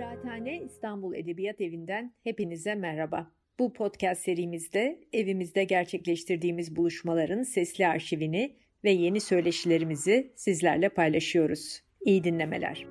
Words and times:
Kıraathane 0.00 0.62
İstanbul 0.62 1.14
Edebiyat 1.14 1.60
Evi'nden 1.60 2.14
hepinize 2.24 2.74
merhaba. 2.74 3.32
Bu 3.58 3.72
podcast 3.72 4.22
serimizde 4.22 5.00
evimizde 5.12 5.64
gerçekleştirdiğimiz 5.64 6.76
buluşmaların 6.76 7.42
sesli 7.42 7.86
arşivini 7.86 8.56
ve 8.84 8.90
yeni 8.90 9.20
söyleşilerimizi 9.20 10.32
sizlerle 10.36 10.88
paylaşıyoruz. 10.88 11.82
İyi 12.00 12.24
dinlemeler. 12.24 12.86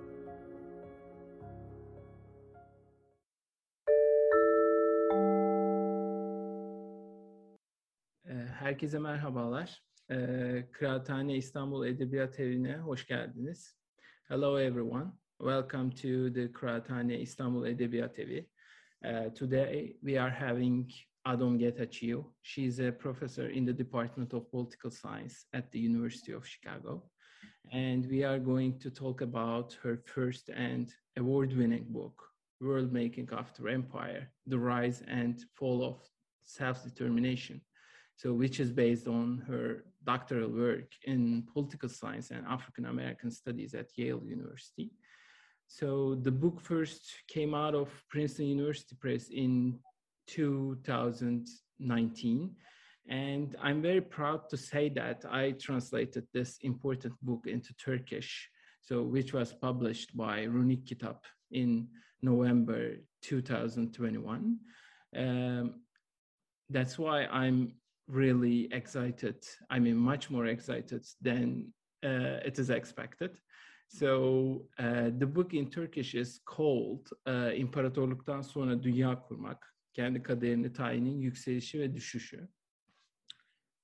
Ee, 8.26 8.34
herkese 8.34 9.00
merhabalar. 9.00 9.84
Ee, 10.12 10.66
Kıraathane 10.72 11.36
İstanbul 11.36 11.88
Edebiyat 11.88 12.40
Evi'ne 12.40 12.78
hoş 12.78 13.08
geldiniz. 13.08 13.78
Hello 14.24 14.60
everyone. 14.60 15.12
Welcome 15.42 15.92
to 16.02 16.30
the 16.30 16.50
Kıraathane 16.50 17.20
İstanbul 17.20 17.66
Edebiyat 17.68 18.20
Evi. 18.20 18.46
Uh, 19.06 19.34
today 19.34 19.96
we 20.04 20.20
are 20.22 20.30
having 20.30 20.92
Adom 21.26 21.58
Getachew. 21.58 22.26
She's 22.42 22.80
a 22.80 22.92
professor 22.92 23.48
in 23.50 23.66
the 23.66 23.78
Department 23.78 24.34
of 24.34 24.52
Political 24.52 24.92
Science 24.92 25.46
at 25.54 25.72
the 25.72 25.80
University 25.80 26.34
of 26.34 26.46
Chicago. 26.46 27.10
And 27.72 28.06
we 28.10 28.26
are 28.26 28.38
going 28.40 28.80
to 28.80 28.92
talk 28.92 29.22
about 29.22 29.78
her 29.82 30.04
first 30.06 30.50
and 30.50 30.94
award-winning 31.18 31.86
book, 31.88 32.22
World 32.60 32.92
Making 32.92 33.30
After 33.32 33.70
Empire, 33.70 34.34
The 34.48 34.60
Rise 34.60 35.04
and 35.08 35.42
Fall 35.54 35.86
of 35.86 36.02
Self-Determination. 36.44 37.62
So 38.18 38.34
which 38.34 38.60
is 38.60 38.72
based 38.74 39.08
on 39.08 39.46
her 39.48 39.86
doctoral 40.04 40.50
work 40.50 40.92
in 41.06 41.48
political 41.54 41.88
science 41.88 42.32
and 42.32 42.46
African 42.46 42.88
American 42.88 43.32
studies 43.32 43.74
at 43.74 43.98
Yale 43.98 44.22
University. 44.26 44.92
So 45.72 46.16
the 46.16 46.32
book 46.32 46.60
first 46.60 47.14
came 47.28 47.54
out 47.54 47.76
of 47.76 47.90
Princeton 48.10 48.48
University 48.48 48.96
Press 49.00 49.30
in 49.30 49.78
2019. 50.28 52.56
And 53.08 53.56
I'm 53.62 53.82
very 53.82 54.02
proud 54.02 54.50
to 54.50 54.58
say 54.58 54.90
that 54.90 55.24
I 55.30 55.52
translated 55.52 56.28
this 56.34 56.58
important 56.64 57.14
book 57.22 57.46
into 57.46 57.72
Turkish, 57.76 58.50
so 58.82 59.04
which 59.04 59.32
was 59.32 59.54
published 59.54 60.18
by 60.18 60.48
Runik 60.48 60.88
Kitap 60.88 61.20
in 61.52 61.88
November 62.24 62.96
2021. 63.22 64.58
Um, 65.16 65.82
that's 66.72 66.98
why 66.98 67.28
I'm 67.28 67.74
really 68.08 68.74
excited. 68.74 69.46
I 69.70 69.78
mean, 69.78 69.98
much 69.98 70.32
more 70.32 70.48
excited 70.48 71.06
than 71.22 71.72
uh, 72.04 72.42
it 72.44 72.58
is 72.58 72.72
expected. 72.72 73.38
So 73.92 74.68
uh, 74.78 75.10
the 75.18 75.26
book 75.26 75.54
in 75.56 75.68
Turkish 75.68 76.14
is 76.14 76.40
called 76.46 77.10
uh, 77.26 77.52
İmparatorluktan 77.56 78.42
sonra 78.42 78.84
Dünya 78.84 79.22
Kurmak, 79.22 79.74
kendi 79.94 80.24
kaderini 80.24 80.74
tayinin 80.74 81.20
yükselişi 81.20 81.80
ve 81.80 81.94
düşüşü. 81.94 82.48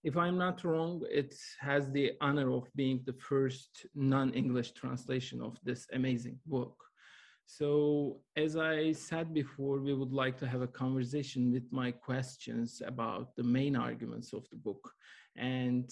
If 0.04 0.16
I'm 0.16 0.38
not 0.38 0.62
wrong, 0.62 1.04
it 1.12 1.36
has 1.60 1.94
the 1.94 2.18
honor 2.22 2.48
of 2.48 2.68
being 2.76 3.06
the 3.06 3.14
first 3.14 3.86
non-English 3.96 4.72
translation 4.74 5.40
of 5.40 5.56
this 5.66 5.88
amazing 5.96 6.40
book. 6.46 6.92
So, 7.48 8.22
as 8.36 8.56
I 8.56 8.94
said 8.94 9.34
before, 9.34 9.80
we 9.80 9.94
would 9.94 10.14
like 10.14 10.38
to 10.38 10.48
have 10.48 10.62
a 10.62 10.68
conversation 10.68 11.52
with 11.52 11.72
my 11.72 11.92
questions 11.92 12.82
about 12.86 13.36
the 13.36 13.44
main 13.44 13.76
arguments 13.76 14.34
of 14.34 14.48
the 14.50 14.58
book 14.58 14.94
and 15.36 15.92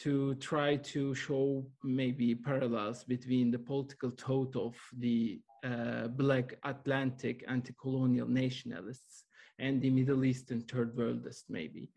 to 0.00 0.34
try 0.36 0.76
to 0.76 1.14
show 1.14 1.64
maybe 1.84 2.34
parallels 2.34 3.04
between 3.04 3.50
the 3.50 3.58
political 3.58 4.10
thought 4.10 4.56
of 4.56 4.74
the 4.98 5.40
uh, 5.62 6.08
Black 6.08 6.58
Atlantic 6.64 7.44
anti 7.48 7.74
colonial 7.80 8.26
nationalists 8.26 9.24
and 9.58 9.82
the 9.82 9.90
Middle 9.90 10.24
Eastern 10.24 10.62
third 10.62 10.96
worldists, 10.96 11.44
maybe. 11.50 11.90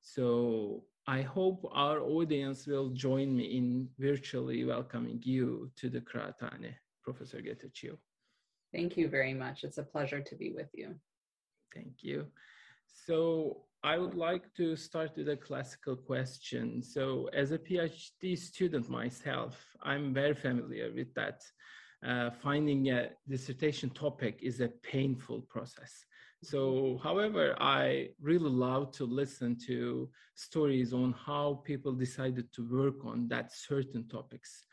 So, 0.00 0.84
I 1.08 1.22
hope 1.22 1.68
our 1.72 2.00
audience 2.00 2.66
will 2.66 2.90
join 2.90 3.34
me 3.34 3.56
in 3.56 3.88
virtually 3.98 4.64
welcoming 4.64 5.20
you 5.24 5.70
to 5.76 5.88
the 5.88 6.00
Kıraathane, 6.00 6.74
Professor 7.02 7.38
Getachew. 7.38 7.96
Thank 8.74 8.96
you 8.96 9.08
very 9.08 9.34
much. 9.34 9.64
It's 9.64 9.78
a 9.78 9.82
pleasure 9.82 10.20
to 10.20 10.34
be 10.36 10.52
with 10.52 10.68
you. 10.74 10.94
Thank 11.74 12.02
you. 12.02 12.26
So 12.86 13.62
I 13.84 13.96
would 13.96 14.14
like 14.14 14.52
to 14.54 14.74
start 14.74 15.12
with 15.16 15.28
a 15.28 15.36
classical 15.36 15.94
question. 15.94 16.82
So 16.82 17.28
as 17.32 17.52
a 17.52 17.58
PhD 17.58 18.36
student 18.36 18.88
myself, 18.88 19.56
I'm 19.82 20.12
very 20.12 20.34
familiar 20.34 20.92
with 20.92 21.14
that. 21.14 21.42
Uh, 22.04 22.30
finding 22.30 22.90
a 22.90 23.10
dissertation 23.28 23.90
topic 23.90 24.38
is 24.42 24.60
a 24.60 24.68
painful 24.82 25.42
process. 25.48 26.04
So, 26.44 27.00
however, 27.02 27.56
I 27.60 28.10
really 28.20 28.50
love 28.50 28.92
to 28.92 29.04
listen 29.04 29.56
to 29.66 30.08
stories 30.36 30.92
on 30.92 31.12
how 31.12 31.62
people 31.64 31.92
decided 31.92 32.52
to 32.52 32.68
work 32.70 33.04
on 33.04 33.26
that 33.28 33.52
certain 33.52 34.06
topics. 34.06 34.64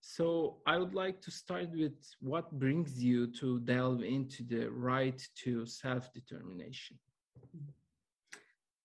So 0.00 0.58
I 0.66 0.78
would 0.78 0.94
like 0.94 1.20
to 1.22 1.30
start 1.30 1.68
with 1.72 1.94
what 2.18 2.50
brings 2.58 3.00
you 3.00 3.28
to 3.38 3.60
delve 3.60 4.02
into 4.02 4.42
the 4.42 4.68
right 4.68 5.22
to 5.44 5.64
self-determination. 5.64 6.98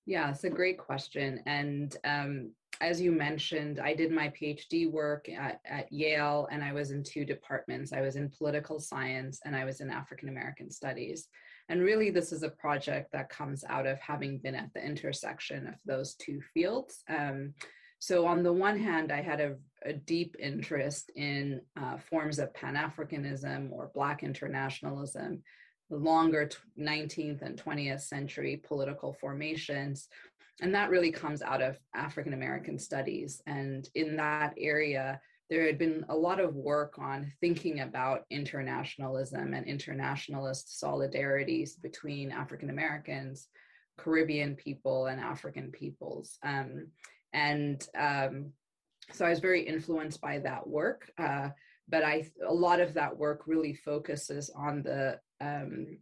Yeah, 0.07 0.31
it's 0.31 0.45
a 0.45 0.50
great 0.50 0.78
question. 0.78 1.41
And 1.45 1.95
um, 2.06 2.51
as 2.79 3.01
you 3.01 3.12
mentioned, 3.12 3.78
I 3.78 3.94
did 3.94 4.09
my 4.09 4.29
PhD 4.29 4.90
work 4.90 5.28
at, 5.28 5.59
at, 5.66 5.91
Yale, 5.91 6.47
and 6.50 6.63
I 6.63 6.72
was 6.72 6.91
in 6.91 7.03
two 7.03 7.25
departments. 7.25 7.91
I 7.91 8.00
was 8.00 8.16
in 8.16 8.29
political 8.29 8.79
science 8.79 9.41
and 9.44 9.53
I 9.53 9.66
was 9.66 9.81
in 9.81 9.90
African 9.90 10.29
American 10.29 10.72
studies. 10.72 11.28
And 11.68 11.81
really, 11.81 12.09
this 12.09 12.31
is 12.31 12.44
a 12.44 12.50
project 12.50 13.12
that 13.12 13.28
comes 13.28 13.66
out 13.68 13.85
of 13.85 14.00
having 14.00 14.38
been 14.38 14.56
at 14.56 14.73
the 14.73 14.81
intersection 14.81 15.68
of 15.68 15.75
those 15.85 16.16
two 16.16 16.39
fields. 16.53 17.03
Um, 17.09 17.53
so, 18.00 18.25
on 18.25 18.44
the 18.44 18.53
one 18.53 18.79
hand, 18.79 19.12
I 19.12 19.22
had 19.22 19.41
a, 19.41 19.56
a 19.84 19.91
deep 19.91 20.38
interest 20.39 21.12
in 21.18 21.59
uh, 21.75 21.97
forms 21.97 22.39
of 22.39 22.53
Pan 22.53 22.75
Africanism 22.75 23.74
or 23.74 23.91
Black 23.94 24.24
internationalism, 24.24 25.44
longer 25.90 26.50
19th 26.80 27.42
and 27.42 27.62
20th 27.62 28.02
century 28.02 28.62
political 28.64 29.14
formations. 29.14 30.09
And 30.62 30.74
that 30.74 30.90
really 30.90 31.12
comes 31.12 31.42
out 31.42 31.62
of 31.62 31.78
African 31.96 32.34
American 32.34 32.80
studies. 32.80 33.42
And 33.46 33.88
in 33.96 34.16
that 34.18 34.53
area, 34.58 35.22
there 35.50 35.66
had 35.66 35.78
been 35.78 36.03
a 36.09 36.16
lot 36.16 36.40
of 36.40 36.56
work 36.56 36.98
on 37.00 37.31
thinking 37.40 37.80
about 37.80 38.25
internationalism 38.30 39.53
and 39.53 39.66
internationalist 39.66 40.81
solidarities 40.84 41.81
between 41.81 42.31
African 42.31 42.69
Americans, 42.69 43.48
Caribbean 43.98 44.56
people, 44.56 45.06
and 45.06 45.22
African 45.22 45.72
peoples. 45.72 46.38
Um, 46.44 46.88
and 47.34 47.86
um, 47.98 48.52
so 49.12 49.25
I 49.25 49.30
was 49.30 49.40
very 49.40 49.62
influenced 49.62 50.19
by 50.19 50.40
that 50.40 50.68
work. 50.68 51.09
Uh, 51.18 51.50
but 51.90 52.03
I 52.03 52.30
a 52.48 52.53
lot 52.53 52.80
of 52.80 52.94
that 52.94 53.18
work 53.18 53.44
really 53.48 53.74
focuses 53.74 54.50
on 54.56 54.84
the 54.84 55.20
um, 55.42 55.98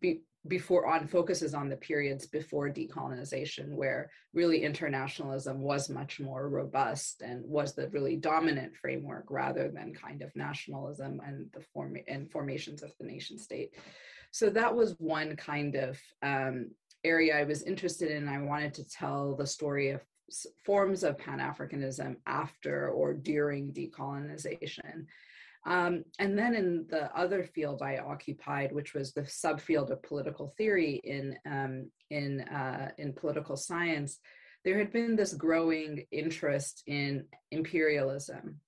be, 0.00 0.22
before 0.48 0.86
on 0.88 1.06
focuses 1.06 1.54
on 1.54 1.68
the 1.68 1.76
periods 1.76 2.26
before 2.26 2.68
decolonization 2.68 3.76
where 3.76 4.10
really 4.34 4.62
internationalism 4.62 5.60
was 5.60 5.88
much 5.88 6.18
more 6.18 6.48
robust 6.48 7.22
and 7.22 7.44
was 7.46 7.74
the 7.74 7.88
really 7.90 8.16
dominant 8.16 8.74
framework 8.76 9.26
rather 9.30 9.70
than 9.70 9.94
kind 9.94 10.20
of 10.20 10.34
nationalism 10.34 11.20
and 11.24 11.46
the 11.52 11.60
form 11.72 11.96
and 12.08 12.30
formations 12.30 12.82
of 12.82 12.92
the 12.98 13.06
nation 13.06 13.38
state. 13.38 13.74
So 14.32 14.50
that 14.50 14.74
was 14.74 14.96
one 14.98 15.36
kind 15.36 15.76
of 15.76 15.98
um, 16.22 16.70
area 17.04 17.36
i 17.36 17.44
was 17.44 17.62
interested 17.62 18.10
in. 18.10 18.28
I 18.28 18.40
wanted 18.40 18.74
to 18.74 18.88
tell 18.88 19.34
the 19.34 19.46
story 19.46 19.90
of 19.90 20.00
forms 20.64 21.04
of 21.04 21.18
Pan 21.18 21.38
Africanism 21.38 22.16
after 22.26 22.88
or 22.88 23.14
during 23.14 23.72
decolonization. 23.72 25.06
Um, 25.64 26.04
and 26.18 26.36
then 26.36 26.54
in 26.54 26.86
the 26.90 27.14
other 27.16 27.44
field 27.44 27.82
I 27.82 27.98
occupied, 27.98 28.72
which 28.72 28.94
was 28.94 29.12
the 29.12 29.22
subfield 29.22 29.90
of 29.90 30.02
political 30.02 30.48
theory 30.58 31.00
in, 31.04 31.36
um, 31.46 31.90
in, 32.10 32.40
uh, 32.42 32.90
in 32.98 33.12
political 33.12 33.56
science, 33.56 34.18
there 34.64 34.78
had 34.78 34.92
been 34.92 35.16
this 35.16 35.34
growing 35.34 36.04
interest 36.10 36.82
in 36.86 37.26
imperialism 37.50 38.60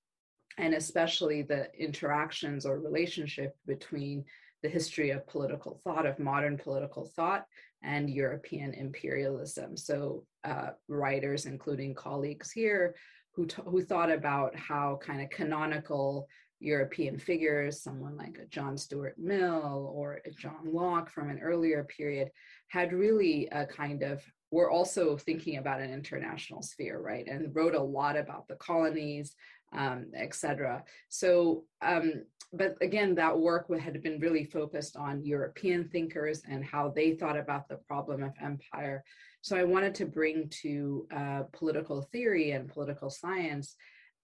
and 0.59 0.75
especially 0.75 1.43
the 1.43 1.69
interactions 1.77 2.65
or 2.65 2.79
relationship 2.79 3.57
between 3.67 4.25
the 4.65 4.71
history 4.71 5.11
of 5.11 5.27
political 5.27 5.79
thought, 5.85 6.07
of 6.07 6.19
modern 6.19 6.57
political 6.57 7.05
thought, 7.05 7.45
and 7.83 8.09
European 8.09 8.73
imperialism. 8.73 9.77
So, 9.77 10.25
uh, 10.43 10.71
writers, 10.89 11.45
including 11.45 11.95
colleagues 11.95 12.51
here, 12.51 12.95
who, 13.35 13.45
t- 13.45 13.63
who 13.67 13.83
thought 13.83 14.11
about 14.11 14.57
how 14.57 14.99
kind 15.03 15.21
of 15.21 15.29
canonical 15.29 16.27
European 16.61 17.19
figures, 17.19 17.83
someone 17.83 18.17
like 18.17 18.39
a 18.39 18.47
John 18.47 18.79
Stuart 18.79 19.17
Mill 19.19 19.93
or 19.95 20.21
John 20.39 20.73
Locke 20.73 21.11
from 21.11 21.29
an 21.29 21.41
earlier 21.41 21.85
period, 21.85 22.31
had 22.69 22.95
really 22.95 23.49
a 23.53 23.67
kind 23.67 24.03
of 24.03 24.23
were 24.51 24.71
also 24.71 25.19
thinking 25.19 25.59
about 25.59 25.81
an 25.81 25.93
international 25.93 26.63
sphere, 26.63 26.99
right? 27.01 27.27
And 27.27 27.55
wrote 27.55 27.75
a 27.75 27.83
lot 27.83 28.17
about 28.17 28.49
the 28.49 28.55
colonies, 28.55 29.35
um, 29.75 30.07
etc. 30.15 30.85
So, 31.09 31.65
um, 31.83 32.25
but 32.53 32.77
again, 32.81 33.15
that 33.17 33.39
work 33.39 33.67
had 33.79 34.01
been 34.03 34.21
really 34.21 34.45
focused 34.45 34.97
on 34.97 35.25
European 35.25 35.89
thinkers 35.89 36.43
and 36.49 36.65
how 36.65 36.89
they 36.89 37.13
thought 37.13 37.37
about 37.37 37.69
the 37.69 37.77
problem 37.89 38.23
of 38.23 38.33
empire. 38.41 39.05
So 39.43 39.57
I 39.57 39.65
wanted 39.65 39.95
to 39.97 40.07
bring 40.07 40.49
to 40.63 41.07
uh, 41.15 41.43
political 41.53 42.03
theory 42.13 42.53
and 42.53 42.69
political 42.69 43.11
science 43.11 43.77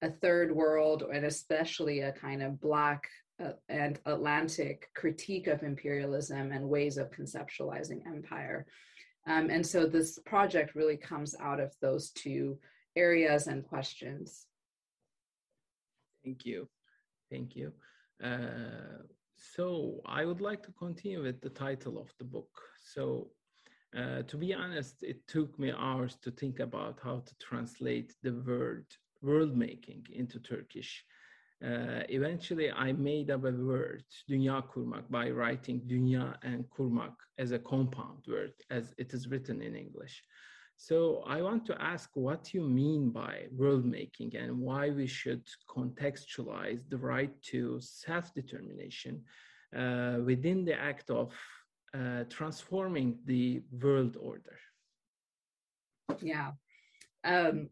a 0.03 0.11
third 0.11 0.55
world 0.55 1.05
and 1.13 1.27
especially 1.27 2.01
a 2.01 2.13
kind 2.13 2.43
of 2.43 2.61
Black 2.61 3.07
uh, 3.43 3.53
and 3.69 3.99
Atlantic 4.07 4.89
critique 4.95 5.47
of 5.47 5.63
imperialism 5.63 6.53
and 6.53 6.69
ways 6.69 6.97
of 6.97 7.11
conceptualizing 7.11 8.07
empire. 8.07 8.67
Um, 9.27 9.51
and 9.51 9.67
so 9.67 9.87
this 9.87 10.19
project 10.25 10.75
really 10.75 10.97
comes 10.97 11.35
out 11.41 11.61
of 11.61 11.75
those 11.81 12.11
two 12.11 12.59
areas 12.97 13.47
and 13.47 13.67
questions. 13.67 14.47
Thank 16.25 16.45
you. 16.45 16.69
Thank 17.31 17.57
you. 17.57 17.73
Uh, 18.23 19.05
so 19.37 20.01
I 20.05 20.25
would 20.25 20.41
like 20.41 20.63
to 20.65 20.73
continue 20.73 21.23
with 21.23 21.41
the 21.41 21.49
title 21.49 21.99
of 21.99 22.13
the 22.19 22.25
book. 22.25 22.51
So 22.83 23.31
uh, 23.97 24.23
to 24.23 24.37
be 24.37 24.55
honest, 24.55 25.03
it 25.03 25.27
took 25.27 25.59
me 25.59 25.73
hours 25.77 26.17
to 26.23 26.31
think 26.31 26.61
about 26.61 27.01
how 27.03 27.23
to 27.27 27.35
translate 27.39 28.15
the 28.23 28.33
word 28.47 28.87
world 29.23 29.57
making 29.57 30.07
into 30.13 30.39
Turkish. 30.39 31.05
Uh, 31.63 32.05
eventually, 32.09 32.71
I 32.71 32.93
made 32.93 33.31
up 33.31 33.45
a 33.45 33.53
word, 33.53 34.05
dünya 34.31 34.67
kurmak, 34.67 35.11
by 35.11 35.31
writing 35.31 35.81
dünya 35.81 36.35
and 36.43 36.65
kurmak 36.71 37.15
as 37.39 37.53
a 37.53 37.59
compound 37.59 38.25
word, 38.27 38.53
as 38.71 38.95
it 38.97 39.13
is 39.13 39.29
written 39.29 39.61
in 39.61 39.75
English. 39.77 40.23
So 40.83 41.23
I 41.27 41.43
want 41.43 41.67
to 41.67 41.77
ask 41.79 42.09
what 42.15 42.55
you 42.55 42.63
mean 42.63 43.11
by 43.11 43.49
world 43.55 43.85
making 43.85 44.35
and 44.35 44.59
why 44.59 44.89
we 44.89 45.07
should 45.07 45.45
contextualize 45.69 46.81
the 46.89 46.97
right 46.97 47.31
to 47.51 47.79
self-determination 47.83 49.23
uh, 49.77 50.21
within 50.25 50.65
the 50.65 50.81
act 50.81 51.11
of 51.11 51.35
uh, 51.93 52.25
transforming 52.31 53.19
the 53.27 53.63
world 53.83 54.17
order. 54.19 54.57
Yeah. 56.23 56.53
Um, 57.25 57.69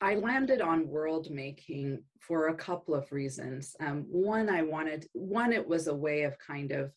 I 0.00 0.14
landed 0.14 0.60
on 0.60 0.86
world 0.86 1.32
making 1.32 2.04
for 2.20 2.46
a 2.46 2.54
couple 2.54 2.94
of 2.94 3.10
reasons. 3.10 3.74
Um, 3.80 4.06
one, 4.08 4.48
I 4.48 4.62
wanted, 4.62 5.08
one, 5.14 5.52
it 5.52 5.66
was 5.66 5.88
a 5.88 5.94
way 6.06 6.22
of 6.22 6.38
kind 6.38 6.70
of 6.70 6.92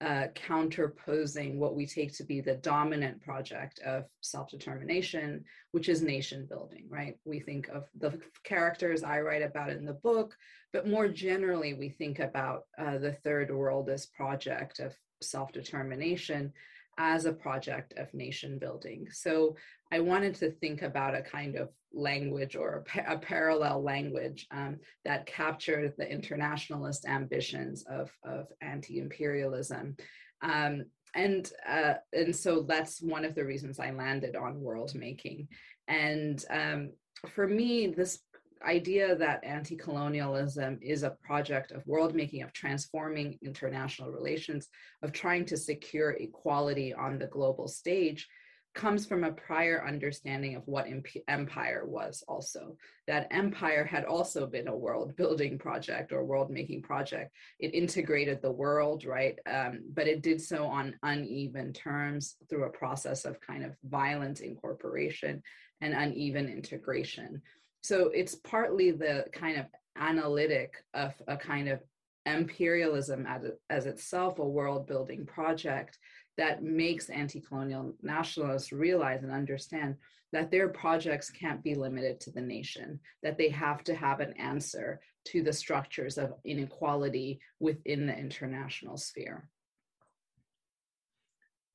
uh, 0.00 0.26
counterposing 0.34 1.58
what 1.58 1.74
we 1.74 1.86
take 1.86 2.12
to 2.16 2.24
be 2.24 2.40
the 2.40 2.56
dominant 2.56 3.20
project 3.22 3.78
of 3.80 4.04
self 4.20 4.50
determination, 4.50 5.44
which 5.72 5.88
is 5.88 6.02
nation 6.02 6.46
building, 6.48 6.86
right? 6.88 7.16
We 7.24 7.40
think 7.40 7.68
of 7.68 7.84
the 7.98 8.18
characters 8.42 9.02
I 9.02 9.20
write 9.20 9.42
about 9.42 9.70
in 9.70 9.84
the 9.84 9.94
book, 9.94 10.36
but 10.72 10.88
more 10.88 11.08
generally, 11.08 11.74
we 11.74 11.88
think 11.88 12.18
about 12.18 12.64
uh, 12.76 12.98
the 12.98 13.12
third 13.12 13.54
world 13.54 13.88
as 13.88 14.06
project 14.06 14.80
of 14.80 14.94
self 15.22 15.52
determination 15.52 16.52
as 16.98 17.24
a 17.24 17.32
project 17.32 17.94
of 17.96 18.12
nation 18.14 18.58
building. 18.58 19.06
So 19.10 19.56
I 19.94 20.00
wanted 20.00 20.34
to 20.36 20.50
think 20.50 20.82
about 20.82 21.14
a 21.14 21.22
kind 21.22 21.54
of 21.54 21.68
language 21.92 22.56
or 22.56 22.84
a, 22.96 23.14
a 23.14 23.18
parallel 23.18 23.80
language 23.80 24.48
um, 24.50 24.78
that 25.04 25.26
captured 25.26 25.92
the 25.96 26.10
internationalist 26.10 27.06
ambitions 27.06 27.84
of, 27.88 28.10
of 28.24 28.48
anti-imperialism. 28.60 29.96
Um, 30.42 30.86
and 31.14 31.48
uh, 31.68 31.94
and 32.12 32.34
so 32.34 32.62
that's 32.62 33.00
one 33.00 33.24
of 33.24 33.36
the 33.36 33.44
reasons 33.44 33.78
I 33.78 33.92
landed 33.92 34.34
on 34.34 34.60
world 34.60 34.96
making. 34.96 35.46
And 35.86 36.44
um, 36.50 36.90
for 37.28 37.46
me, 37.46 37.86
this 37.86 38.18
idea 38.66 39.14
that 39.14 39.44
anti 39.44 39.76
colonialism 39.76 40.80
is 40.82 41.04
a 41.04 41.16
project 41.22 41.70
of 41.70 41.86
world 41.86 42.16
making, 42.16 42.42
of 42.42 42.52
transforming 42.52 43.38
international 43.42 44.10
relations, 44.10 44.66
of 45.02 45.12
trying 45.12 45.44
to 45.44 45.56
secure 45.56 46.16
equality 46.18 46.92
on 46.92 47.16
the 47.16 47.28
global 47.28 47.68
stage 47.68 48.26
comes 48.74 49.06
from 49.06 49.24
a 49.24 49.32
prior 49.32 49.84
understanding 49.86 50.56
of 50.56 50.66
what 50.66 50.88
empire 51.28 51.84
was 51.86 52.24
also. 52.26 52.76
That 53.06 53.28
empire 53.30 53.84
had 53.84 54.04
also 54.04 54.46
been 54.46 54.68
a 54.68 54.76
world 54.76 55.14
building 55.16 55.58
project 55.58 56.12
or 56.12 56.24
world 56.24 56.50
making 56.50 56.82
project. 56.82 57.32
It 57.60 57.74
integrated 57.74 58.42
the 58.42 58.50
world 58.50 59.04
right? 59.04 59.38
Um, 59.46 59.84
but 59.92 60.06
it 60.06 60.22
did 60.22 60.40
so 60.40 60.66
on 60.66 60.94
uneven 61.02 61.72
terms 61.72 62.36
through 62.48 62.64
a 62.64 62.70
process 62.70 63.24
of 63.24 63.40
kind 63.40 63.64
of 63.64 63.72
violent 63.84 64.40
incorporation 64.40 65.42
and 65.80 65.94
uneven 65.94 66.48
integration. 66.48 67.42
So 67.82 68.08
it's 68.08 68.34
partly 68.36 68.90
the 68.90 69.26
kind 69.32 69.58
of 69.58 69.66
analytic 69.96 70.74
of 70.94 71.14
a 71.28 71.36
kind 71.36 71.68
of 71.68 71.80
imperialism 72.26 73.26
as, 73.26 73.42
as 73.68 73.86
itself 73.86 74.38
a 74.38 74.44
world 74.44 74.86
building 74.86 75.26
project 75.26 75.98
that 76.36 76.62
makes 76.62 77.10
anti-colonial 77.10 77.94
nationalists 78.02 78.72
realize 78.72 79.22
and 79.22 79.32
understand 79.32 79.96
that 80.32 80.50
their 80.50 80.68
projects 80.68 81.30
can't 81.30 81.62
be 81.62 81.74
limited 81.74 82.20
to 82.20 82.30
the 82.32 82.40
nation 82.40 82.98
that 83.22 83.38
they 83.38 83.48
have 83.48 83.84
to 83.84 83.94
have 83.94 84.20
an 84.20 84.32
answer 84.34 85.00
to 85.24 85.42
the 85.42 85.52
structures 85.52 86.18
of 86.18 86.34
inequality 86.44 87.40
within 87.60 88.06
the 88.06 88.16
international 88.16 88.96
sphere 88.96 89.48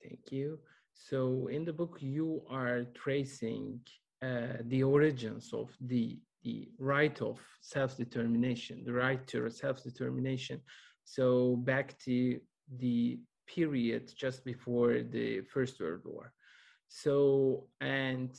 thank 0.03 0.31
you 0.31 0.59
so 0.93 1.47
in 1.47 1.63
the 1.65 1.73
book 1.73 1.97
you 1.99 2.41
are 2.49 2.85
tracing 2.93 3.79
uh, 4.21 4.57
the 4.65 4.83
origins 4.83 5.51
of 5.53 5.69
the 5.81 6.19
the 6.43 6.69
right 6.77 7.21
of 7.21 7.39
self-determination, 7.61 8.83
the 8.85 8.93
right 8.93 9.25
to 9.27 9.49
self-determination. 9.49 10.61
So 11.03 11.57
back 11.57 11.97
to 12.05 12.39
the 12.77 13.19
period 13.55 14.11
just 14.15 14.45
before 14.45 15.01
the 15.01 15.41
First 15.53 15.79
World 15.79 16.01
War. 16.05 16.33
So 16.87 17.67
and 17.81 18.31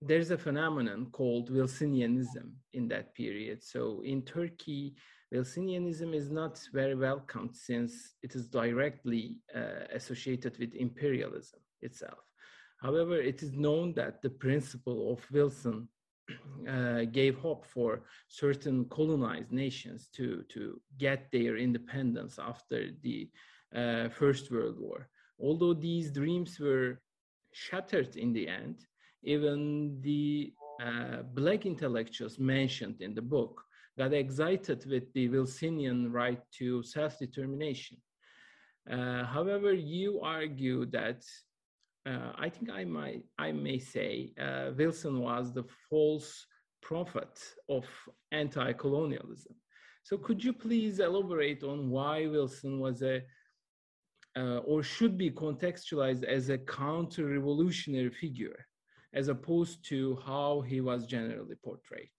there's 0.00 0.30
a 0.30 0.38
phenomenon 0.38 1.08
called 1.10 1.50
Wilsonianism 1.50 2.48
in 2.72 2.88
that 2.88 3.14
period. 3.14 3.62
So 3.62 4.00
in 4.04 4.22
Turkey, 4.22 4.94
Wilsonianism 5.34 6.14
is 6.14 6.30
not 6.30 6.60
very 6.72 6.94
welcomed 6.94 7.54
since 7.54 8.14
it 8.22 8.34
is 8.34 8.48
directly 8.48 9.36
uh, 9.54 9.86
associated 9.92 10.56
with 10.58 10.74
imperialism 10.74 11.60
itself. 11.82 12.22
However, 12.80 13.16
it 13.20 13.42
is 13.42 13.52
known 13.52 13.92
that 13.94 14.22
the 14.22 14.30
principle 14.30 15.12
of 15.12 15.30
Wilson 15.32 15.88
uh, 16.68 17.04
gave 17.04 17.36
hope 17.36 17.66
for 17.66 18.02
certain 18.28 18.84
colonized 18.86 19.50
nations 19.50 20.08
to, 20.14 20.44
to 20.48 20.80
get 20.96 21.28
their 21.32 21.56
independence 21.56 22.38
after 22.38 22.90
the 23.02 23.28
uh, 23.74 24.08
First 24.08 24.50
World 24.50 24.78
War. 24.78 25.08
Although 25.40 25.74
these 25.74 26.10
dreams 26.10 26.58
were 26.58 27.00
shattered 27.52 28.16
in 28.16 28.32
the 28.32 28.48
end, 28.48 28.86
even 29.22 30.00
the 30.00 30.52
uh, 30.82 31.22
black 31.34 31.66
intellectuals 31.66 32.38
mentioned 32.38 33.00
in 33.00 33.14
the 33.14 33.22
book 33.22 33.62
got 33.98 34.12
excited 34.12 34.86
with 34.86 35.12
the 35.12 35.28
Wilsonian 35.28 36.12
right 36.12 36.40
to 36.58 36.82
self-determination. 36.84 37.96
Uh, 38.88 39.24
however, 39.24 39.72
you 39.72 40.20
argue 40.20 40.86
that 40.86 41.22
uh, 42.06 42.32
I 42.38 42.48
think 42.48 42.70
I 42.70 42.84
might 42.84 43.24
I 43.38 43.52
may 43.52 43.78
say 43.78 44.32
uh, 44.40 44.70
Wilson 44.76 45.20
was 45.20 45.52
the 45.52 45.64
false 45.90 46.46
prophet 46.80 47.38
of 47.68 47.84
anti-colonialism. 48.32 49.54
So 50.04 50.16
could 50.16 50.42
you 50.42 50.52
please 50.52 51.00
elaborate 51.00 51.62
on 51.62 51.90
why 51.90 52.26
Wilson 52.28 52.78
was 52.80 53.02
a 53.02 53.22
uh, 54.38 54.58
or 54.58 54.82
should 54.82 55.18
be 55.18 55.30
contextualized 55.30 56.24
as 56.24 56.48
a 56.48 56.58
counter-revolutionary 56.58 58.10
figure 58.10 58.66
as 59.12 59.28
opposed 59.28 59.84
to 59.90 60.18
how 60.24 60.60
he 60.60 60.80
was 60.80 61.06
generally 61.06 61.56
portrayed? 61.64 62.18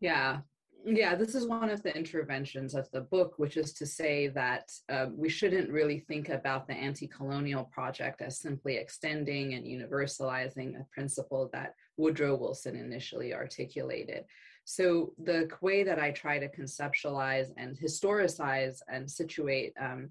Yeah, 0.00 0.40
yeah, 0.84 1.14
this 1.14 1.34
is 1.34 1.46
one 1.46 1.70
of 1.70 1.82
the 1.82 1.96
interventions 1.96 2.74
of 2.74 2.90
the 2.90 3.02
book, 3.02 3.34
which 3.36 3.56
is 3.56 3.72
to 3.74 3.86
say 3.86 4.28
that 4.28 4.70
uh, 4.88 5.06
we 5.14 5.28
shouldn't 5.28 5.70
really 5.70 6.00
think 6.00 6.28
about 6.28 6.66
the 6.66 6.74
anti 6.74 7.06
colonial 7.06 7.64
project 7.64 8.20
as 8.20 8.40
simply 8.40 8.76
extending 8.76 9.54
and 9.54 9.64
universalizing 9.64 10.80
a 10.80 10.86
principle 10.92 11.48
that 11.52 11.74
Woodrow 11.96 12.36
Wilson 12.36 12.74
initially 12.74 13.32
articulated. 13.32 14.24
So, 14.64 15.12
the 15.22 15.48
way 15.60 15.84
that 15.84 16.00
I 16.00 16.10
try 16.10 16.38
to 16.38 16.48
conceptualize 16.48 17.48
and 17.56 17.78
historicize 17.78 18.78
and 18.88 19.08
situate 19.10 19.74
um, 19.80 20.10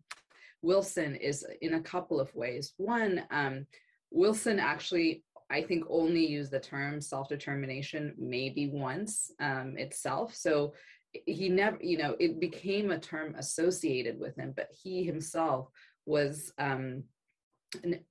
Wilson 0.62 1.16
is 1.16 1.46
in 1.62 1.76
a 1.76 1.82
couple 1.82 2.20
of 2.20 2.34
ways. 2.36 2.74
One, 2.78 3.24
um, 3.32 3.66
Wilson 4.12 4.60
actually 4.60 5.24
I 5.52 5.62
think 5.62 5.84
only 5.90 6.26
used 6.26 6.52
the 6.52 6.60
term 6.60 7.02
self 7.02 7.28
determination 7.28 8.16
maybe 8.18 8.70
once 8.74 9.32
um, 9.40 9.76
itself. 9.78 10.34
So 10.34 10.74
he 11.12 11.50
never, 11.50 11.78
you 11.82 11.98
know, 11.98 12.16
it 12.20 12.40
became 12.40 12.92
a 12.92 13.00
term 13.00 13.36
associated 13.38 14.18
with 14.18 14.38
him, 14.38 14.54
but 14.56 14.70
he 14.72 15.04
himself 15.04 15.68
was 16.06 16.54
um, 16.58 17.04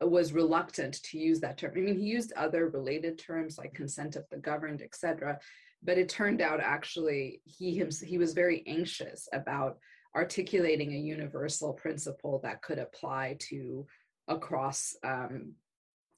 was 0.00 0.32
reluctant 0.32 1.02
to 1.04 1.18
use 1.18 1.40
that 1.40 1.58
term. 1.58 1.72
I 1.76 1.80
mean, 1.80 1.98
he 1.98 2.04
used 2.04 2.32
other 2.34 2.68
related 2.68 3.18
terms 3.18 3.56
like 3.56 3.74
consent 3.74 4.16
of 4.16 4.24
the 4.30 4.36
governed, 4.36 4.82
etc. 4.82 5.38
but 5.82 5.98
it 5.98 6.10
turned 6.10 6.42
out 6.42 6.60
actually 6.60 7.40
he 7.44 7.76
himself, 7.76 8.08
he 8.08 8.18
was 8.18 8.34
very 8.34 8.62
anxious 8.66 9.28
about 9.32 9.78
articulating 10.14 10.92
a 10.92 10.98
universal 10.98 11.72
principle 11.72 12.40
that 12.42 12.62
could 12.62 12.78
apply 12.78 13.36
to 13.38 13.86
across 14.28 14.96
um, 15.04 15.52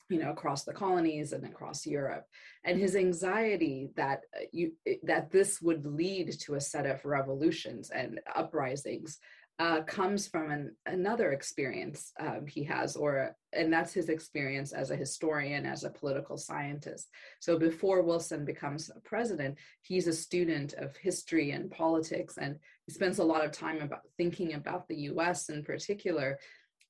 you 0.08 0.18
know 0.18 0.30
across 0.30 0.64
the 0.64 0.72
colonies 0.72 1.32
and 1.32 1.44
across 1.44 1.86
Europe 1.86 2.26
and 2.64 2.78
his 2.78 2.96
anxiety 2.96 3.90
that 3.96 4.20
uh, 4.36 4.44
you 4.52 4.72
that 5.02 5.30
this 5.30 5.60
would 5.62 5.86
lead 5.86 6.32
to 6.40 6.54
a 6.54 6.60
set 6.60 6.86
of 6.86 7.04
revolutions 7.04 7.90
and 7.90 8.20
uprisings 8.34 9.18
uh, 9.58 9.82
comes 9.82 10.26
from 10.26 10.50
an, 10.50 10.74
another 10.86 11.32
experience 11.32 12.12
um, 12.18 12.46
he 12.46 12.64
has, 12.64 12.96
or 12.96 13.36
and 13.52 13.72
that's 13.72 13.92
his 13.92 14.08
experience 14.08 14.72
as 14.72 14.90
a 14.90 14.96
historian, 14.96 15.66
as 15.66 15.84
a 15.84 15.90
political 15.90 16.36
scientist. 16.36 17.08
So 17.38 17.58
before 17.58 18.02
Wilson 18.02 18.44
becomes 18.44 18.90
president, 19.04 19.56
he's 19.82 20.06
a 20.06 20.12
student 20.12 20.72
of 20.74 20.96
history 20.96 21.50
and 21.50 21.70
politics, 21.70 22.38
and 22.38 22.58
spends 22.92 23.18
a 23.18 23.24
lot 23.24 23.44
of 23.44 23.52
time 23.52 23.80
about 23.80 24.02
thinking 24.16 24.54
about 24.54 24.88
the 24.88 24.96
U.S. 24.96 25.48
in 25.48 25.62
particular. 25.62 26.38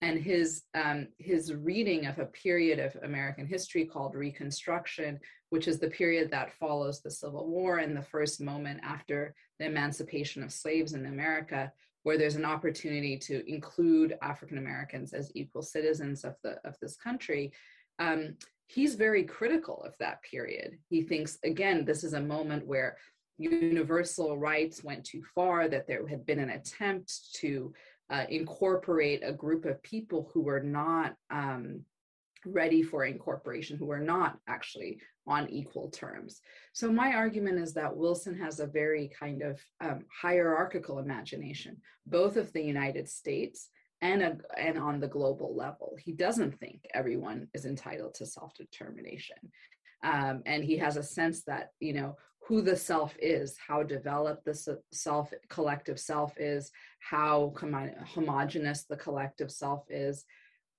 And 0.00 0.18
his 0.18 0.64
um, 0.75 1.09
his 1.18 1.54
reading 1.54 2.06
of 2.06 2.18
a 2.18 2.26
period 2.26 2.80
of 2.80 2.97
American 3.04 3.47
history 3.47 3.85
called 3.85 4.16
Reconstruction, 4.16 5.21
which 5.50 5.68
is 5.68 5.78
the 5.78 5.90
period 5.90 6.28
that 6.32 6.52
follows 6.54 7.00
the 7.00 7.11
Civil 7.11 7.47
War 7.47 7.78
and 7.78 7.97
the 7.97 8.02
first 8.02 8.40
moment 8.40 8.80
after 8.82 9.32
the 9.61 9.66
emancipation 9.66 10.42
of 10.42 10.52
slaves 10.52 10.94
in 10.94 11.06
America, 11.06 11.73
where 12.02 12.18
there's 12.18 12.35
an 12.35 12.44
opportunity 12.44 13.16
to 13.16 13.49
include 13.49 14.18
African 14.23 14.59
Americans 14.59 15.12
as 15.12 15.30
equal 15.37 15.62
citizens 15.62 16.25
of 16.25 16.35
the 16.42 16.59
of 16.64 16.75
this 16.82 16.97
country. 16.97 17.52
Um, 18.00 18.37
he's 18.66 18.97
very 18.97 19.23
critical 19.23 19.85
of 19.87 19.94
that 20.00 20.23
period. 20.23 20.78
He 20.88 21.02
thinks 21.02 21.38
again, 21.44 21.85
this 21.85 22.02
is 22.02 22.14
a 22.14 22.21
moment 22.21 22.66
where 22.66 22.97
universal 23.38 24.38
rights 24.38 24.84
went 24.84 25.04
too 25.04 25.22
far, 25.34 25.68
that 25.68 25.86
there 25.86 26.06
had 26.06 26.24
been 26.26 26.38
an 26.38 26.50
attempt 26.50 27.34
to 27.36 27.72
uh, 28.10 28.24
incorporate 28.28 29.22
a 29.24 29.32
group 29.32 29.64
of 29.64 29.82
people 29.82 30.30
who 30.32 30.42
were 30.42 30.60
not 30.60 31.14
um, 31.30 31.80
ready 32.44 32.82
for 32.82 33.04
incorporation, 33.04 33.78
who 33.78 33.86
were 33.86 34.00
not 34.00 34.38
actually 34.48 35.00
on 35.26 35.48
equal 35.48 35.88
terms. 35.90 36.40
So 36.72 36.90
my 36.90 37.14
argument 37.14 37.58
is 37.60 37.72
that 37.74 37.96
Wilson 37.96 38.36
has 38.38 38.58
a 38.58 38.66
very 38.66 39.10
kind 39.18 39.42
of 39.42 39.60
um, 39.80 40.04
hierarchical 40.20 40.98
imagination, 40.98 41.76
both 42.06 42.36
of 42.36 42.52
the 42.52 42.62
United 42.62 43.08
States 43.08 43.68
and, 44.00 44.22
a, 44.22 44.36
and 44.58 44.76
on 44.76 44.98
the 44.98 45.06
global 45.06 45.54
level. 45.54 45.96
He 46.00 46.12
doesn't 46.12 46.58
think 46.58 46.80
everyone 46.92 47.46
is 47.54 47.64
entitled 47.66 48.14
to 48.14 48.26
self-determination. 48.26 49.36
Um, 50.02 50.42
and 50.44 50.64
he 50.64 50.76
has 50.78 50.96
a 50.96 51.02
sense 51.04 51.44
that, 51.44 51.70
you 51.78 51.92
know, 51.92 52.16
who 52.46 52.61
the 52.61 52.76
self 52.76 53.14
is, 53.20 53.56
how 53.66 53.82
developed 53.82 54.44
the 54.44 54.78
self, 54.90 55.32
collective 55.49 55.99
self 55.99 56.38
is, 56.38 56.72
how 56.99 57.52
homogenous 58.06 58.84
the 58.84 58.96
collective 58.96 59.50
self 59.50 59.84
is, 59.88 60.25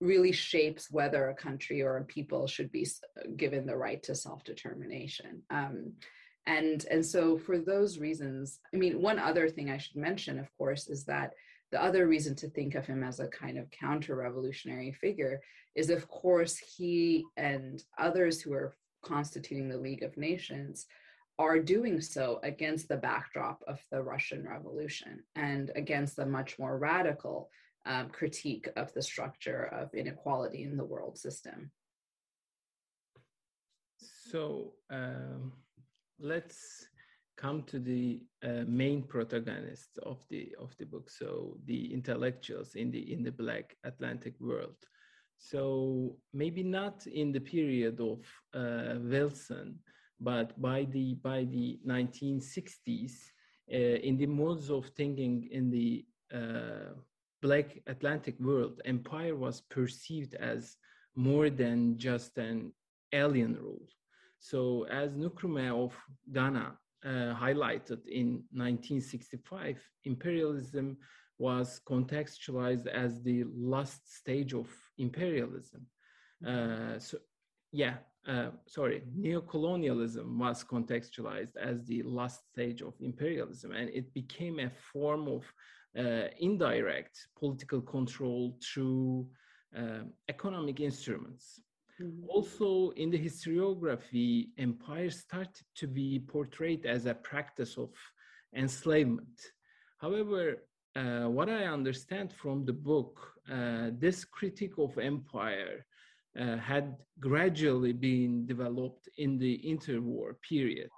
really 0.02 0.34
shapes 0.34 0.92
whether 0.92 1.30
a 1.30 1.36
country 1.36 1.82
or 1.82 1.98
a 1.98 2.04
people 2.04 2.46
should 2.48 2.72
be 2.72 2.86
given 3.38 3.66
the 3.66 3.78
right 3.78 4.04
to 4.04 4.14
self-determination. 4.14 5.42
Um, 5.50 5.94
and, 6.46 6.86
and 6.92 7.06
so 7.06 7.38
for 7.38 7.58
those 7.58 7.98
reasons, 7.98 8.60
I 8.74 8.78
mean, 8.78 9.02
one 9.02 9.18
other 9.18 9.48
thing 9.48 9.70
I 9.70 9.78
should 9.78 9.96
mention, 9.96 10.40
of 10.40 10.50
course, 10.58 10.90
is 10.90 11.06
that 11.06 11.34
the 11.72 11.82
other 11.82 12.08
reason 12.08 12.36
to 12.36 12.50
think 12.50 12.76
of 12.76 12.86
him 12.86 13.04
as 13.04 13.22
a 13.22 13.28
kind 13.30 13.58
of 13.58 13.72
counter-revolutionary 13.72 14.92
figure 14.92 15.40
is, 15.76 15.90
of 15.90 16.10
course, 16.10 16.58
he 16.58 17.24
and 17.38 17.82
others 17.98 18.42
who 18.42 18.52
are 18.52 18.76
constituting 19.02 19.70
the 19.70 19.78
League 19.78 20.04
of 20.04 20.18
Nations 20.18 20.86
are 21.40 21.60
doing 21.60 22.00
so 22.00 22.40
against 22.44 22.88
the 22.88 22.98
backdrop 22.98 23.64
of 23.68 23.80
the 23.92 24.02
Russian 24.02 24.48
Revolution 24.48 25.24
and 25.36 25.72
against 25.76 26.16
the 26.16 26.26
much 26.26 26.60
more 26.60 26.78
radical 26.78 27.50
um, 27.86 28.10
critique 28.10 28.70
of 28.76 28.94
the 28.94 29.02
structure 29.02 29.66
of 29.74 29.94
inequality 29.94 30.64
in 30.64 30.78
the 30.78 30.86
world 30.86 31.18
system. 31.18 31.72
So 33.98 34.74
um, 34.90 35.54
let's 36.20 36.88
come 37.36 37.64
to 37.64 37.80
the 37.80 38.22
uh, 38.44 38.64
main 38.68 39.04
protagonists 39.04 39.98
of 40.04 40.24
the 40.30 40.56
of 40.60 40.76
the 40.78 40.86
book. 40.86 41.10
So 41.10 41.58
the 41.66 41.94
intellectuals 41.94 42.76
in 42.76 42.92
the 42.92 43.12
in 43.14 43.24
the 43.24 43.32
Black 43.32 43.76
Atlantic 43.84 44.36
world. 44.40 44.76
So 45.38 46.16
maybe 46.34 46.64
not 46.64 47.06
in 47.08 47.32
the 47.32 47.42
period 47.42 48.00
of 48.00 48.20
uh, 48.54 48.96
Wilson, 49.00 49.80
but 50.24 50.60
by 50.62 50.86
the 50.86 51.16
by 51.16 51.44
the 51.44 51.80
1960s, 51.86 53.14
uh, 53.72 53.76
in 53.78 54.18
the 54.18 54.26
modes 54.26 54.70
of 54.70 54.86
thinking 54.96 55.50
in 55.52 55.70
the 55.70 56.06
uh, 56.34 56.94
Black 57.42 57.80
Atlantic 57.88 58.40
world, 58.40 58.82
empire 58.86 59.36
was 59.36 59.62
perceived 59.62 60.34
as 60.36 60.78
more 61.16 61.50
than 61.50 61.98
just 61.98 62.38
an 62.38 62.72
alien 63.12 63.56
rule. 63.56 63.86
So, 64.40 64.86
as 64.90 65.12
Nkrumah 65.12 65.86
of 65.86 65.94
Ghana 66.32 66.78
uh, 67.06 67.10
highlighted 67.36 68.08
in 68.08 68.44
1965, 68.52 69.78
imperialism 70.06 70.98
was 71.38 71.82
contextualized 71.86 72.88
as 72.88 73.22
the 73.22 73.44
last 73.54 74.02
stage 74.20 74.54
of 74.54 74.68
imperialism. 74.98 75.86
Uh, 76.46 76.98
so, 77.00 77.18
yeah, 77.72 77.96
uh, 78.28 78.50
sorry, 78.68 79.04
neocolonialism 79.18 80.38
was 80.38 80.64
contextualized 80.64 81.56
as 81.58 81.84
the 81.86 82.02
last 82.04 82.42
stage 82.52 82.82
of 82.82 82.94
imperialism, 83.02 83.72
and 83.72 83.90
it 83.90 84.14
became 84.14 84.60
a 84.60 84.70
form 84.70 85.28
of 85.28 85.44
uh, 85.98 86.28
indirect 86.40 87.28
political 87.38 87.82
control 87.82 88.58
through 88.64 89.28
uh, 89.78 90.04
economic 90.30 90.80
instruments. 90.80 91.62
Mm-hmm. 92.02 92.28
Also, 92.28 92.92
in 92.92 93.12
the 93.12 93.20
historiography, 93.20 94.50
empire 94.58 95.10
started 95.10 95.66
to 95.76 95.88
be 95.88 96.20
portrayed 96.20 96.86
as 96.86 97.06
a 97.06 97.14
practice 97.14 97.78
of 97.78 97.90
enslavement. 98.56 99.40
However, 99.98 100.64
uh, 100.96 101.26
what 101.26 101.50
I 101.50 101.66
understand 101.66 102.32
from 102.32 102.66
the 102.66 102.74
book, 102.74 103.20
uh, 103.52 103.90
this 103.98 104.26
critique 104.26 104.78
of 104.78 104.98
empire 104.98 105.86
uh, 106.40 106.58
had 106.58 106.96
gradually 107.20 107.94
been 107.94 108.46
developed 108.46 109.08
in 109.18 109.38
the 109.38 109.62
interwar 109.66 110.34
period 110.42 110.92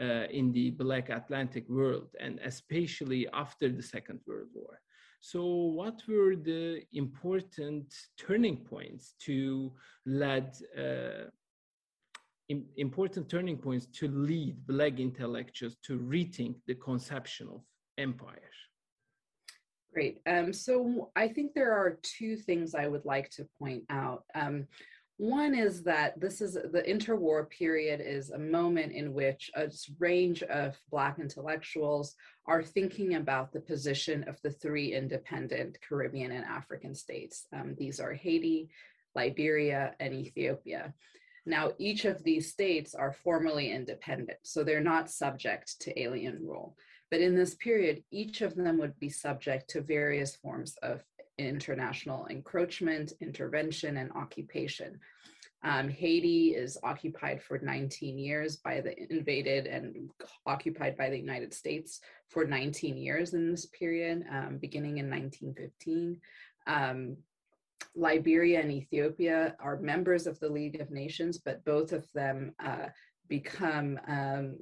uh, 0.00 0.26
in 0.30 0.52
the 0.52 0.70
Black 0.70 1.08
Atlantic 1.08 1.68
world, 1.68 2.08
and 2.20 2.38
especially 2.44 3.26
after 3.32 3.68
the 3.68 3.82
Second 3.82 4.20
World 4.26 4.48
War. 4.52 4.78
So, 5.20 5.44
what 5.46 6.02
were 6.06 6.36
the 6.36 6.82
important 6.92 7.94
turning 8.18 8.58
points 8.58 9.14
to 9.20 9.72
lead? 10.04 10.54
Uh, 10.76 11.30
important 12.76 13.28
turning 13.28 13.58
points 13.58 13.86
to 13.86 14.06
lead 14.06 14.64
Black 14.68 15.00
intellectuals 15.00 15.76
to 15.82 15.98
rethink 15.98 16.54
the 16.68 16.76
conception 16.76 17.48
of 17.48 17.62
empire? 17.98 18.52
Great. 19.96 20.20
Um, 20.26 20.52
so 20.52 21.10
I 21.16 21.26
think 21.26 21.54
there 21.54 21.72
are 21.72 21.98
two 22.02 22.36
things 22.36 22.74
I 22.74 22.86
would 22.86 23.06
like 23.06 23.30
to 23.30 23.48
point 23.58 23.84
out. 23.88 24.24
Um, 24.34 24.66
one 25.16 25.54
is 25.54 25.84
that 25.84 26.20
this 26.20 26.42
is 26.42 26.52
the 26.52 26.84
interwar 26.86 27.48
period 27.48 28.02
is 28.04 28.28
a 28.28 28.38
moment 28.38 28.92
in 28.92 29.14
which 29.14 29.50
a 29.54 29.70
range 29.98 30.42
of 30.42 30.76
Black 30.90 31.18
intellectuals 31.18 32.14
are 32.46 32.62
thinking 32.62 33.14
about 33.14 33.54
the 33.54 33.60
position 33.60 34.28
of 34.28 34.38
the 34.42 34.50
three 34.50 34.92
independent 34.92 35.78
Caribbean 35.88 36.32
and 36.32 36.44
African 36.44 36.94
states. 36.94 37.46
Um, 37.54 37.74
these 37.78 37.98
are 37.98 38.12
Haiti, 38.12 38.68
Liberia, 39.14 39.94
and 39.98 40.12
Ethiopia. 40.12 40.92
Now, 41.46 41.72
each 41.78 42.04
of 42.04 42.22
these 42.22 42.50
states 42.52 42.94
are 42.94 43.16
formally 43.24 43.70
independent, 43.72 44.40
so 44.42 44.62
they're 44.62 44.80
not 44.82 45.08
subject 45.08 45.80
to 45.80 45.98
alien 45.98 46.40
rule. 46.42 46.76
But 47.10 47.20
in 47.20 47.34
this 47.34 47.54
period, 47.54 48.02
each 48.10 48.40
of 48.42 48.54
them 48.54 48.78
would 48.78 48.98
be 48.98 49.08
subject 49.08 49.70
to 49.70 49.80
various 49.80 50.36
forms 50.36 50.76
of 50.82 51.04
international 51.38 52.26
encroachment, 52.26 53.12
intervention, 53.20 53.98
and 53.98 54.10
occupation. 54.12 54.98
Um, 55.62 55.88
Haiti 55.88 56.54
is 56.54 56.78
occupied 56.82 57.42
for 57.42 57.58
19 57.58 58.18
years 58.18 58.56
by 58.56 58.80
the 58.80 58.94
invaded 59.12 59.66
and 59.66 60.10
occupied 60.46 60.96
by 60.96 61.10
the 61.10 61.18
United 61.18 61.52
States 61.52 62.00
for 62.28 62.44
19 62.44 62.96
years 62.96 63.34
in 63.34 63.50
this 63.50 63.66
period, 63.66 64.24
um, 64.30 64.58
beginning 64.58 64.98
in 64.98 65.10
1915. 65.10 66.20
Um, 66.66 67.16
Liberia 67.94 68.60
and 68.60 68.70
Ethiopia 68.70 69.56
are 69.58 69.78
members 69.78 70.26
of 70.26 70.38
the 70.40 70.48
League 70.48 70.80
of 70.80 70.90
Nations, 70.90 71.38
but 71.38 71.64
both 71.64 71.92
of 71.92 72.06
them 72.12 72.54
uh, 72.62 72.88
become 73.28 73.98
um, 74.06 74.58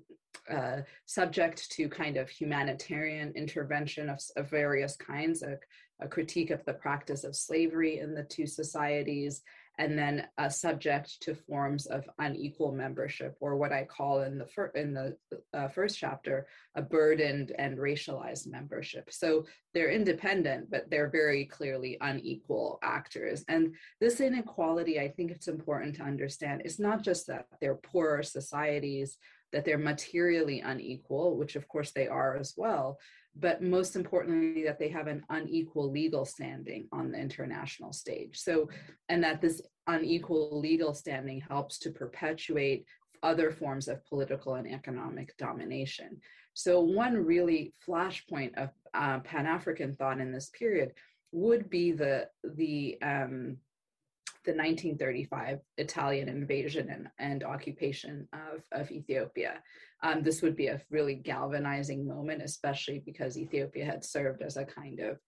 subject 1.07 1.71
to 1.73 1.89
kind 1.89 2.17
of 2.17 2.29
humanitarian 2.29 3.33
intervention 3.35 4.09
of, 4.09 4.21
of 4.37 4.51
various 4.51 4.97
kinds, 4.97 5.43
a, 5.43 5.59
a, 6.01 6.09
critique 6.09 6.51
of 6.51 6.65
the 6.65 6.75
practice 6.75 7.25
of 7.25 7.37
slavery 7.37 7.99
in 7.99 8.15
the 8.15 8.25
two 8.25 8.47
societies, 8.47 9.43
and 9.79 9.99
then 9.99 10.27
subject 10.51 11.21
to 11.21 11.35
forms 11.35 11.87
of 11.87 12.09
unequal 12.19 12.73
membership, 12.73 13.37
or 13.41 13.57
what 13.57 13.73
I 13.73 13.85
call 13.85 14.23
in 14.23 14.39
the 14.39 14.47
fir- 14.47 14.73
in 14.75 14.95
the 14.95 15.17
uh, 15.53 15.69
first 15.69 15.99
chapter, 15.99 16.47
a 16.77 16.83
burdened 16.83 17.53
and 17.59 17.77
racialized 17.79 18.47
membership. 18.47 19.11
So 19.13 19.47
they're 19.73 19.91
independent, 19.91 20.71
but 20.71 20.91
they're 20.91 21.11
very 21.11 21.45
clearly 21.47 21.97
unequal 22.01 22.79
actors. 22.83 23.45
And 23.49 23.75
this 24.01 24.21
inequality, 24.21 25.01
I 25.01 25.09
think 25.09 25.33
it's 25.33 25.49
important 25.49 25.97
to 25.97 26.03
understand, 26.03 26.63
is 26.65 26.79
not 26.79 27.03
just 27.03 27.27
that 27.27 27.47
they're 27.61 27.75
poorer 27.75 28.23
societies, 28.23 29.19
that 29.55 29.65
they're 29.65 29.79
materially 29.79 30.61
unequal, 30.61 31.37
which 31.37 31.55
of 31.55 31.69
course 31.69 31.93
they 31.93 32.09
are 32.09 32.37
as 32.37 32.55
well, 32.57 32.99
but 33.37 33.63
most 33.63 33.95
importantly, 33.95 34.65
that 34.65 34.81
they 34.81 34.89
have 34.89 35.07
an 35.07 35.25
unequal 35.31 35.91
legal 35.91 36.25
standing 36.25 36.89
on 36.91 37.13
the 37.13 37.19
international 37.19 37.93
stage. 37.93 38.41
So, 38.41 38.69
and 39.09 39.23
that 39.23 39.41
this 39.41 39.63
unequal 39.87 40.61
legal 40.61 40.93
standing 40.93 41.41
helps 41.41 41.79
to 41.81 41.91
perpetuate 41.91 42.85
other 43.23 43.53
forms 43.53 43.87
of 43.87 44.05
political 44.07 44.57
and 44.57 44.69
economic 44.69 45.37
domination. 45.37 46.21
So, 46.55 46.81
one 46.81 47.15
really 47.17 47.73
flashpoint 47.87 48.57
of 48.57 48.71
uh, 48.93 49.21
Pan 49.21 49.47
African 49.47 49.95
thought 49.95 50.21
in 50.21 50.33
this 50.33 50.51
period 50.51 50.93
would 51.31 51.71
be 51.71 51.93
the 51.93 52.29
the 52.43 52.99
um, 53.03 53.59
the 54.45 54.53
1935 54.53 55.59
Italian 55.79 56.29
invasion 56.29 56.91
and, 56.91 57.09
and 57.19 57.45
occupation 57.45 58.29
of, 58.33 58.63
of 58.73 58.91
Ethiopia. 58.91 59.63
Um, 60.03 60.23
this 60.23 60.43
would 60.43 60.57
be 60.57 60.67
a 60.67 60.81
really 60.91 61.15
galvanizing 61.15 62.07
moment, 62.07 62.43
especially 62.43 63.03
because 63.05 63.39
Ethiopia 63.39 63.85
had 63.85 64.05
served 64.05 64.43
as 64.43 64.57
a 64.57 64.65
kind 64.65 65.01
of, 65.01 65.19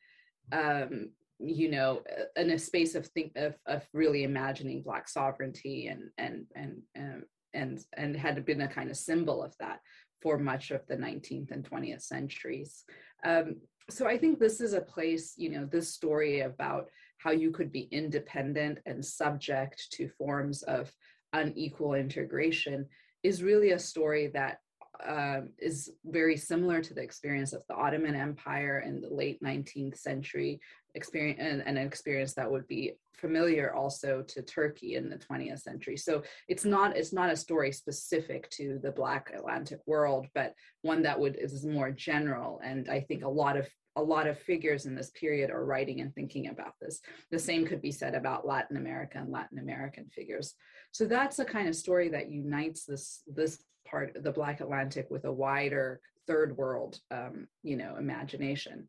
um, 0.52 1.11
you 1.38 1.70
know, 1.70 2.02
in 2.37 2.50
a 2.50 2.58
space 2.58 2.94
of 2.94 3.06
think 3.06 3.32
of, 3.37 3.54
of 3.66 3.82
really 3.92 4.25
imagining 4.25 4.82
Black 4.82 5.08
sovereignty 5.08 5.87
and 5.88 6.11
and 6.18 6.46
and 6.54 6.82
and 6.94 7.23
and 7.54 7.80
and 7.96 8.16
had 8.16 8.44
been 8.44 8.62
a 8.62 8.68
kind 8.68 8.90
of 8.90 8.96
symbol 8.96 9.42
of 9.42 9.54
that 9.61 9.80
for 10.23 10.38
much 10.38 10.70
of 10.70 10.87
the 10.88 10.96
19th 10.96 11.50
and 11.50 11.68
20th 11.68 12.02
centuries. 12.02 12.85
Um, 13.25 13.56
so 13.90 14.06
I 14.06 14.18
think 14.18 14.38
this 14.38 14.61
is 14.61 14.73
a 14.73 14.80
place, 14.80 15.35
you 15.37 15.50
know, 15.50 15.64
this 15.64 15.94
story 15.94 16.40
about 16.40 16.88
how 17.26 17.33
you 17.33 17.50
could 17.50 17.73
be 17.73 17.88
independent 17.90 18.78
and 18.87 19.04
subject 19.04 19.90
to 19.90 20.09
forms 20.11 20.62
of 20.62 20.92
unequal 21.33 21.95
integration 21.95 22.87
is 23.25 23.42
really 23.42 23.73
a 23.73 23.78
story 23.80 24.28
that 24.28 24.59
um, 25.04 25.49
is 25.59 25.90
very 26.04 26.37
similar 26.37 26.80
to 26.80 26.95
the 26.95 27.02
experience 27.02 27.52
of 27.52 27.64
the 27.68 27.75
Ottoman 27.75 28.14
Empire 28.14 28.85
in 28.87 29.00
the 29.00 29.09
late 29.09 29.42
19th 29.42 29.99
century 29.99 30.61
experience 30.95 31.40
and, 31.42 31.62
and, 31.66 31.76
an 31.76 31.87
experience 31.87 32.33
that 32.35 32.50
would 32.50 32.68
be 32.68 32.92
familiar 33.12 33.75
also 33.75 34.23
to 34.23 34.40
Turkey 34.40 34.95
in 34.95 35.11
the 35.11 35.18
20th 35.18 35.62
century. 35.62 35.97
So 35.97 36.23
it's 36.47 36.64
not 36.64 36.97
it's 36.97 37.12
not 37.12 37.33
a 37.33 37.37
story 37.37 37.73
specific 37.73 38.49
to 38.50 38.78
the 38.80 38.92
Black 38.92 39.33
Atlantic 39.37 39.80
world, 39.85 40.28
but 40.33 40.54
one 40.83 41.02
that 41.02 41.18
would 41.18 41.37
is 41.37 41.66
more 41.66 41.90
general. 41.90 42.61
And 42.64 42.88
I 42.88 43.00
think 43.00 43.25
a 43.25 43.28
lot 43.28 43.56
of 43.56 43.68
a 43.96 44.02
lot 44.02 44.26
of 44.26 44.38
figures 44.38 44.86
in 44.86 44.94
this 44.94 45.10
period 45.10 45.50
are 45.50 45.64
writing 45.64 46.00
and 46.00 46.14
thinking 46.14 46.48
about 46.48 46.74
this. 46.80 47.00
The 47.30 47.38
same 47.38 47.66
could 47.66 47.80
be 47.80 47.90
said 47.90 48.14
about 48.14 48.46
Latin 48.46 48.76
America 48.76 49.18
and 49.18 49.32
Latin 49.32 49.58
American 49.58 50.08
figures. 50.14 50.54
So 50.92 51.06
that's 51.06 51.38
a 51.38 51.44
kind 51.44 51.68
of 51.68 51.74
story 51.74 52.08
that 52.10 52.30
unites 52.30 52.84
this 52.84 53.22
this 53.26 53.62
part 53.86 54.16
of 54.16 54.22
the 54.22 54.32
Black 54.32 54.60
Atlantic 54.60 55.06
with 55.10 55.24
a 55.24 55.32
wider 55.32 56.00
third 56.26 56.56
world, 56.56 57.00
um, 57.10 57.46
you 57.62 57.76
know, 57.76 57.96
imagination. 57.98 58.88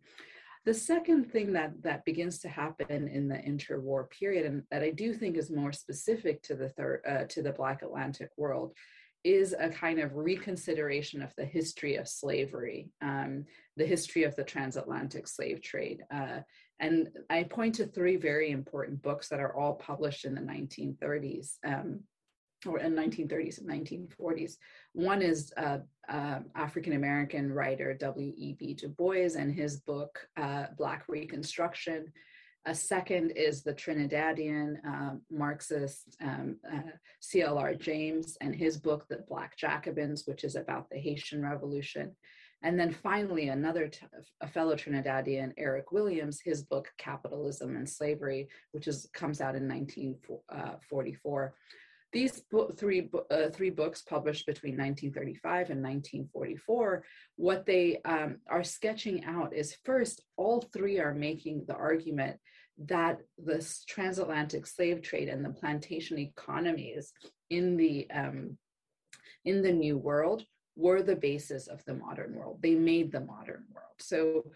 The 0.65 0.73
second 0.73 1.31
thing 1.31 1.53
that 1.53 1.81
that 1.83 2.03
begins 2.03 2.39
to 2.39 2.49
happen 2.49 3.07
in 3.07 3.29
the 3.29 3.37
interwar 3.37 4.09
period, 4.09 4.45
and 4.45 4.63
that 4.69 4.83
I 4.83 4.91
do 4.91 5.13
think 5.13 5.37
is 5.37 5.49
more 5.49 5.71
specific 5.71 6.43
to 6.43 6.55
the 6.55 6.69
third 6.69 7.01
uh, 7.07 7.23
to 7.29 7.41
the 7.41 7.53
Black 7.53 7.83
Atlantic 7.83 8.31
world, 8.35 8.73
is 9.23 9.55
a 9.57 9.69
kind 9.69 9.99
of 9.99 10.15
reconsideration 10.15 11.21
of 11.21 11.33
the 11.35 11.45
history 11.45 11.95
of 11.95 12.07
slavery, 12.07 12.91
um, 13.01 13.45
the 13.75 13.85
history 13.85 14.23
of 14.23 14.35
the 14.35 14.43
transatlantic 14.43 15.27
slave 15.27 15.61
trade. 15.61 16.03
Uh, 16.11 16.39
and 16.79 17.09
I 17.29 17.43
point 17.43 17.75
to 17.75 17.87
three 17.87 18.15
very 18.15 18.51
important 18.51 19.01
books 19.01 19.29
that 19.29 19.39
are 19.39 19.55
all 19.55 19.75
published 19.75 20.25
in 20.25 20.35
the 20.35 20.41
1930s. 20.41 21.55
Um, 21.65 22.01
or 22.65 22.79
in 22.79 22.95
1930s 22.95 23.59
and 23.59 23.69
1940s. 23.69 24.57
One 24.93 25.21
is 25.21 25.53
uh, 25.57 25.79
uh, 26.09 26.39
African 26.55 26.93
American 26.93 27.51
writer 27.51 27.93
W.E.B. 27.93 28.73
Du 28.73 28.89
Bois 28.89 29.35
and 29.37 29.53
his 29.53 29.77
book 29.81 30.27
uh, 30.37 30.65
Black 30.75 31.03
Reconstruction, 31.07 32.11
a 32.67 32.75
second 32.75 33.31
is 33.31 33.63
the 33.63 33.73
Trinidadian 33.73 34.75
uh, 34.85 35.15
Marxist 35.31 36.17
um, 36.21 36.57
uh, 36.71 36.81
C.L.R. 37.21 37.73
James 37.73 38.37
and 38.41 38.53
his 38.53 38.77
book, 38.77 39.05
The 39.09 39.23
Black 39.29 39.57
Jacobins, 39.57 40.23
which 40.25 40.43
is 40.43 40.57
about 40.57 40.89
the 40.89 40.97
Haitian 40.97 41.41
Revolution. 41.41 42.13
And 42.63 42.77
then 42.77 42.91
finally, 42.91 43.47
another 43.47 43.87
t- 43.87 44.05
a 44.41 44.47
fellow 44.47 44.75
Trinidadian, 44.75 45.53
Eric 45.57 45.93
Williams, 45.93 46.41
his 46.41 46.63
book 46.63 46.89
Capitalism 46.97 47.77
and 47.77 47.87
Slavery, 47.87 48.49
which 48.73 48.87
is 48.87 49.09
comes 49.13 49.39
out 49.39 49.55
in 49.55 49.67
1944. 49.67 51.45
Uh, 51.45 51.49
These 52.11 52.41
bo- 52.51 52.71
three 52.71 53.09
uh, 53.31 53.49
three 53.49 53.69
books 53.69 54.01
published 54.01 54.45
between 54.45 54.73
1935 54.73 55.69
and 55.69 55.83
1944, 55.83 57.03
what 57.37 57.65
they 57.65 58.01
um, 58.03 58.39
are 58.49 58.63
sketching 58.63 59.23
out 59.23 59.53
is 59.55 59.77
first, 59.85 60.21
all 60.35 60.61
three 60.73 60.99
are 60.99 61.13
making 61.13 61.63
the 61.67 61.75
argument 61.75 62.39
that 62.85 63.19
this 63.37 63.83
transatlantic 63.87 64.67
slave 64.67 65.01
trade 65.01 65.29
and 65.29 65.43
the 65.43 65.49
plantation 65.49 66.19
economies 66.19 67.11
in 67.49 67.77
the 67.77 68.09
um, 68.11 68.57
in 69.45 69.61
the 69.61 69.71
new 69.71 69.97
world 69.97 70.43
were 70.75 71.01
the 71.01 71.15
basis 71.15 71.67
of 71.67 71.83
the 71.85 71.93
modern 71.93 72.35
world. 72.35 72.59
They 72.61 72.75
made 72.75 73.11
the 73.11 73.21
modern 73.21 73.63
world. 73.73 73.95
So 73.99 74.51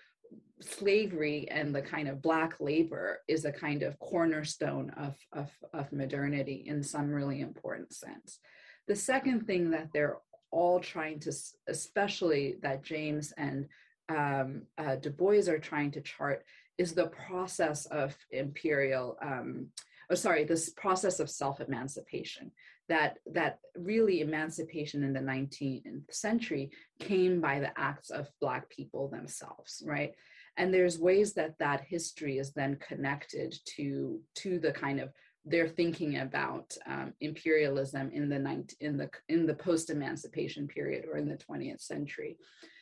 slavery 0.62 1.48
and 1.50 1.74
the 1.74 1.82
kind 1.82 2.08
of 2.08 2.22
black 2.22 2.60
labor 2.60 3.20
is 3.28 3.46
a 3.46 3.52
kind 3.52 3.84
of 3.84 3.98
cornerstone 4.00 4.92
of, 4.92 5.16
of, 5.34 5.50
of 5.74 5.92
modernity 5.92 6.64
in 6.68 6.84
some 6.84 7.10
really 7.10 7.42
important 7.42 7.94
sense. 7.94 8.40
The 8.88 8.96
second 8.96 9.48
thing 9.48 9.72
that 9.72 9.90
they're 9.94 10.18
all 10.52 10.80
trying 10.80 11.20
to, 11.22 11.34
especially 11.68 12.58
that 12.62 12.84
James 12.84 13.34
and 13.38 13.68
um, 14.10 14.64
uh, 14.78 14.98
Du 14.98 15.10
Bois 15.10 15.48
are 15.48 15.60
trying 15.60 15.92
to 15.92 16.02
chart, 16.02 16.44
is 16.78 16.94
the 16.94 17.08
process 17.08 17.86
of 17.88 18.16
imperial 18.32 19.18
um, 19.22 19.68
oh 20.10 20.16
sorry 20.16 20.44
this 20.44 20.70
process 20.72 21.20
of 21.20 21.30
self-emancipation. 21.30 22.52
That 22.90 23.20
that 23.34 23.60
really 23.78 24.22
emancipation 24.22 25.04
in 25.04 25.14
the 25.14 25.20
19th 25.20 26.12
century 26.12 26.72
came 27.00 27.40
by 27.40 27.60
the 27.60 27.72
acts 27.80 28.10
of 28.10 28.30
black 28.42 28.70
people 28.70 29.08
themselves 29.08 29.84
right? 29.86 30.14
And 30.58 30.74
there's 30.74 31.00
ways 31.00 31.34
that 31.36 31.58
that 31.60 31.82
history 31.88 32.38
is 32.38 32.52
then 32.52 32.78
connected 32.78 33.56
to 33.78 34.20
to 34.36 34.60
the 34.60 34.72
kind 34.72 35.00
of 35.00 35.10
they're 35.46 35.68
thinking 35.68 36.20
about 36.20 36.76
um, 36.86 37.14
imperialism 37.20 38.12
in 38.14 38.30
the 38.30 38.38
19, 38.38 38.76
in 38.80 38.98
the 38.98 39.10
in 39.30 39.46
the 39.46 39.56
post 39.56 39.90
emancipation 39.90 40.68
period 40.68 41.06
or 41.10 41.18
in 41.18 41.28
the 41.28 41.38
20th 41.38 41.82
century 41.82 42.38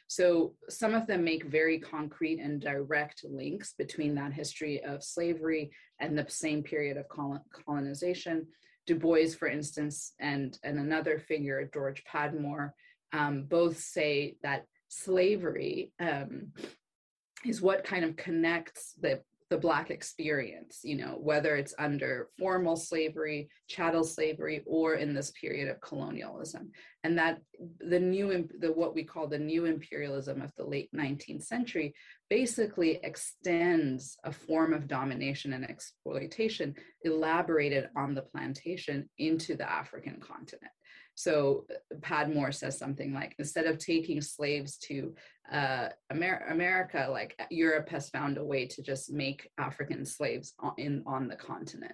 so 0.10 0.56
some 0.69 0.95
of 0.95 1.06
them 1.06 1.24
make 1.24 1.43
very 1.43 1.78
concrete 1.78 2.39
and 2.39 2.60
direct 2.60 3.24
links 3.24 3.76
between 3.78 4.15
that 4.15 4.34
history 4.34 4.84
of 4.84 5.04
slavery 5.04 5.72
and 6.00 6.17
the 6.17 6.26
same 6.28 6.63
period 6.63 6.98
of 6.98 7.06
colonization. 7.63 8.48
Du 8.88 8.95
Bois, 8.95 9.36
for 9.38 9.48
instance, 9.48 10.13
and, 10.19 10.58
and 10.63 10.80
another 10.80 11.19
figure, 11.19 11.69
George 11.72 12.04
Padmore, 12.12 12.72
um, 13.13 13.43
both 13.43 13.78
say 13.78 14.36
that 14.41 14.65
slavery 14.88 15.91
um, 16.00 16.54
is 17.45 17.62
what 17.62 17.84
kind 17.84 18.04
of 18.04 18.15
connects 18.15 18.95
the 19.00 19.22
the 19.49 19.57
black 19.57 19.89
experience 19.89 20.81
you 20.83 20.95
know 20.95 21.17
whether 21.19 21.55
it's 21.55 21.73
under 21.79 22.29
formal 22.38 22.75
slavery 22.75 23.49
chattel 23.69 24.03
slavery 24.03 24.63
or 24.65 24.95
in 24.95 25.13
this 25.13 25.31
period 25.31 25.69
of 25.69 25.79
colonialism. 25.79 26.71
And 27.03 27.17
that 27.17 27.39
the 27.79 27.99
new 27.99 28.49
the 28.59 28.73
what 28.73 28.95
we 28.95 29.03
call 29.03 29.27
the 29.27 29.38
new 29.38 29.65
imperialism 29.65 30.41
of 30.41 30.51
the 30.57 30.65
late 30.65 30.89
19th 30.93 31.43
century 31.43 31.93
basically 32.29 32.99
extends 33.03 34.17
a 34.23 34.31
form 34.31 34.73
of 34.73 34.88
domination 34.88 35.53
and 35.53 35.69
exploitation 35.69 36.75
elaborated 37.03 37.89
on 37.95 38.13
the 38.13 38.21
plantation 38.21 39.09
into 39.17 39.55
the 39.55 39.71
african 39.71 40.19
continent 40.19 40.71
so 41.19 41.65
uh, 41.69 41.95
Padmore 41.99 42.53
says 42.53 42.77
something 42.77 43.13
like, 43.13 43.36
instead 43.39 43.65
of 43.65 43.77
taking 43.77 44.21
slaves 44.21 44.77
to 44.77 45.13
uh, 45.51 45.89
Amer- 46.13 46.47
America, 46.49 47.10
like 47.12 47.36
uh, 47.41 47.43
Europe 47.49 47.89
has 47.89 48.10
found 48.10 48.38
a 48.38 48.43
way 48.45 48.65
to 48.67 48.82
just 48.82 49.12
make 49.12 49.49
African 49.58 50.05
slaves 50.05 50.53
on, 50.60 50.71
in 50.77 51.03
on 51.05 51.27
the 51.27 51.36
continent. 51.36 51.91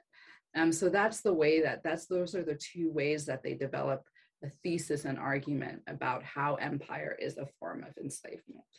Um, 0.55 0.71
so 0.71 0.89
that's 0.89 1.21
the 1.21 1.33
way 1.33 1.59
that 1.63 1.81
that's 1.83 2.05
those 2.05 2.35
are 2.35 2.43
the 2.43 2.59
two 2.71 2.91
ways 2.91 3.25
that 3.25 3.41
they 3.41 3.55
develop 3.55 4.03
a 4.43 4.49
thesis 4.61 5.05
and 5.05 5.17
argument 5.17 5.81
about 5.87 6.21
how 6.21 6.53
empire 6.55 7.17
is 7.19 7.37
a 7.39 7.47
form 7.59 7.83
of 7.83 7.97
enslavement. 7.97 8.71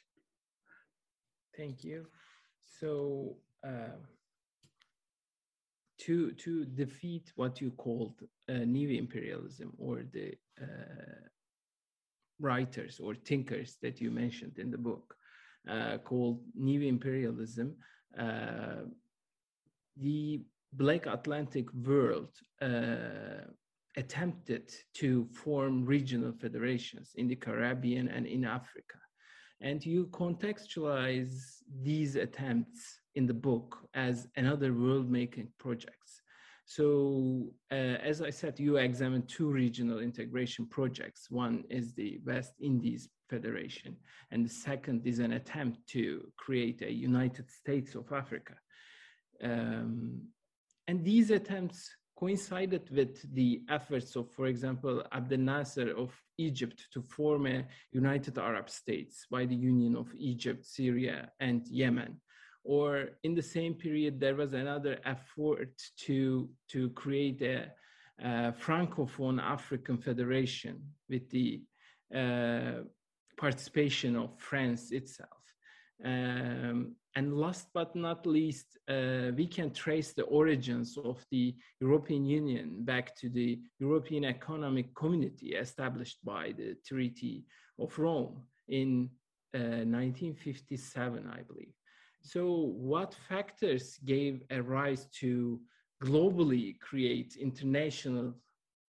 Thank 1.56 1.82
you. 1.82 2.06
So. 2.78 3.36
Uh 3.66 3.96
to 5.98 6.32
to 6.32 6.64
defeat 6.64 7.32
what 7.36 7.60
you 7.60 7.70
called 7.70 8.20
uh, 8.48 8.52
new 8.52 8.88
imperialism 8.90 9.72
or 9.78 10.04
the 10.12 10.34
uh, 10.60 11.26
writers 12.40 13.00
or 13.00 13.14
thinkers 13.14 13.78
that 13.82 14.00
you 14.00 14.10
mentioned 14.10 14.58
in 14.58 14.70
the 14.70 14.78
book 14.78 15.16
uh, 15.68 15.98
called 15.98 16.40
new 16.54 16.82
imperialism 16.82 17.74
uh, 18.18 18.82
the 19.96 20.42
black 20.74 21.06
atlantic 21.06 21.66
world 21.72 22.30
uh, 22.60 23.46
attempted 23.96 24.70
to 24.94 25.26
form 25.32 25.84
regional 25.84 26.32
federations 26.32 27.12
in 27.16 27.26
the 27.28 27.36
caribbean 27.36 28.08
and 28.08 28.26
in 28.26 28.44
africa. 28.44 28.98
And 29.62 29.84
you 29.84 30.06
contextualize 30.08 31.62
these 31.82 32.16
attempts 32.16 33.00
in 33.16 33.26
the 33.26 33.34
book 33.34 33.78
as 33.94 34.28
another 34.36 34.72
world 34.72 35.10
making 35.10 35.48
projects. 35.58 36.22
So, 36.66 37.52
uh, 37.70 37.96
as 38.10 38.20
I 38.20 38.30
said, 38.30 38.58
you 38.58 38.76
examined 38.76 39.28
two 39.28 39.48
regional 39.48 40.00
integration 40.00 40.66
projects. 40.66 41.30
One 41.30 41.64
is 41.70 41.94
the 41.94 42.20
West 42.24 42.54
Indies 42.60 43.08
Federation, 43.30 43.96
and 44.30 44.44
the 44.44 44.50
second 44.50 45.06
is 45.06 45.18
an 45.20 45.32
attempt 45.32 45.86
to 45.90 46.26
create 46.36 46.82
a 46.82 46.92
United 46.92 47.50
States 47.50 47.94
of 47.94 48.12
Africa. 48.12 48.54
Um, 49.42 50.22
and 50.88 51.04
these 51.04 51.30
attempts 51.30 51.90
coincided 52.18 52.88
with 52.90 53.32
the 53.34 53.62
efforts 53.68 54.16
of, 54.16 54.30
for 54.32 54.46
example, 54.46 55.04
Abdel 55.12 55.38
Nasser 55.38 55.96
of 55.96 56.10
Egypt 56.38 56.86
to 56.94 57.02
form 57.02 57.46
a 57.46 57.64
United 57.92 58.38
Arab 58.38 58.70
States 58.70 59.26
by 59.30 59.44
the 59.44 59.54
Union 59.54 59.94
of 59.94 60.08
Egypt, 60.16 60.64
Syria, 60.64 61.30
and 61.40 61.66
Yemen. 61.68 62.20
Or 62.66 63.10
in 63.22 63.34
the 63.34 63.42
same 63.42 63.74
period, 63.74 64.18
there 64.18 64.34
was 64.34 64.52
another 64.52 64.98
effort 65.04 65.70
to, 66.06 66.48
to 66.72 66.90
create 66.90 67.40
a, 67.42 67.70
a 68.20 68.52
Francophone 68.52 69.40
African 69.40 69.98
Federation 69.98 70.82
with 71.08 71.30
the 71.30 71.62
uh, 72.14 72.82
participation 73.36 74.16
of 74.16 74.30
France 74.38 74.90
itself. 74.90 75.30
Um, 76.04 76.96
and 77.14 77.38
last 77.38 77.68
but 77.72 77.94
not 77.94 78.26
least, 78.26 78.78
uh, 78.88 79.30
we 79.36 79.46
can 79.46 79.70
trace 79.70 80.12
the 80.12 80.24
origins 80.24 80.98
of 80.98 81.24
the 81.30 81.54
European 81.80 82.26
Union 82.26 82.84
back 82.84 83.16
to 83.16 83.28
the 83.30 83.60
European 83.78 84.24
Economic 84.24 84.94
Community 84.94 85.54
established 85.54 86.18
by 86.24 86.52
the 86.58 86.76
Treaty 86.84 87.44
of 87.78 87.96
Rome 87.98 88.42
in 88.68 89.08
uh, 89.54 89.86
1957, 89.86 91.30
I 91.32 91.42
believe. 91.42 91.75
So, 92.26 92.72
what 92.92 93.14
factors 93.28 94.00
gave 94.04 94.42
a 94.50 94.60
rise 94.60 95.06
to 95.20 95.60
globally 96.02 96.76
create 96.80 97.36
international 97.36 98.34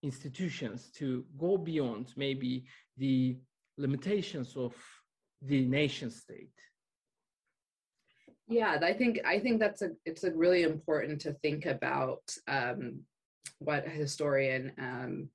institutions 0.02 0.90
to 0.94 1.24
go 1.38 1.56
beyond 1.56 2.14
maybe 2.16 2.66
the 2.98 3.38
limitations 3.78 4.58
of 4.58 4.74
the 5.44 5.66
nation 5.68 6.10
state? 6.10 6.50
yeah 8.50 8.80
i 8.82 8.94
think 8.94 9.20
i 9.26 9.38
think 9.38 9.60
that's 9.60 9.82
a 9.82 9.90
it's 10.06 10.24
a 10.24 10.32
really 10.32 10.64
important 10.64 11.20
to 11.20 11.34
think 11.44 11.66
about 11.66 12.24
um, 12.48 13.02
what 13.60 13.88
historian 13.88 14.72
um, 14.80 15.30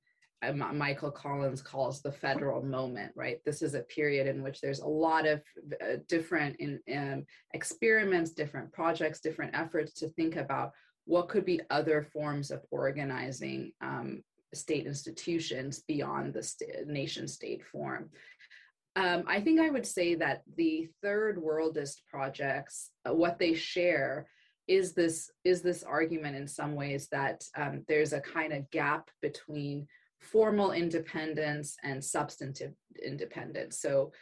michael 0.73 1.11
collins 1.11 1.63
calls 1.63 2.03
the 2.03 2.13
federal 2.13 2.63
moment 2.63 3.13
right? 3.15 3.39
This 3.45 3.63
is 3.63 3.75
a 3.75 3.81
period 3.81 4.27
in 4.27 4.43
which 4.43 4.61
there's 4.61 4.81
a 4.81 4.87
lot 4.87 5.27
of 5.27 5.43
uh, 5.81 5.97
different 6.09 6.57
in, 6.57 6.81
um, 6.95 7.25
experiments 7.55 8.31
different 8.33 8.73
projects 8.73 9.21
different 9.21 9.55
efforts 9.55 9.93
to 9.95 10.09
think 10.09 10.37
about 10.37 10.73
what 11.05 11.29
could 11.29 11.45
be 11.45 11.61
other 11.71 12.03
forms 12.13 12.51
of 12.51 12.63
organizing 12.71 13.73
um, 13.81 14.23
state 14.55 14.87
institutions 14.87 15.83
beyond 15.89 16.35
the 16.35 16.43
st- 16.43 16.87
nation 16.87 17.27
state 17.27 17.65
form. 17.65 18.11
Um, 18.95 19.25
I 19.27 19.41
think 19.41 19.61
I 19.61 19.71
would 19.71 19.87
say 19.87 20.15
that 20.17 20.43
the 20.57 20.89
third 21.03 21.39
worldist 21.39 22.03
projects, 22.09 22.91
uh, 23.09 23.15
what 23.15 23.39
they 23.39 23.55
share 23.55 24.29
is 24.69 24.93
this 24.93 25.31
is 25.45 25.61
this 25.63 25.83
argument 25.83 26.37
in 26.37 26.47
some 26.47 26.75
ways 26.75 27.09
that 27.11 27.43
um, 27.57 27.85
there's 27.89 28.13
a 28.13 28.21
kind 28.21 28.53
of 28.53 28.71
gap 28.71 29.11
between 29.21 29.89
formal 30.23 30.73
independence 30.73 31.77
and 31.83 32.03
substantive 32.03 32.73
independence. 33.05 33.81
So, 33.81 34.13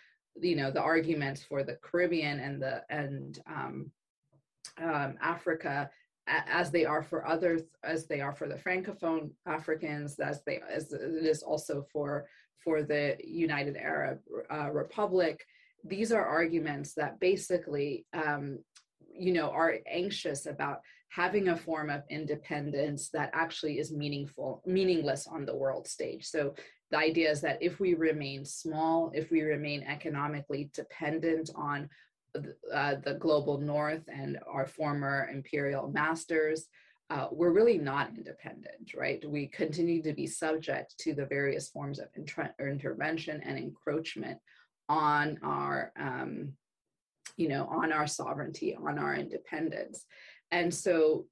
you 0.40 0.56
know, 0.56 0.70
the 0.70 0.82
arguments 0.82 1.42
for 1.42 1.62
the 1.62 1.76
Caribbean 1.82 2.40
and 2.40 2.60
the 2.60 2.82
and 2.88 3.38
um, 3.46 3.90
um 4.78 5.16
Africa 5.20 5.90
as 6.26 6.70
they 6.70 6.84
are 6.84 7.02
for 7.02 7.26
others, 7.26 7.62
as 7.82 8.06
they 8.06 8.20
are 8.20 8.32
for 8.32 8.48
the 8.48 8.54
francophone 8.54 9.30
Africans, 9.46 10.18
as 10.20 10.42
they 10.44 10.60
as 10.70 10.92
it 10.92 11.00
is 11.02 11.42
also 11.42 11.86
for 11.92 12.26
for 12.58 12.82
the 12.82 13.16
United 13.24 13.76
Arab 13.76 14.20
uh, 14.52 14.70
Republic. 14.70 15.44
These 15.84 16.12
are 16.12 16.24
arguments 16.24 16.92
that 16.94 17.18
basically, 17.20 18.04
um, 18.12 18.58
you 19.12 19.32
know, 19.32 19.50
are 19.50 19.78
anxious 19.86 20.46
about 20.46 20.80
having 21.10 21.48
a 21.48 21.56
form 21.56 21.90
of 21.90 22.02
independence 22.08 23.10
that 23.10 23.30
actually 23.32 23.78
is 23.78 23.92
meaningful, 23.92 24.62
meaningless 24.64 25.26
on 25.26 25.44
the 25.44 25.54
world 25.54 25.86
stage. 25.86 26.24
So 26.24 26.54
the 26.90 26.98
idea 26.98 27.30
is 27.30 27.40
that 27.40 27.58
if 27.60 27.80
we 27.80 27.94
remain 27.94 28.44
small, 28.44 29.10
if 29.14 29.30
we 29.30 29.42
remain 29.42 29.82
economically 29.82 30.70
dependent 30.72 31.50
on 31.54 31.88
uh, 32.72 32.94
the 33.04 33.14
global 33.14 33.58
north 33.58 34.02
and 34.08 34.38
our 34.48 34.66
former 34.66 35.28
imperial 35.32 35.90
masters, 35.90 36.66
uh, 37.10 37.26
we're 37.32 37.50
really 37.52 37.76
not 37.76 38.10
independent, 38.16 38.94
right? 38.96 39.28
We 39.28 39.48
continue 39.48 40.00
to 40.02 40.12
be 40.12 40.28
subject 40.28 40.94
to 40.98 41.12
the 41.12 41.26
various 41.26 41.68
forms 41.68 41.98
of 41.98 42.06
inter- 42.14 42.54
intervention 42.60 43.40
and 43.44 43.58
encroachment 43.58 44.38
on 44.88 45.38
our, 45.42 45.92
um, 45.98 46.52
you 47.36 47.48
know, 47.48 47.66
on 47.66 47.92
our 47.92 48.06
sovereignty, 48.06 48.76
on 48.76 48.96
our 48.98 49.16
independence. 49.16 50.06
And 50.52 50.72
so, 50.72 51.26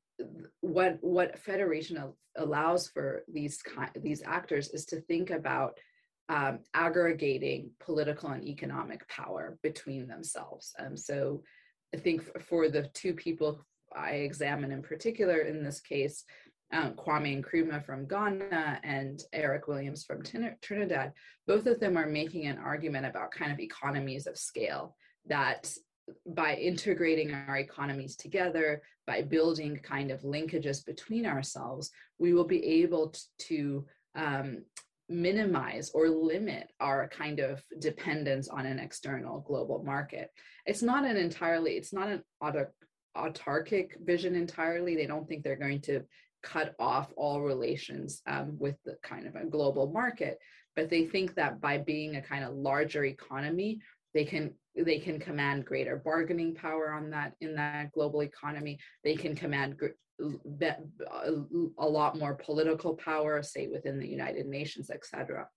what 0.61 0.98
what 1.00 1.38
federation 1.38 2.02
allows 2.37 2.88
for 2.88 3.22
these 3.28 3.62
these 4.00 4.22
actors 4.24 4.68
is 4.70 4.85
to 4.87 5.00
think 5.02 5.31
about 5.31 5.78
um, 6.28 6.61
aggregating 6.74 7.70
political 7.81 8.31
and 8.31 8.44
economic 8.44 9.09
power 9.09 9.59
between 9.62 10.07
themselves. 10.07 10.74
Um, 10.78 10.96
so, 10.96 11.42
I 11.94 11.98
think 11.98 12.22
for 12.42 12.68
the 12.68 12.88
two 12.94 13.14
people 13.14 13.64
I 13.96 14.11
examine 14.11 14.72
in 14.72 14.83
particular 14.83 15.40
in 15.40 15.62
this 15.64 15.81
case, 15.81 16.24
um, 16.72 16.92
Kwame 16.94 17.42
Nkrumah 17.42 17.85
from 17.85 18.07
Ghana 18.07 18.81
and 18.83 19.22
Eric 19.33 19.68
Williams 19.68 20.04
from 20.04 20.22
Trinidad, 20.61 21.12
both 21.46 21.66
of 21.66 21.81
them 21.81 21.96
are 21.96 22.07
making 22.07 22.46
an 22.46 22.59
argument 22.59 23.07
about 23.07 23.31
kind 23.31 23.50
of 23.50 23.59
economies 23.59 24.26
of 24.26 24.37
scale 24.37 24.94
that 25.26 25.72
by 26.27 26.55
integrating 26.57 27.33
our 27.33 27.57
economies 27.59 28.16
together, 28.16 28.83
by 29.07 29.23
building 29.23 29.77
kind 29.77 30.11
of 30.11 30.23
linkages 30.23 30.85
between 30.85 31.27
ourselves, 31.27 31.90
we 32.18 32.33
will 32.33 32.44
be 32.44 32.64
able 32.64 33.14
to 33.38 33.85
um, 34.14 34.62
minimize 35.09 35.90
or 35.94 36.09
limit 36.09 36.71
our 36.81 37.09
kind 37.09 37.40
of 37.40 37.62
dependence 37.79 38.49
on 38.49 38.66
an 38.66 38.79
external 38.79 39.40
global 39.40 39.83
market. 39.83 40.31
It's 40.66 40.83
not 40.83 41.05
an 41.05 41.16
entirely, 41.16 41.73
it's 41.73 41.92
not 41.92 42.09
an 42.09 42.23
autarkic 43.16 43.92
vision 44.05 44.35
entirely. 44.35 44.94
They 44.94 45.07
don't 45.07 45.27
think 45.27 45.42
they're 45.42 45.57
going 45.57 45.81
to 45.83 46.03
cut 46.42 46.75
off 46.79 47.12
all 47.16 47.40
relations 47.40 48.23
um, 48.27 48.57
with 48.59 48.77
the 48.85 48.97
kind 49.03 49.27
of 49.27 49.35
a 49.35 49.47
global 49.47 49.90
market, 49.90 50.38
but 50.77 50.90
they 50.90 51.05
think 51.07 51.35
that 51.35 51.61
by 51.61 51.79
being 51.79 52.16
a 52.16 52.23
kind 52.23 52.44
of 52.44 52.55
larger 52.55 53.05
economy, 53.05 53.81
they 54.14 54.25
can 54.25 54.55
they 54.85 54.99
can 54.99 55.19
command 55.19 55.64
greater 55.64 55.97
bargaining 55.97 56.55
power 56.55 56.93
on 56.93 57.11
that 57.11 57.35
in 57.41 57.55
that 57.57 57.93
global 57.93 58.23
economy. 58.23 58.79
They 59.05 59.17
can 59.17 59.35
command 59.35 59.77
a 60.21 61.87
lot 61.87 62.19
more 62.19 62.35
political 62.35 62.95
power, 62.95 63.43
say 63.43 63.69
within 63.69 63.99
the 63.99 64.09
United 64.09 64.47
Nations, 64.47 64.91
etc 64.91 65.49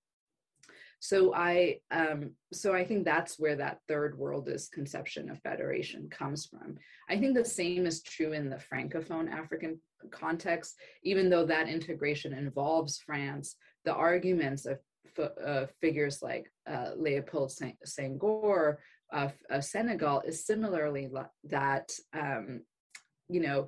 so 1.02 1.34
i 1.34 1.78
um, 1.90 2.32
so 2.54 2.74
i 2.74 2.86
think 2.86 3.04
that's 3.04 3.40
where 3.40 3.56
that 3.56 3.80
third 3.88 4.18
worldist 4.18 4.72
conception 4.72 5.30
of 5.30 5.42
federation 5.42 6.08
comes 6.10 6.46
from. 6.46 6.78
I 7.10 7.18
think 7.18 7.36
the 7.36 7.44
same 7.44 7.86
is 7.88 8.04
true 8.04 8.34
in 8.34 8.50
the 8.50 8.62
francophone 8.72 9.30
african 9.30 9.82
context. 10.12 10.76
Even 11.04 11.30
though 11.30 11.46
that 11.46 11.68
integration 11.68 12.34
involves 12.34 13.00
france 13.00 13.56
the 13.84 13.94
arguments 13.94 14.68
of 14.68 14.78
uh, 15.44 15.66
figures 15.82 16.22
like 16.22 16.46
uh, 16.70 16.92
leopold 16.96 17.52
senghor 17.86 18.78
of, 19.12 19.34
of, 19.50 19.64
senegal 19.64 20.22
is 20.22 20.46
similarly 20.46 21.10
that 21.46 21.90
um, 22.14 22.62
you 23.30 23.42
know 23.42 23.68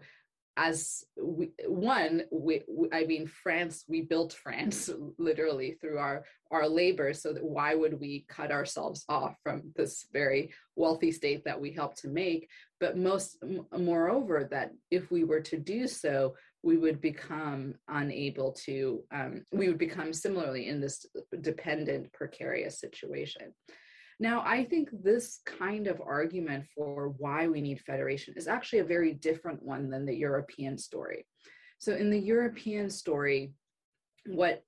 as 0.56 1.04
we 1.20 1.50
one 1.68 2.22
we, 2.32 2.62
i 2.94 3.06
mean 3.06 3.26
france 3.26 3.86
we 3.88 4.02
built 4.02 4.34
france 4.34 4.88
literally 5.18 5.72
through 5.82 5.98
our 5.98 6.24
our 6.52 6.68
labor 6.68 7.12
so 7.12 7.34
that 7.34 7.44
why 7.44 7.74
would 7.74 8.00
we 8.00 8.24
cut 8.30 8.52
ourselves 8.52 9.04
off 9.10 9.36
from 9.42 9.64
this 9.76 10.06
very 10.14 10.54
wealthy 10.76 11.12
state 11.12 11.44
that 11.44 11.60
we 11.60 11.72
helped 11.72 11.98
to 11.98 12.08
make 12.08 12.48
but 12.80 12.96
most 12.96 13.44
moreover 13.76 14.48
that 14.52 14.72
if 14.92 15.10
we 15.10 15.24
were 15.24 15.42
to 15.42 15.58
do 15.58 15.88
so 15.88 16.36
we 16.64 16.78
would 16.78 17.02
become 17.02 17.76
unable 17.90 18.54
to, 18.54 19.04
um, 19.12 19.44
we 19.52 19.68
would 19.68 19.78
become 19.78 20.14
similarly 20.14 20.70
in 20.70 20.80
this 20.80 21.06
dependent, 21.42 22.12
precarious 22.14 22.80
situation. 22.80 23.54
Now, 24.20 24.44
I 24.46 24.64
think 24.64 24.90
this 24.92 25.40
kind 25.46 25.88
of 25.88 26.02
argument 26.02 26.66
for 26.76 27.14
why 27.18 27.48
we 27.48 27.62
need 27.62 27.82
federation 27.82 28.34
is 28.38 28.48
actually 28.48 28.80
a 28.80 28.86
very 28.86 29.14
different 29.14 29.62
one 29.64 29.90
than 29.90 30.06
the 30.06 30.16
European 30.16 30.78
story. 30.78 31.26
So, 31.80 31.94
in 31.94 32.10
the 32.10 32.20
European 32.20 32.90
story, 32.90 33.54
what 34.26 34.64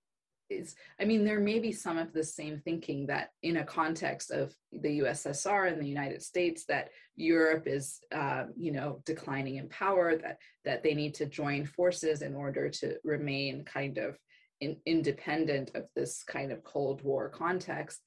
is 0.49 0.75
i 0.99 1.05
mean 1.05 1.23
there 1.23 1.39
may 1.39 1.59
be 1.59 1.71
some 1.71 1.97
of 1.97 2.13
the 2.13 2.23
same 2.23 2.61
thinking 2.63 3.07
that 3.07 3.29
in 3.41 3.57
a 3.57 3.63
context 3.63 4.31
of 4.31 4.53
the 4.71 4.99
ussr 4.99 5.71
and 5.71 5.81
the 5.81 5.87
united 5.87 6.21
states 6.21 6.65
that 6.65 6.89
europe 7.15 7.63
is 7.65 7.99
uh, 8.13 8.43
you 8.55 8.71
know 8.71 9.01
declining 9.05 9.55
in 9.55 9.67
power 9.69 10.15
that 10.15 10.37
that 10.63 10.83
they 10.83 10.93
need 10.93 11.13
to 11.13 11.25
join 11.25 11.65
forces 11.65 12.21
in 12.21 12.35
order 12.35 12.69
to 12.69 12.95
remain 13.03 13.63
kind 13.65 13.97
of 13.97 14.17
in, 14.61 14.77
independent 14.85 15.71
of 15.75 15.85
this 15.95 16.23
kind 16.23 16.51
of 16.51 16.63
cold 16.63 17.01
war 17.03 17.29
context 17.29 18.01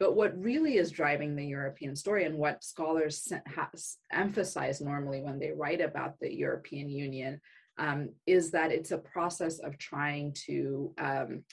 but 0.00 0.16
what 0.16 0.36
really 0.38 0.76
is 0.76 0.90
driving 0.90 1.36
the 1.36 1.46
european 1.46 1.94
story 1.96 2.24
and 2.24 2.36
what 2.36 2.64
scholars 2.64 3.32
has 3.46 3.96
emphasize 4.12 4.80
normally 4.80 5.22
when 5.22 5.38
they 5.38 5.52
write 5.52 5.80
about 5.80 6.18
the 6.20 6.32
european 6.32 6.88
union 6.88 7.40
um, 7.78 8.10
is 8.26 8.52
that 8.52 8.72
it's 8.72 8.92
a 8.92 8.98
process 8.98 9.58
of 9.58 9.78
trying 9.78 10.32
to 10.46 10.94
um, 10.98 11.44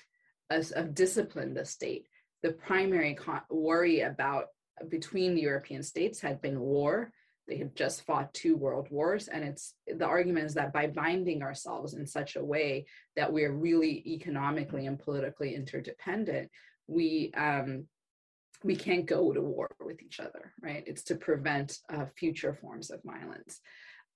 of 0.76 0.94
discipline 0.94 1.54
the 1.54 1.66
state. 1.66 2.08
The 2.44 2.52
primary 2.52 3.18
worry 3.50 4.02
about 4.02 4.48
between 4.90 5.36
the 5.36 5.42
European 5.42 5.84
states 5.84 6.20
had 6.20 6.42
been 6.42 6.60
war. 6.60 7.12
They 7.48 7.58
had 7.58 7.76
just 7.76 8.06
fought 8.06 8.34
two 8.34 8.56
world 8.56 8.88
wars, 8.92 9.28
and 9.28 9.44
it's 9.44 9.74
the 9.88 10.06
argument 10.06 10.46
is 10.46 10.54
that 10.56 10.74
by 10.74 10.88
binding 10.88 11.42
ourselves 11.42 11.94
in 11.94 12.06
such 12.06 12.36
a 12.36 12.44
way 12.44 12.86
that 13.16 13.32
we 13.32 13.44
are 13.44 13.54
really 13.54 14.04
economically 14.06 14.86
and 14.86 15.00
politically 15.00 15.56
interdependent, 15.56 16.50
we 16.88 17.32
um, 17.36 17.88
we 18.64 18.76
can't 18.76 19.06
go 19.06 19.34
to 19.34 19.42
war 19.42 19.70
with 19.80 20.02
each 20.04 20.20
other, 20.20 20.54
right? 20.62 20.84
It's 20.86 21.04
to 21.04 21.16
prevent 21.16 21.80
uh, 21.90 22.06
future 22.16 22.54
forms 22.54 22.92
of 22.92 23.02
violence. 23.04 23.60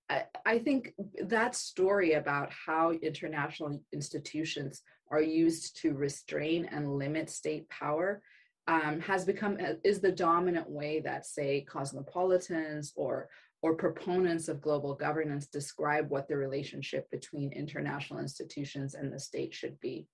I, 0.09 0.23
I 0.45 0.59
think 0.59 0.93
that 1.23 1.55
story 1.55 2.13
about 2.13 2.51
how 2.51 2.91
international 2.91 3.81
institutions 3.91 4.83
are 5.09 5.21
used 5.21 5.77
to 5.81 5.93
restrain 5.93 6.65
and 6.71 6.97
limit 6.97 7.29
state 7.29 7.69
power 7.69 8.21
um, 8.67 8.99
has 9.01 9.25
become 9.25 9.57
uh, 9.63 9.73
is 9.83 9.99
the 9.99 10.11
dominant 10.11 10.69
way 10.69 10.99
that 11.01 11.25
say 11.25 11.61
cosmopolitans 11.61 12.93
or 12.95 13.29
or 13.61 13.75
proponents 13.75 14.47
of 14.47 14.61
global 14.61 14.93
governance 14.93 15.47
describe 15.47 16.09
what 16.09 16.27
the 16.27 16.35
relationship 16.35 17.09
between 17.09 17.51
international 17.51 18.19
institutions 18.19 18.95
and 18.95 19.11
the 19.11 19.19
state 19.19 19.53
should 19.53 19.79
be 19.79 20.07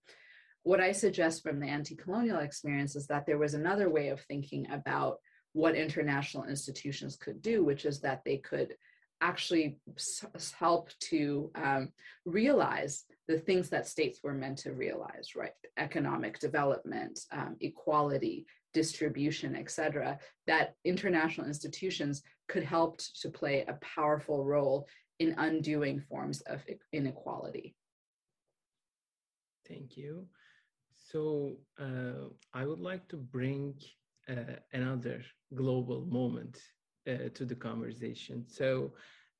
what 0.63 0.82
i 0.82 0.91
suggest 0.91 1.43
from 1.43 1.60
the 1.60 1.67
anti-colonial 1.67 2.39
experience 2.39 2.95
is 2.95 3.08
that 3.08 3.26
there 3.26 3.38
was 3.38 3.54
another 3.54 3.89
way 3.89 4.10
of 4.10 4.21
thinking 4.21 4.69
about 4.71 5.17
what 5.54 5.76
international 5.76 6.45
institutions 6.45 7.15
could 7.15 7.41
do 7.41 7.63
which 7.63 7.86
is 7.86 8.00
that 8.02 8.21
they 8.26 8.38
could 8.38 8.76
actually 9.21 9.78
help 10.58 10.89
to 11.00 11.52
um, 11.56 11.89
realize 12.26 13.06
the 13.28 13.38
things 13.38 13.69
that 13.69 13.88
states 13.88 14.19
were 14.24 14.34
meant 14.34 14.58
to 14.58 14.74
realize, 14.74 15.36
right? 15.36 15.52
Economic 15.78 16.39
development, 16.39 17.19
um, 17.32 17.56
equality, 17.62 18.45
distribution, 18.74 19.56
etc. 19.56 20.17
That 20.47 20.76
international 20.84 21.47
institutions 21.47 22.24
could 22.47 22.63
help 22.63 23.00
to 23.21 23.30
play 23.30 23.63
a 23.67 23.78
powerful 23.95 24.43
role 24.43 24.88
in 25.19 25.36
undoing 25.38 26.02
forms 26.10 26.41
of 26.41 26.62
inequality. 26.91 27.76
Thank 29.67 29.95
you. 29.97 30.26
So 31.12 31.58
uh, 31.78 32.30
I 32.54 32.65
would 32.65 32.80
like 32.80 33.08
to 33.10 33.17
bring 33.17 33.76
uh, 34.30 34.56
another 34.71 35.21
global 35.54 36.06
moment 36.06 36.58
uh, 37.06 37.30
to 37.34 37.43
the 37.43 37.56
conversation. 37.56 38.45
So 38.47 38.93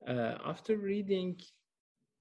uh, 0.06 0.34
after 0.44 0.76
reading 0.76 1.40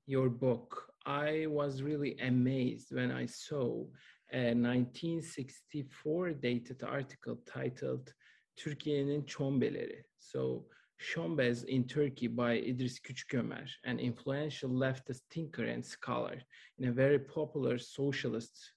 your 0.08 0.30
book, 0.30 0.94
I 1.06 1.48
was 1.50 1.82
really 1.82 2.18
amazed 2.20 2.96
when 2.96 3.12
I 3.12 3.26
saw 3.26 3.84
a 4.32 4.54
1964 4.54 6.32
dated 6.34 6.84
article 6.84 7.38
titled 7.46 8.14
Türkiye'nin 8.58 9.26
Çombeleri. 9.26 10.04
So 10.20 10.66
Çombes 10.98 11.64
in 11.66 11.88
Turkey 11.88 12.28
by 12.28 12.54
Idris 12.60 13.00
Küçükömer, 13.00 13.70
an 13.84 14.00
influential 14.00 14.70
leftist 14.70 15.24
thinker 15.30 15.66
and 15.66 15.84
scholar 15.84 16.42
in 16.78 16.88
a 16.88 16.92
very 16.92 17.20
popular 17.20 17.80
socialist 17.80 18.72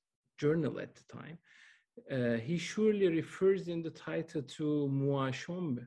journal 0.45 0.75
at 0.87 0.93
the 0.99 1.07
time. 1.19 1.39
Uh, 2.17 2.37
he 2.49 2.57
surely 2.59 3.09
refers 3.21 3.63
in 3.75 3.81
the 3.83 3.97
title 4.11 4.43
to 4.57 4.67
Mua 5.01 5.31
Tshombe, 5.33 5.83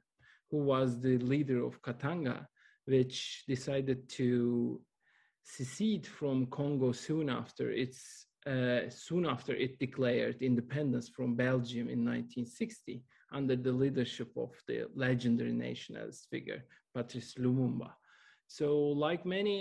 who 0.49 0.59
was 0.73 0.89
the 1.07 1.17
leader 1.33 1.59
of 1.67 1.81
Katanga, 1.85 2.37
which 2.85 3.43
decided 3.53 3.99
to 4.19 4.29
secede 5.43 6.05
from 6.17 6.37
Congo 6.57 6.91
soon 7.07 7.29
after 7.41 7.65
its 7.83 7.99
uh, 8.53 8.83
soon 9.07 9.23
after 9.33 9.53
it 9.65 9.73
declared 9.85 10.37
independence 10.41 11.07
from 11.15 11.35
Belgium 11.47 11.87
in 11.95 11.99
1960 12.05 13.03
under 13.37 13.57
the 13.57 13.75
leadership 13.83 14.31
of 14.37 14.51
the 14.67 14.77
legendary 15.05 15.55
nationalist 15.67 16.21
figure 16.31 16.61
Patrice 16.95 17.33
Lumumba. 17.43 17.91
So, 18.47 18.67
like 19.05 19.23
many 19.25 19.59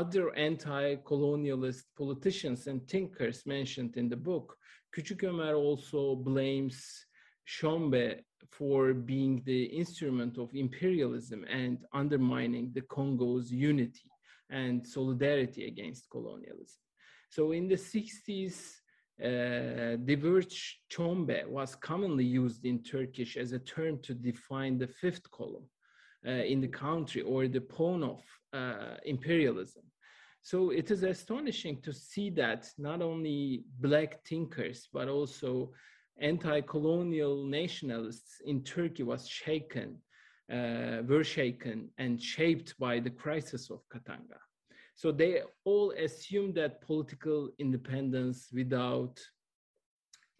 other 0.00 0.26
anti-colonialist 0.36 1.84
politicians 1.96 2.66
and 2.68 2.80
thinkers 2.88 3.38
mentioned 3.46 3.96
in 3.96 4.08
the 4.08 4.20
book, 4.30 4.56
Küçükömer 4.94 5.54
also 5.54 6.14
blames 6.14 7.06
Tshombe 7.44 8.22
for 8.50 8.94
being 8.94 9.42
the 9.44 9.64
instrument 9.64 10.38
of 10.38 10.54
imperialism 10.54 11.44
and 11.62 11.78
undermining 11.92 12.70
the 12.74 12.82
Congo's 12.82 13.50
unity 13.50 14.10
and 14.50 14.86
solidarity 14.86 15.66
against 15.66 16.08
colonialism. 16.10 16.80
So 17.30 17.52
in 17.52 17.68
the 17.68 17.76
60s, 17.76 18.56
uh, 19.20 19.96
the 20.08 20.16
word 20.22 20.52
Çombe 20.88 21.44
was 21.46 21.74
commonly 21.74 22.24
used 22.24 22.64
in 22.64 22.82
Turkish 22.82 23.36
as 23.36 23.52
a 23.52 23.58
term 23.58 23.98
to 24.02 24.14
define 24.14 24.78
the 24.78 24.86
fifth 25.00 25.28
column 25.30 25.68
uh, 26.26 26.30
in 26.52 26.60
the 26.60 26.68
country 26.68 27.22
or 27.22 27.48
the 27.48 27.60
pawn 27.60 28.02
of 28.02 28.22
uh, 28.52 28.96
imperialism. 29.04 29.82
So 30.50 30.70
it 30.70 30.90
is 30.90 31.02
astonishing 31.02 31.82
to 31.82 31.92
see 31.92 32.30
that 32.30 32.70
not 32.78 33.02
only 33.02 33.64
Black 33.80 34.24
thinkers, 34.26 34.88
but 34.90 35.06
also 35.06 35.72
anti-colonial 36.22 37.44
nationalists 37.44 38.40
in 38.46 38.64
Turkey 38.64 39.02
was 39.02 39.28
shaken, 39.28 39.98
uh, 40.50 41.02
were 41.06 41.22
shaken 41.22 41.90
and 41.98 42.18
shaped 42.18 42.78
by 42.78 42.98
the 42.98 43.10
crisis 43.10 43.68
of 43.68 43.86
Katanga. 43.92 44.40
So 44.94 45.12
they 45.12 45.42
all 45.64 45.90
assume 45.90 46.54
that 46.54 46.80
political 46.80 47.50
independence 47.58 48.48
without 48.50 49.20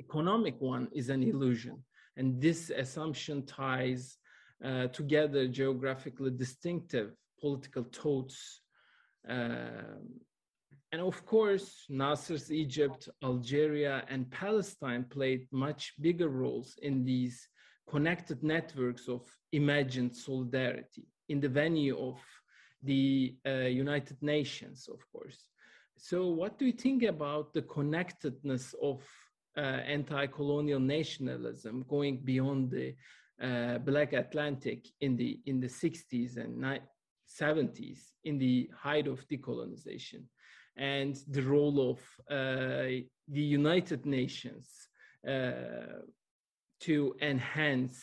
economic 0.01 0.59
one 0.59 0.88
is 0.90 1.11
an 1.11 1.23
illusion. 1.23 1.85
And 2.16 2.40
this 2.40 2.71
assumption 2.71 3.44
ties 3.44 4.16
uh, 4.64 4.87
together 4.87 5.47
geographically 5.49 6.31
distinctive 6.31 7.11
political 7.38 7.85
thoughts 7.92 8.62
um, 9.29 10.21
and 10.91 11.03
of 11.03 11.25
course, 11.27 11.85
Nasser's 11.91 12.51
Egypt, 12.51 13.09
Algeria, 13.23 14.05
and 14.09 14.31
Palestine 14.31 15.05
played 15.05 15.47
much 15.53 15.93
bigger 16.01 16.31
roles 16.31 16.79
in 16.83 17.05
these 17.05 17.47
connected 17.88 18.43
networks 18.43 19.07
of 19.09 19.23
imagined 19.53 20.17
solidarity 20.17 21.07
in 21.29 21.41
the 21.41 21.49
venue 21.49 21.99
of 21.99 22.19
the 22.83 23.37
uh, 23.47 23.67
United 23.85 24.17
Nations, 24.23 24.88
of 24.88 25.01
course. 25.12 25.45
So, 25.97 26.29
what 26.29 26.59
do 26.59 26.64
you 26.64 26.73
think 26.73 27.03
about 27.03 27.53
the 27.53 27.62
connectedness 27.62 28.75
of 28.81 29.03
uh, 29.57 29.61
anti 29.61 30.27
colonial 30.27 30.81
nationalism 30.81 31.85
going 31.88 32.19
beyond 32.19 32.71
the 32.71 32.95
uh, 33.43 33.79
Black 33.79 34.12
Atlantic 34.12 34.87
in 35.01 35.17
the, 35.17 35.41
in 35.47 35.61
the 35.61 35.67
60s 35.67 36.37
and 36.37 36.57
70s 37.29 38.01
in 38.25 38.38
the 38.38 38.71
height 38.75 39.07
of 39.07 39.27
decolonization? 39.29 40.25
and 40.79 41.17
the 41.29 41.43
role 41.43 41.91
of 41.91 41.99
uh, 42.31 43.03
the 43.29 43.43
United 43.43 44.07
Nations 44.07 44.71
uh, 45.29 46.03
to 46.81 47.14
enhance 47.21 48.01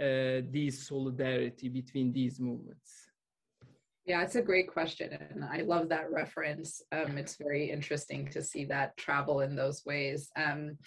uh, 0.00 0.40
these 0.50 0.86
solidarity 0.86 1.68
between 1.68 2.12
these 2.12 2.38
movements? 2.38 3.10
Yeah, 4.06 4.22
it's 4.22 4.36
a 4.36 4.42
great 4.42 4.70
question. 4.70 5.12
And 5.12 5.44
I 5.44 5.62
love 5.62 5.88
that 5.88 6.10
reference. 6.12 6.82
Um, 6.92 7.18
it's 7.18 7.36
very 7.36 7.70
interesting 7.70 8.28
to 8.28 8.42
see 8.42 8.64
that 8.66 8.96
travel 8.96 9.40
in 9.40 9.56
those 9.56 9.84
ways. 9.84 10.30
Um, 10.36 10.78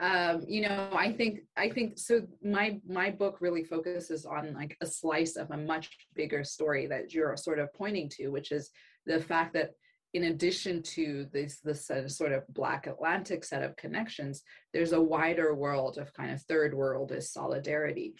um, 0.00 0.44
you 0.46 0.62
know, 0.62 0.90
I 0.92 1.12
think 1.12 1.40
I 1.56 1.68
think 1.68 1.98
so 1.98 2.22
my 2.42 2.80
my 2.88 3.10
book 3.10 3.38
really 3.40 3.64
focuses 3.64 4.24
on 4.24 4.54
like 4.54 4.76
a 4.80 4.86
slice 4.86 5.36
of 5.36 5.50
a 5.50 5.56
much 5.56 5.90
bigger 6.14 6.44
story 6.44 6.86
that 6.86 7.12
you're 7.12 7.36
sort 7.36 7.58
of 7.58 7.72
pointing 7.74 8.08
to, 8.10 8.28
which 8.28 8.52
is 8.52 8.70
the 9.06 9.18
fact 9.18 9.54
that 9.54 9.72
in 10.14 10.24
addition 10.24 10.82
to 10.82 11.26
this, 11.32 11.60
this 11.60 11.90
uh, 11.90 12.08
sort 12.08 12.32
of 12.32 12.42
Black 12.48 12.86
Atlantic 12.86 13.44
set 13.44 13.62
of 13.62 13.76
connections, 13.76 14.42
there's 14.72 14.92
a 14.92 15.00
wider 15.00 15.54
world 15.54 15.98
of 15.98 16.14
kind 16.14 16.32
of 16.32 16.40
third 16.42 16.74
world 16.74 17.12
is 17.12 17.30
solidarity. 17.32 18.14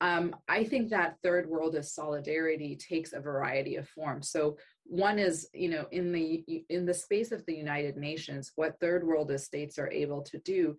Um, 0.00 0.34
I 0.48 0.64
think 0.64 0.90
that 0.90 1.16
third 1.22 1.48
world 1.48 1.76
is 1.76 1.94
solidarity 1.94 2.76
takes 2.76 3.12
a 3.12 3.20
variety 3.20 3.76
of 3.76 3.88
forms. 3.88 4.30
So 4.30 4.56
one 4.84 5.18
is, 5.18 5.48
you 5.52 5.68
know, 5.68 5.86
in 5.92 6.10
the 6.10 6.64
in 6.70 6.86
the 6.86 6.94
space 6.94 7.32
of 7.32 7.44
the 7.44 7.54
United 7.54 7.96
Nations, 7.96 8.52
what 8.56 8.80
third 8.80 9.06
world 9.06 9.30
states 9.38 9.78
are 9.78 9.90
able 9.90 10.22
to 10.22 10.38
do 10.38 10.74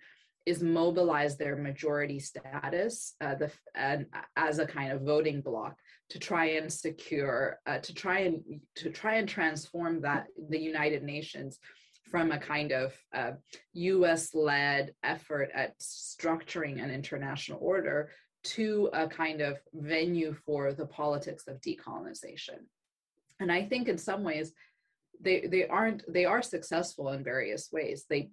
is 0.46 0.64
mobilize 0.64 1.38
their 1.38 1.56
majority 1.56 2.20
status 2.20 3.16
uh, 3.22 3.36
the, 3.36 3.52
and, 3.76 4.06
as 4.36 4.60
a 4.60 4.66
kind 4.66 4.92
of 4.92 5.02
voting 5.02 5.42
block 5.42 5.76
to 6.10 6.20
try 6.20 6.46
and 6.46 6.72
secure 6.72 7.60
uh, 7.68 7.78
to 7.80 7.94
try 7.94 8.20
and 8.20 8.42
to 8.76 8.90
try 8.90 9.16
and 9.16 9.30
transform 9.30 10.02
that 10.02 10.26
the 10.50 10.60
United 10.60 11.04
Nations 11.04 11.60
from 12.10 12.32
a 12.32 12.40
kind 12.40 12.72
of 12.72 12.94
uh, 13.14 13.32
US 13.74 14.34
led 14.34 14.94
effort 15.04 15.50
at 15.54 15.80
structuring 15.80 16.84
an 16.84 16.92
international 16.92 17.60
order 17.62 18.12
to 18.44 18.90
a 18.94 19.08
kind 19.08 19.42
of 19.42 19.60
venue 19.74 20.34
for 20.46 20.74
the 20.74 20.86
politics 20.86 21.44
of 21.48 21.62
decolonization. 21.62 22.58
And 23.40 23.52
I 23.52 23.66
think 23.66 23.88
in 23.88 23.98
some 23.98 24.24
ways, 24.24 24.52
they 25.22 25.48
they 25.48 25.68
aren't 25.68 26.04
they 26.12 26.26
are 26.26 26.42
successful 26.42 27.10
in 27.10 27.24
various 27.24 27.70
ways. 27.72 28.06
They 28.10 28.30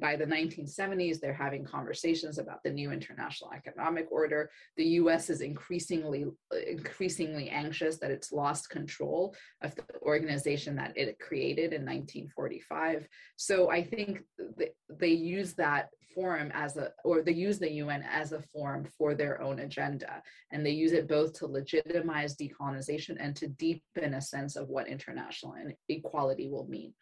by 0.00 0.16
the 0.16 0.26
1970s 0.26 1.20
they're 1.20 1.32
having 1.32 1.64
conversations 1.64 2.38
about 2.38 2.62
the 2.62 2.70
new 2.70 2.92
international 2.92 3.52
economic 3.52 4.08
order. 4.10 4.50
The 4.76 4.84
us 4.84 5.30
is 5.30 5.40
increasingly 5.40 6.26
increasingly 6.66 7.48
anxious 7.48 7.98
that 7.98 8.10
it's 8.10 8.32
lost 8.32 8.70
control 8.70 9.34
of 9.62 9.74
the 9.74 9.84
organization 10.02 10.76
that 10.76 10.96
it 10.96 11.18
created 11.18 11.72
in 11.72 11.84
1945 11.84 13.06
so 13.36 13.70
i 13.70 13.82
think 13.82 14.22
they, 14.56 14.70
they 14.88 15.08
use 15.08 15.54
that 15.54 15.88
forum 16.16 16.50
as 16.54 16.78
a 16.78 16.90
or 17.04 17.22
they 17.22 17.32
use 17.32 17.58
the 17.58 17.70
un 17.70 18.02
as 18.10 18.32
a 18.32 18.40
forum 18.40 18.84
for 18.98 19.14
their 19.14 19.40
own 19.42 19.60
agenda. 19.60 20.22
And 20.50 20.64
they 20.64 20.70
use 20.70 20.92
it 20.92 21.06
both 21.06 21.34
to 21.34 21.46
legitimize 21.46 22.36
decolonization 22.36 23.16
and 23.20 23.36
to 23.36 23.48
deepen 23.48 24.14
a 24.14 24.20
sense 24.20 24.56
of 24.56 24.68
what 24.68 24.88
international 24.88 25.54
equality 25.88 26.25
will 26.34 26.66
mean 26.66 26.92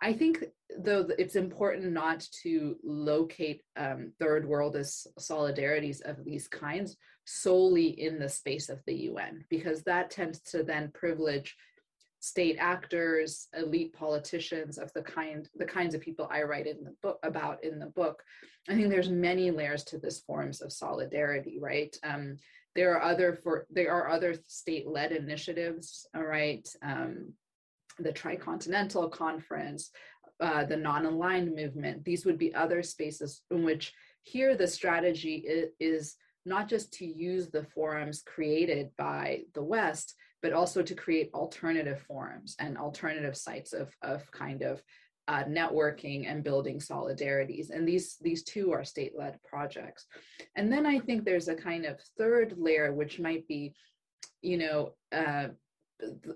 I 0.00 0.12
think, 0.12 0.44
though, 0.78 1.08
it's 1.18 1.36
important 1.36 1.92
not 1.92 2.24
to 2.42 2.76
locate 2.84 3.62
um, 3.76 4.12
third 4.20 4.46
world 4.46 4.76
as 4.76 5.06
solidarities 5.18 6.00
of 6.02 6.24
these 6.24 6.46
kinds 6.46 6.96
solely 7.24 8.00
in 8.00 8.18
the 8.18 8.28
space 8.28 8.68
of 8.68 8.80
the 8.86 8.94
UN, 8.94 9.44
because 9.50 9.82
that 9.82 10.10
tends 10.10 10.40
to 10.52 10.62
then 10.62 10.92
privilege 10.94 11.56
state 12.20 12.56
actors, 12.58 13.48
elite 13.56 13.92
politicians 13.92 14.78
of 14.78 14.92
the 14.92 15.02
kind 15.02 15.48
the 15.56 15.64
kinds 15.64 15.94
of 15.94 16.00
people 16.00 16.28
I 16.30 16.42
write 16.42 16.66
in 16.66 16.82
the 16.84 16.94
book 17.02 17.18
about 17.22 17.62
in 17.64 17.78
the 17.78 17.86
book. 17.86 18.22
I 18.68 18.74
think 18.74 18.90
there's 18.90 19.10
many 19.10 19.50
layers 19.50 19.84
to 19.84 19.98
this 19.98 20.20
forms 20.20 20.60
of 20.60 20.72
solidarity, 20.72 21.58
right? 21.60 21.94
Um, 22.04 22.36
there 22.74 22.96
are 22.96 23.02
other 23.02 23.34
for 23.42 23.66
there 23.70 23.92
are 23.92 24.10
other 24.10 24.36
state-led 24.46 25.12
initiatives, 25.12 26.06
all 26.14 26.24
right. 26.24 26.68
Um, 26.82 27.34
the 27.98 28.12
Tricontinental 28.12 29.10
Conference, 29.10 29.90
uh, 30.40 30.64
the 30.64 30.76
non-aligned 30.76 31.54
movement. 31.54 32.04
These 32.04 32.24
would 32.24 32.38
be 32.38 32.54
other 32.54 32.82
spaces 32.82 33.42
in 33.50 33.64
which 33.64 33.92
here 34.22 34.56
the 34.56 34.66
strategy 34.66 35.44
is, 35.80 36.16
not 36.44 36.68
just 36.68 36.92
to 36.94 37.04
use 37.04 37.50
the 37.50 37.64
forums 37.74 38.22
created 38.24 38.90
by 38.96 39.42
the 39.54 39.62
West, 39.62 40.14
but 40.40 40.52
also 40.52 40.82
to 40.82 40.94
create 40.94 41.30
alternative 41.34 42.00
forums 42.06 42.54
and 42.58 42.78
alternative 42.78 43.36
sites 43.36 43.72
of, 43.72 43.92
of 44.02 44.30
kind 44.30 44.62
of 44.62 44.80
uh, 45.26 45.44
networking 45.44 46.30
and 46.30 46.44
building 46.44 46.78
solidarities. 46.78 47.68
And 47.70 47.86
these, 47.86 48.16
these 48.22 48.44
two 48.44 48.72
are 48.72 48.84
state-led 48.84 49.38
projects. 49.42 50.06
And 50.56 50.72
then 50.72 50.86
I 50.86 51.00
think 51.00 51.24
there's 51.24 51.48
a 51.48 51.54
kind 51.54 51.84
of 51.84 52.00
third 52.16 52.54
layer, 52.56 52.94
which 52.94 53.20
might 53.20 53.46
be, 53.46 53.74
you 54.40 54.56
know, 54.56 54.94
uh, 55.12 55.48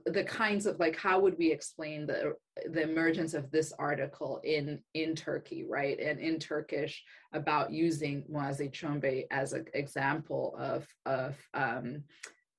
the 0.06 0.24
kinds 0.24 0.66
of 0.66 0.78
like 0.80 0.96
how 0.96 1.20
would 1.20 1.38
we 1.38 1.52
explain 1.52 2.06
the 2.06 2.34
the 2.70 2.82
emergence 2.82 3.32
of 3.32 3.50
this 3.50 3.72
article 3.78 4.40
in 4.44 4.80
in 4.94 5.14
Turkey 5.14 5.64
right? 5.68 5.98
And 6.00 6.18
in 6.18 6.38
Turkish 6.38 7.02
about 7.32 7.72
using 7.72 8.24
Moïse 8.30 8.72
Tshombe 8.72 9.24
as 9.30 9.52
an 9.52 9.66
example 9.74 10.56
of 10.58 10.86
of 11.06 11.36
um, 11.54 12.02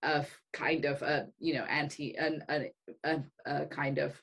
of 0.02 0.30
kind 0.54 0.86
of 0.86 1.02
a 1.02 1.28
you 1.39 1.56
know 1.56 1.63
anti 1.66 2.16
an, 2.18 2.44
a, 2.50 3.22
a, 3.46 3.66
kind 3.66 3.98
of 3.98 4.22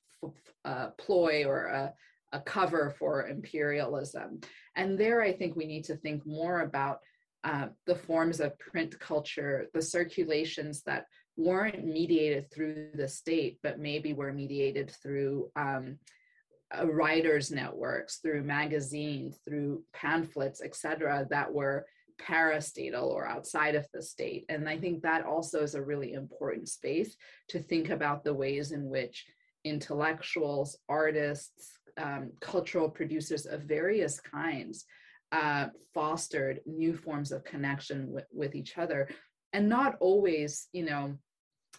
ploy 0.98 1.44
or 1.44 1.66
a, 1.66 1.92
a 2.32 2.40
cover 2.40 2.94
for 2.98 3.28
imperialism. 3.28 4.40
And 4.76 4.98
there 4.98 5.22
I 5.22 5.32
think 5.32 5.56
we 5.56 5.66
need 5.66 5.84
to 5.84 5.96
think 5.96 6.26
more 6.26 6.60
about 6.60 7.00
uh, 7.44 7.68
the 7.86 7.94
forms 7.94 8.40
of 8.40 8.58
print 8.58 8.98
culture 9.00 9.66
the 9.72 9.82
circulations 9.82 10.82
that 10.82 11.06
weren't 11.36 11.84
mediated 11.84 12.50
through 12.50 12.90
the 12.94 13.08
state, 13.08 13.58
but 13.62 13.78
maybe 13.78 14.12
were 14.12 14.32
mediated 14.32 14.90
through 15.02 15.50
um, 15.56 15.98
uh, 16.76 16.86
writers' 16.86 17.50
networks, 17.50 18.18
through 18.18 18.42
magazines, 18.42 19.38
through 19.44 19.82
pamphlets, 19.92 20.60
et 20.62 20.74
cetera, 20.74 21.26
that 21.30 21.52
were 21.52 21.86
parastatal 22.20 23.04
or 23.04 23.26
outside 23.26 23.74
of 23.74 23.86
the 23.94 24.02
state. 24.02 24.44
And 24.48 24.68
I 24.68 24.78
think 24.78 25.02
that 25.02 25.24
also 25.24 25.62
is 25.62 25.74
a 25.74 25.82
really 25.82 26.12
important 26.12 26.68
space 26.68 27.16
to 27.48 27.58
think 27.58 27.90
about 27.90 28.24
the 28.24 28.34
ways 28.34 28.72
in 28.72 28.88
which 28.88 29.24
intellectuals, 29.64 30.78
artists, 30.88 31.78
um, 31.96 32.32
cultural 32.40 32.88
producers 32.88 33.46
of 33.46 33.62
various 33.62 34.20
kinds 34.20 34.84
uh, 35.32 35.68
fostered 35.94 36.60
new 36.66 36.96
forms 36.96 37.32
of 37.32 37.44
connection 37.44 38.10
with, 38.10 38.26
with 38.32 38.54
each 38.54 38.78
other 38.78 39.08
and 39.52 39.68
not 39.68 39.96
always 40.00 40.68
you 40.72 40.84
know 40.84 41.16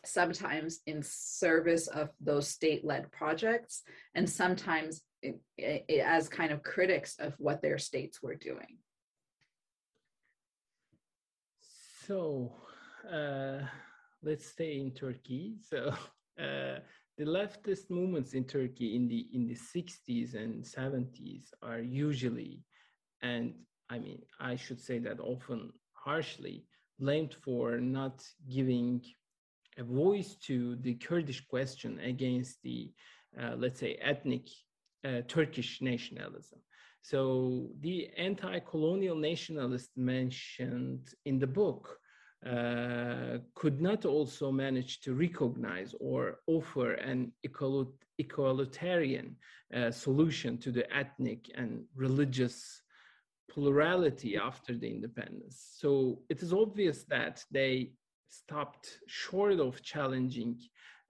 sometimes 0.04 0.80
in 0.88 1.02
service 1.04 1.88
of 1.88 2.10
those 2.20 2.48
state-led 2.48 3.12
projects 3.12 3.84
and 4.16 4.28
sometimes 4.28 5.04
it, 5.22 5.40
it, 5.58 6.00
as 6.00 6.28
kind 6.28 6.52
of 6.52 6.64
critics 6.64 7.16
of 7.20 7.36
what 7.38 7.62
their 7.62 7.78
states 7.78 8.22
were 8.24 8.34
doing. 8.34 8.80
So 12.08 12.56
uh, 13.12 13.60
let's 14.24 14.48
stay 14.48 14.80
in 14.80 14.92
turkey. 14.92 15.58
So 15.70 15.94
uh, 16.42 16.80
the 17.18 17.26
leftist 17.26 17.90
movements 17.90 18.34
in 18.34 18.46
turkey 18.46 18.96
in 18.96 19.08
the 19.08 19.28
in 19.34 19.46
the 19.46 19.56
60s 19.56 20.34
and 20.34 20.64
70s 20.64 21.54
are 21.62 21.80
usually 21.80 22.64
and 23.22 23.54
i 23.90 24.00
mean 24.00 24.22
i 24.40 24.56
should 24.56 24.82
say 24.82 24.98
that 24.98 25.20
often 25.20 25.72
harshly 25.94 26.66
blamed 27.02 27.34
for 27.34 27.78
not 27.80 28.18
giving 28.58 29.02
a 29.78 29.84
voice 29.84 30.36
to 30.48 30.76
the 30.78 30.96
Kurdish 30.96 31.42
question 31.48 32.00
against 32.00 32.62
the, 32.64 32.92
uh, 33.42 33.56
let's 33.58 33.80
say, 33.80 33.94
ethnic 34.12 34.48
uh, 35.04 35.22
Turkish 35.28 35.82
nationalism. 35.82 36.60
So 37.02 37.70
the 37.80 38.10
anti-colonial 38.18 39.16
nationalists 39.16 39.98
mentioned 39.98 41.10
in 41.26 41.40
the 41.40 41.48
book 41.48 41.98
uh, 42.46 43.38
could 43.56 43.82
not 43.82 44.06
also 44.06 44.52
manage 44.52 45.02
to 45.02 45.14
recognize 45.14 45.96
or 46.00 46.40
offer 46.48 46.94
an 46.94 47.32
equalitarian 48.22 49.36
uh, 49.76 49.92
solution 49.92 50.58
to 50.60 50.72
the 50.72 50.86
ethnic 50.96 51.50
and 51.56 51.84
religious 51.96 52.82
plurality 53.54 54.38
after 54.38 54.74
the 54.78 54.90
independence. 54.90 55.58
So 55.82 56.20
it 56.30 56.42
is 56.42 56.54
obvious 56.54 57.04
that 57.16 57.44
they 57.52 57.92
stopped 58.30 59.00
short 59.08 59.60
of 59.60 59.82
challenging 59.82 60.56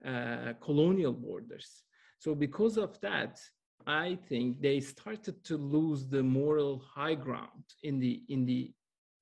uh, 0.04 0.54
colonial 0.60 1.12
borders. 1.12 1.68
So 2.18 2.34
because 2.34 2.76
of 2.76 3.00
that, 3.00 3.38
I 3.86 4.18
think 4.28 4.60
they 4.60 4.80
started 4.80 5.44
to 5.44 5.56
lose 5.56 6.08
the 6.08 6.22
moral 6.22 6.82
high 6.96 7.14
ground 7.26 7.64
in 7.82 7.98
the 7.98 8.22
in 8.28 8.44
the 8.50 8.72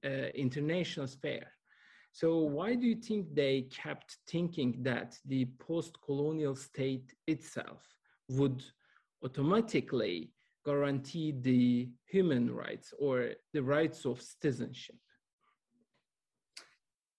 uh, 0.05 0.29
international 0.35 1.07
sphere. 1.07 1.49
So 2.13 2.39
why 2.39 2.75
do 2.75 2.87
you 2.87 2.97
think 2.97 3.35
they 3.35 3.69
kept 3.85 4.17
thinking 4.27 4.83
that 4.83 5.11
the 5.27 5.45
post-colonial 5.69 6.57
state 6.57 7.15
itself 7.27 7.83
would 8.29 8.63
automatically 9.25 10.33
guarantee 10.65 11.33
the 11.33 11.89
human 12.07 12.55
rights 12.55 12.93
or 12.99 13.31
the 13.53 13.63
rights 13.63 14.05
of 14.05 14.21
citizenship? 14.21 14.97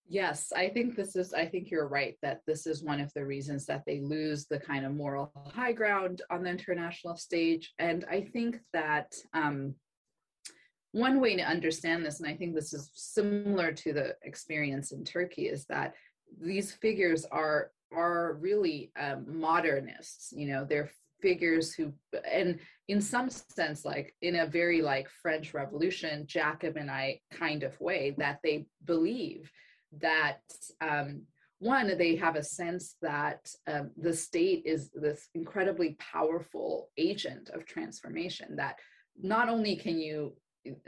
Yes, 0.08 0.52
I 0.54 0.68
think 0.68 0.94
this 0.94 1.16
is, 1.16 1.32
I 1.32 1.46
think 1.46 1.70
you're 1.70 1.88
right 1.88 2.16
that 2.20 2.40
this 2.46 2.66
is 2.66 2.84
one 2.84 3.00
of 3.00 3.10
the 3.14 3.24
reasons 3.24 3.64
that 3.66 3.82
they 3.86 4.00
lose 4.00 4.46
the 4.46 4.58
kind 4.60 4.84
of 4.84 4.92
moral 4.94 5.32
high 5.54 5.72
ground 5.72 6.20
on 6.30 6.42
the 6.42 6.50
international 6.50 7.16
stage. 7.16 7.72
And 7.78 8.04
I 8.10 8.20
think 8.20 8.60
that 8.74 9.14
um, 9.32 9.74
one 10.90 11.18
way 11.20 11.36
to 11.36 11.42
understand 11.42 12.04
this, 12.04 12.20
and 12.20 12.28
I 12.28 12.36
think 12.36 12.54
this 12.54 12.74
is 12.74 12.90
similar 12.94 13.72
to 13.72 13.92
the 13.94 14.14
experience 14.22 14.92
in 14.92 15.04
Turkey, 15.04 15.46
is 15.46 15.64
that 15.66 15.94
these 16.38 16.72
figures 16.72 17.24
are 17.24 17.70
are 17.94 18.38
really 18.40 18.90
um, 18.98 19.24
modernists. 19.28 20.32
You 20.32 20.48
know, 20.48 20.64
they're 20.64 20.90
figures 21.22 21.72
who 21.72 21.92
and 22.30 22.58
in 22.88 23.00
some 23.00 23.30
sense 23.30 23.84
like 23.84 24.14
in 24.20 24.36
a 24.36 24.46
very 24.46 24.82
like 24.82 25.08
french 25.22 25.54
revolution 25.54 26.26
jacobinite 26.26 27.20
kind 27.30 27.62
of 27.62 27.80
way 27.80 28.14
that 28.18 28.38
they 28.42 28.66
believe 28.84 29.50
that 30.00 30.40
um, 30.80 31.22
one 31.58 31.96
they 31.96 32.16
have 32.16 32.34
a 32.34 32.42
sense 32.42 32.96
that 33.02 33.48
um, 33.68 33.90
the 33.96 34.12
state 34.12 34.62
is 34.66 34.90
this 34.94 35.28
incredibly 35.34 35.96
powerful 36.00 36.90
agent 36.98 37.50
of 37.50 37.64
transformation 37.64 38.56
that 38.56 38.76
not 39.20 39.48
only 39.48 39.76
can 39.76 39.98
you 39.98 40.34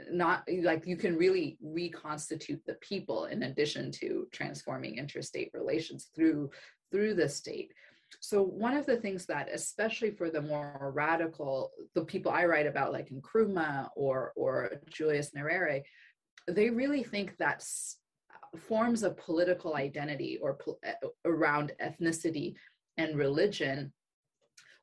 not 0.09 0.43
like 0.63 0.85
you 0.85 0.97
can 0.97 1.17
really 1.17 1.57
reconstitute 1.61 2.61
the 2.65 2.75
people 2.75 3.25
in 3.25 3.43
addition 3.43 3.91
to 3.91 4.27
transforming 4.31 4.97
interstate 4.97 5.51
relations 5.53 6.09
through 6.15 6.49
through 6.91 7.13
the 7.13 7.27
state 7.27 7.71
so 8.19 8.41
one 8.41 8.75
of 8.75 8.85
the 8.85 8.97
things 8.97 9.25
that 9.25 9.49
especially 9.51 10.11
for 10.11 10.29
the 10.29 10.41
more 10.41 10.91
radical 10.93 11.71
the 11.93 12.03
people 12.05 12.31
i 12.31 12.45
write 12.45 12.67
about 12.67 12.91
like 12.91 13.09
Nkrumah 13.09 13.89
or 13.95 14.33
or 14.35 14.71
julius 14.89 15.31
nyerere 15.35 15.83
they 16.47 16.69
really 16.69 17.03
think 17.03 17.35
that 17.37 17.63
forms 18.67 19.03
of 19.03 19.17
political 19.17 19.75
identity 19.75 20.39
or 20.41 20.57
around 21.25 21.73
ethnicity 21.83 22.55
and 22.97 23.17
religion 23.17 23.91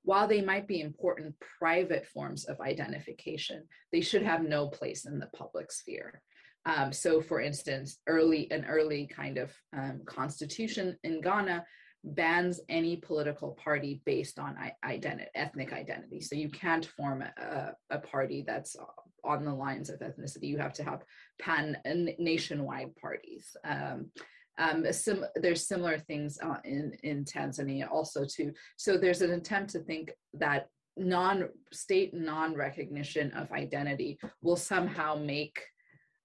while 0.04 0.26
they 0.26 0.40
might 0.40 0.66
be 0.66 0.80
important 0.80 1.34
private 1.58 2.06
forms 2.06 2.44
of 2.44 2.60
identification 2.60 3.64
they 3.92 4.00
should 4.00 4.22
have 4.22 4.42
no 4.42 4.68
place 4.68 5.06
in 5.06 5.18
the 5.18 5.30
public 5.34 5.70
sphere. 5.70 6.20
Um, 6.66 6.92
so 6.92 7.20
for 7.20 7.40
instance 7.40 7.98
early 8.06 8.50
an 8.50 8.64
early 8.66 9.06
kind 9.06 9.38
of 9.38 9.52
um, 9.76 10.02
constitution 10.04 10.96
in 11.02 11.20
ghana 11.20 11.64
bans 12.04 12.60
any 12.68 12.96
political 12.96 13.52
party 13.52 14.00
based 14.04 14.38
on 14.38 14.56
identity, 14.84 15.30
ethnic 15.34 15.72
identity. 15.72 16.20
So 16.20 16.34
you 16.34 16.50
can't 16.50 16.84
form 16.84 17.22
a, 17.22 17.72
a 17.90 17.98
party 17.98 18.44
that's 18.46 18.76
on 19.24 19.44
the 19.44 19.54
lines 19.54 19.88
of 19.88 20.00
ethnicity. 20.00 20.48
You 20.48 20.58
have 20.58 20.72
to 20.74 20.84
have 20.84 21.04
pan 21.40 21.76
nationwide 22.18 22.96
parties. 22.96 23.56
Um, 23.64 24.10
um, 24.58 24.84
sim- 24.92 25.24
there's 25.36 25.66
similar 25.66 25.98
things 25.98 26.38
uh, 26.42 26.58
in 26.64 26.92
in 27.02 27.24
Tanzania 27.24 27.90
also 27.90 28.24
too. 28.24 28.52
So 28.76 28.98
there's 28.98 29.22
an 29.22 29.32
attempt 29.32 29.70
to 29.70 29.78
think 29.80 30.12
that 30.34 30.68
non-state 30.96 32.12
non-recognition 32.12 33.32
of 33.32 33.50
identity 33.52 34.18
will 34.42 34.56
somehow 34.56 35.14
make 35.14 35.58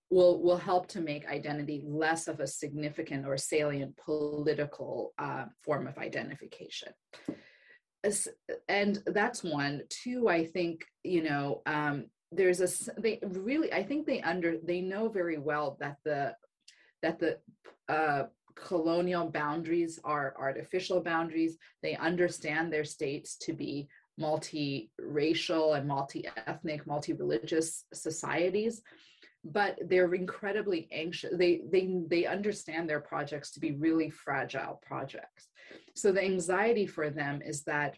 will 0.09 0.41
will 0.41 0.57
help 0.57 0.87
to 0.87 1.01
make 1.01 1.27
identity 1.27 1.83
less 1.85 2.27
of 2.27 2.39
a 2.39 2.47
significant 2.47 3.25
or 3.25 3.37
salient 3.37 3.95
political 3.97 5.13
uh, 5.19 5.45
form 5.63 5.87
of 5.87 5.97
identification. 5.97 6.93
And 8.69 8.99
that's 9.05 9.43
one. 9.43 9.81
Two 9.89 10.29
i 10.29 10.45
think 10.45 10.85
you 11.03 11.23
know 11.23 11.61
um, 11.65 12.05
there's 12.31 12.61
a 12.61 13.01
they 13.01 13.19
really 13.23 13.71
i 13.73 13.83
think 13.83 14.05
they 14.05 14.21
under 14.21 14.57
they 14.63 14.81
know 14.81 15.09
very 15.09 15.37
well 15.37 15.77
that 15.79 15.97
the 16.05 16.35
that 17.01 17.19
the 17.19 17.37
uh, 17.89 18.23
colonial 18.55 19.29
boundaries 19.29 19.99
are 20.03 20.35
artificial 20.37 21.01
boundaries. 21.01 21.57
They 21.83 21.95
understand 21.95 22.71
their 22.71 22.83
states 22.83 23.37
to 23.43 23.53
be 23.53 23.87
multi-racial 24.17 25.73
and 25.75 25.87
multi-ethnic 25.87 26.87
multi-religious 26.87 27.85
societies 27.93 28.81
but 29.51 29.77
they're 29.85 30.13
incredibly 30.13 30.87
anxious. 30.91 31.33
They 31.37 31.61
they 31.71 32.01
they 32.07 32.25
understand 32.25 32.89
their 32.89 32.99
projects 32.99 33.51
to 33.51 33.59
be 33.59 33.71
really 33.71 34.09
fragile 34.09 34.81
projects. 34.85 35.47
So 35.95 36.11
the 36.11 36.23
anxiety 36.23 36.85
for 36.85 37.09
them 37.09 37.41
is 37.41 37.63
that 37.63 37.97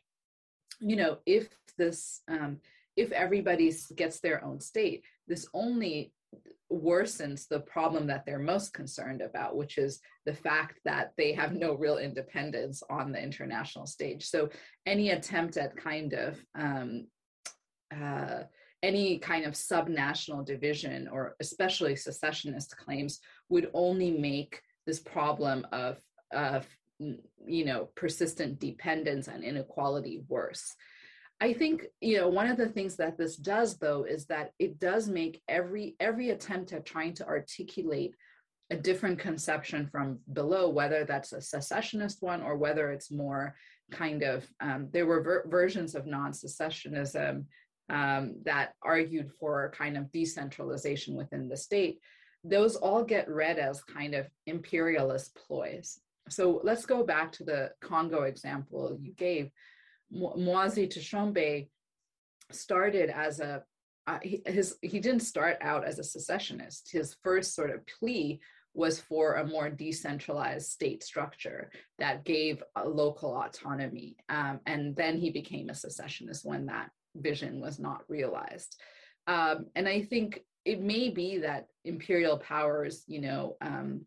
you 0.79 0.95
know 0.95 1.17
if 1.25 1.49
this 1.77 2.21
um, 2.29 2.59
if 2.95 3.11
everybody 3.11 3.73
gets 3.95 4.19
their 4.19 4.43
own 4.43 4.59
state 4.59 5.03
this 5.27 5.47
only 5.53 6.11
worsens 6.71 7.47
the 7.47 7.61
problem 7.61 8.07
that 8.07 8.25
they're 8.25 8.39
most 8.39 8.73
concerned 8.73 9.21
about 9.21 9.55
which 9.55 9.77
is 9.77 9.99
the 10.25 10.33
fact 10.33 10.79
that 10.85 11.11
they 11.17 11.33
have 11.33 11.53
no 11.53 11.73
real 11.73 11.97
independence 11.97 12.83
on 12.89 13.11
the 13.11 13.19
international 13.21 13.87
stage. 13.87 14.25
So 14.25 14.49
any 14.85 15.09
attempt 15.09 15.57
at 15.57 15.75
kind 15.75 16.13
of 16.13 16.37
um, 16.53 17.07
uh, 17.91 18.43
any 18.81 19.19
kind 19.19 19.45
of 19.45 19.53
subnational 19.53 20.45
division 20.45 21.07
or 21.11 21.35
especially 21.39 21.95
secessionist 21.95 22.77
claims 22.77 23.19
would 23.49 23.69
only 23.73 24.11
make 24.11 24.61
this 24.85 24.99
problem 24.99 25.67
of, 25.71 25.97
of 26.31 26.65
you 26.99 27.65
know 27.65 27.89
persistent 27.95 28.59
dependence 28.59 29.27
and 29.27 29.43
inequality 29.43 30.21
worse. 30.27 30.75
I 31.41 31.53
think 31.53 31.85
you 32.01 32.17
know 32.17 32.27
one 32.27 32.47
of 32.47 32.57
the 32.57 32.67
things 32.67 32.97
that 32.97 33.17
this 33.17 33.35
does 33.37 33.77
though 33.77 34.03
is 34.03 34.25
that 34.25 34.51
it 34.59 34.79
does 34.79 35.07
make 35.07 35.41
every 35.47 35.95
every 35.99 36.31
attempt 36.31 36.73
at 36.73 36.85
trying 36.85 37.13
to 37.15 37.27
articulate 37.27 38.15
a 38.71 38.75
different 38.75 39.17
conception 39.17 39.87
from 39.87 40.19
below 40.33 40.69
whether 40.69 41.05
that's 41.05 41.31
a 41.33 41.41
secessionist 41.41 42.21
one 42.21 42.41
or 42.41 42.55
whether 42.55 42.91
it's 42.91 43.11
more 43.11 43.55
kind 43.91 44.21
of 44.21 44.47
um, 44.59 44.89
there 44.91 45.05
were 45.05 45.23
ver- 45.23 45.45
versions 45.47 45.95
of 45.95 46.05
non-secessionism 46.05 47.45
um, 47.89 48.35
that 48.45 48.73
argued 48.81 49.31
for 49.39 49.71
kind 49.75 49.97
of 49.97 50.11
decentralization 50.11 51.15
within 51.15 51.49
the 51.49 51.57
state, 51.57 51.99
those 52.43 52.75
all 52.75 53.03
get 53.03 53.29
read 53.29 53.57
as 53.59 53.83
kind 53.83 54.15
of 54.15 54.27
imperialist 54.45 55.35
ploys. 55.35 55.99
So 56.29 56.61
let's 56.63 56.85
go 56.85 57.03
back 57.03 57.31
to 57.33 57.43
the 57.43 57.71
Congo 57.81 58.23
example 58.23 58.97
you 59.01 59.13
gave. 59.13 59.49
Moïse 60.13 60.89
Tshombe 60.89 61.67
started 62.51 63.09
as 63.09 63.39
a 63.39 63.63
uh, 64.07 64.17
he, 64.23 64.41
his 64.45 64.75
he 64.81 64.99
didn't 64.99 65.19
start 65.19 65.57
out 65.61 65.85
as 65.85 65.99
a 65.99 66.03
secessionist. 66.03 66.89
His 66.91 67.15
first 67.23 67.53
sort 67.53 67.69
of 67.69 67.85
plea 67.85 68.39
was 68.73 68.99
for 68.99 69.35
a 69.35 69.47
more 69.47 69.69
decentralized 69.69 70.67
state 70.67 71.03
structure 71.03 71.69
that 71.99 72.23
gave 72.23 72.63
local 72.85 73.35
autonomy, 73.35 74.15
um, 74.29 74.59
and 74.65 74.95
then 74.95 75.17
he 75.17 75.29
became 75.29 75.69
a 75.69 75.75
secessionist 75.75 76.43
when 76.43 76.67
that 76.67 76.89
vision 77.21 77.59
was 77.59 77.79
not 77.79 78.01
realized. 78.07 78.79
Um, 79.27 79.67
and 79.75 79.87
I 79.87 80.01
think 80.01 80.41
it 80.65 80.81
may 80.81 81.09
be 81.09 81.39
that 81.39 81.67
imperial 81.85 82.37
powers, 82.37 83.03
you 83.07 83.21
know, 83.21 83.57
um, 83.61 84.05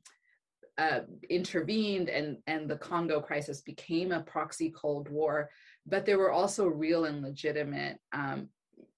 uh, 0.78 1.00
intervened 1.28 2.08
and, 2.08 2.38
and 2.46 2.68
the 2.68 2.76
Congo 2.76 3.20
crisis 3.20 3.60
became 3.60 4.10
a 4.10 4.22
proxy 4.22 4.70
Cold 4.70 5.08
War, 5.10 5.50
but 5.86 6.06
there 6.06 6.18
were 6.18 6.32
also 6.32 6.66
real 6.66 7.04
and 7.04 7.22
legitimate 7.22 7.98
um, 8.12 8.48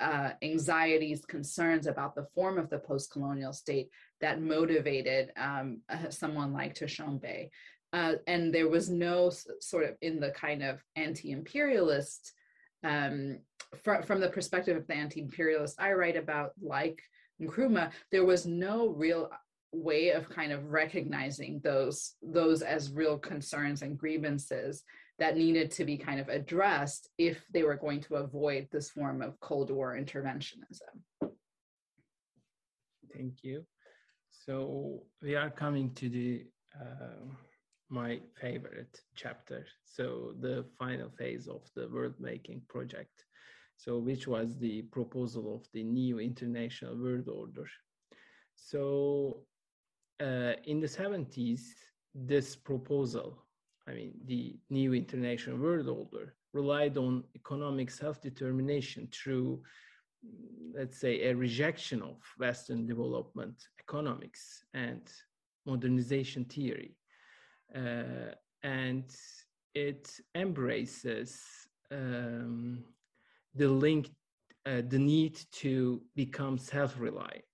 uh, 0.01 0.31
anxieties, 0.43 1.25
concerns 1.25 1.87
about 1.87 2.15
the 2.15 2.27
form 2.35 2.59
of 2.59 2.71
the 2.71 2.79
post 2.79 3.11
colonial 3.11 3.53
state 3.53 3.89
that 4.21 4.41
motivated 4.41 5.31
um, 5.37 5.81
uh, 5.89 6.11
someone 6.11 6.53
like 6.53 6.75
Tshombe. 6.75 7.51
Uh, 7.93 8.15
and 8.27 8.53
there 8.53 8.69
was 8.69 8.91
no 8.91 9.29
s- 9.29 9.47
sort 9.61 9.85
of 9.85 9.97
in 10.03 10.19
the 10.19 10.31
kind 10.31 10.63
of 10.63 10.83
anti 10.97 11.31
imperialist 11.31 12.33
um, 12.85 13.39
fr- 13.83 14.03
from 14.03 14.21
the 14.21 14.29
perspective 14.29 14.77
of 14.77 14.87
the 14.87 14.95
anti-imperialist 14.95 15.81
I 15.81 15.93
write 15.93 16.17
about, 16.17 16.53
like 16.63 17.03
Nkrumah, 17.41 17.91
there 18.13 18.25
was 18.25 18.47
no 18.47 18.89
real 18.89 19.31
way 19.73 20.11
of 20.11 20.29
kind 20.29 20.53
of 20.53 20.71
recognizing 20.71 21.61
those 21.65 22.15
those 22.23 22.63
as 22.63 22.93
real 22.93 23.19
concerns 23.19 23.83
and 23.83 23.99
grievances 23.99 24.85
that 25.19 25.37
needed 25.37 25.71
to 25.73 25.85
be 25.85 25.97
kind 25.97 26.21
of 26.21 26.29
addressed 26.29 27.09
if 27.19 27.45
they 27.53 27.63
were 27.63 27.77
going 27.77 28.01
to 28.01 28.17
avoid 28.17 28.69
this 28.71 28.91
form 28.91 29.23
of 29.23 29.39
Cold 29.41 29.71
War 29.71 29.97
interventionism. 29.99 31.31
Thank 33.13 33.43
you. 33.43 33.65
So 34.31 35.03
we 35.23 35.37
are 35.37 35.51
coming 35.51 35.93
to 35.95 36.09
the 36.09 36.47
uh, 36.81 37.25
my 37.89 38.21
favorite 38.41 39.01
chapter. 39.15 39.67
So 39.85 40.35
the 40.41 40.65
final 40.79 41.11
phase 41.11 41.49
of 41.49 41.63
the 41.75 41.89
world 41.89 42.15
making 42.19 42.63
project. 42.69 43.25
So 43.77 43.99
which 43.99 44.27
was 44.27 44.59
the 44.59 44.83
proposal 44.83 45.55
of 45.55 45.67
the 45.73 45.83
new 45.83 46.21
international 46.21 46.97
world 46.97 47.29
order. 47.29 47.67
So 48.55 49.41
uh, 50.21 50.55
in 50.65 50.81
the 50.81 50.87
70s, 50.87 51.61
this 52.15 52.57
proposal, 52.57 53.45
I 53.89 53.93
mean, 53.93 54.13
the 54.25 54.57
new 54.71 54.95
international 54.95 55.59
world 55.59 55.89
order 55.89 56.35
relied 56.53 56.97
on 56.97 57.25
economic 57.35 57.91
self-determination 57.91 59.09
through, 59.13 59.61
let's 60.73 60.99
say, 60.99 61.29
a 61.29 61.35
rejection 61.35 62.01
of 62.01 62.17
Western 62.39 62.87
development 62.87 63.57
economics 63.81 64.65
and 64.73 65.03
modernization 65.67 66.45
theory 66.45 66.97
uh, 67.75 68.33
and 68.63 69.05
it 69.75 70.11
embraces 70.35 71.41
um, 71.91 72.85
the 73.55 73.69
link, 73.69 74.11
uh, 74.67 74.83
the 74.89 74.99
need 74.99 75.39
to 75.53 76.03
become 76.15 76.59
self-reliant. 76.59 77.45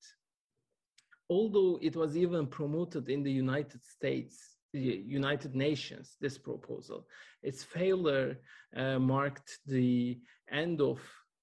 Although 1.29 1.79
it 1.81 1.97
was 1.97 2.17
even 2.17 2.47
promoted 2.47 3.09
in 3.09 3.23
the 3.23 3.33
United 3.33 3.85
States 3.85 4.57
the 4.73 5.03
United 5.07 5.55
Nations, 5.55 6.17
this 6.21 6.39
proposal. 6.39 7.07
Its 7.43 7.65
failure 7.65 8.39
uh, 8.77 8.99
marked 8.99 9.59
the 9.67 10.19
end 10.51 10.81
of 10.81 11.01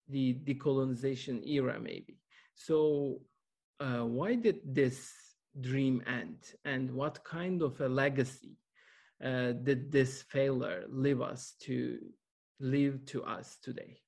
the 0.07 0.35
decolonization 0.45 1.45
era, 1.45 1.79
maybe. 1.79 2.17
So, 2.55 3.21
uh, 3.79 4.05
why 4.05 4.35
did 4.35 4.59
this 4.63 5.11
dream 5.59 6.01
end? 6.07 6.37
And 6.65 6.91
what 6.91 7.23
kind 7.23 7.61
of 7.61 7.79
a 7.81 7.89
legacy 7.89 8.55
uh, 9.23 9.51
did 9.51 9.91
this 9.91 10.23
failure 10.23 10.85
leave 10.89 11.21
us 11.21 11.55
to 11.61 11.97
leave 12.59 13.05
to 13.07 13.23
us 13.23 13.57
today? 13.63 14.01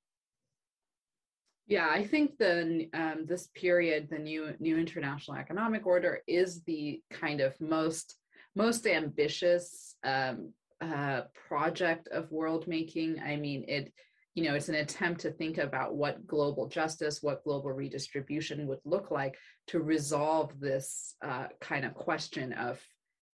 Yeah, 1.67 1.87
I 1.91 2.03
think 2.03 2.37
the 2.39 2.89
um, 2.93 3.25
this 3.27 3.47
period, 3.53 4.07
the 4.09 4.17
new 4.17 4.55
new 4.59 4.77
international 4.77 5.37
economic 5.37 5.85
order, 5.85 6.21
is 6.27 6.63
the 6.63 7.01
kind 7.11 7.41
of 7.41 7.59
most 7.61 8.15
most 8.55 8.87
ambitious 8.87 9.95
um, 10.03 10.51
uh, 10.81 11.21
project 11.47 12.07
of 12.07 12.31
world 12.31 12.67
making. 12.67 13.19
I 13.19 13.35
mean, 13.35 13.65
it 13.67 13.93
you 14.33 14.45
know 14.45 14.55
it's 14.55 14.69
an 14.69 14.75
attempt 14.75 15.21
to 15.21 15.31
think 15.31 15.59
about 15.59 15.95
what 15.95 16.25
global 16.25 16.67
justice, 16.67 17.21
what 17.21 17.43
global 17.43 17.71
redistribution 17.71 18.65
would 18.65 18.79
look 18.83 19.11
like 19.11 19.37
to 19.67 19.79
resolve 19.79 20.59
this 20.59 21.15
uh, 21.23 21.47
kind 21.61 21.85
of 21.85 21.93
question 21.93 22.51
of 22.53 22.81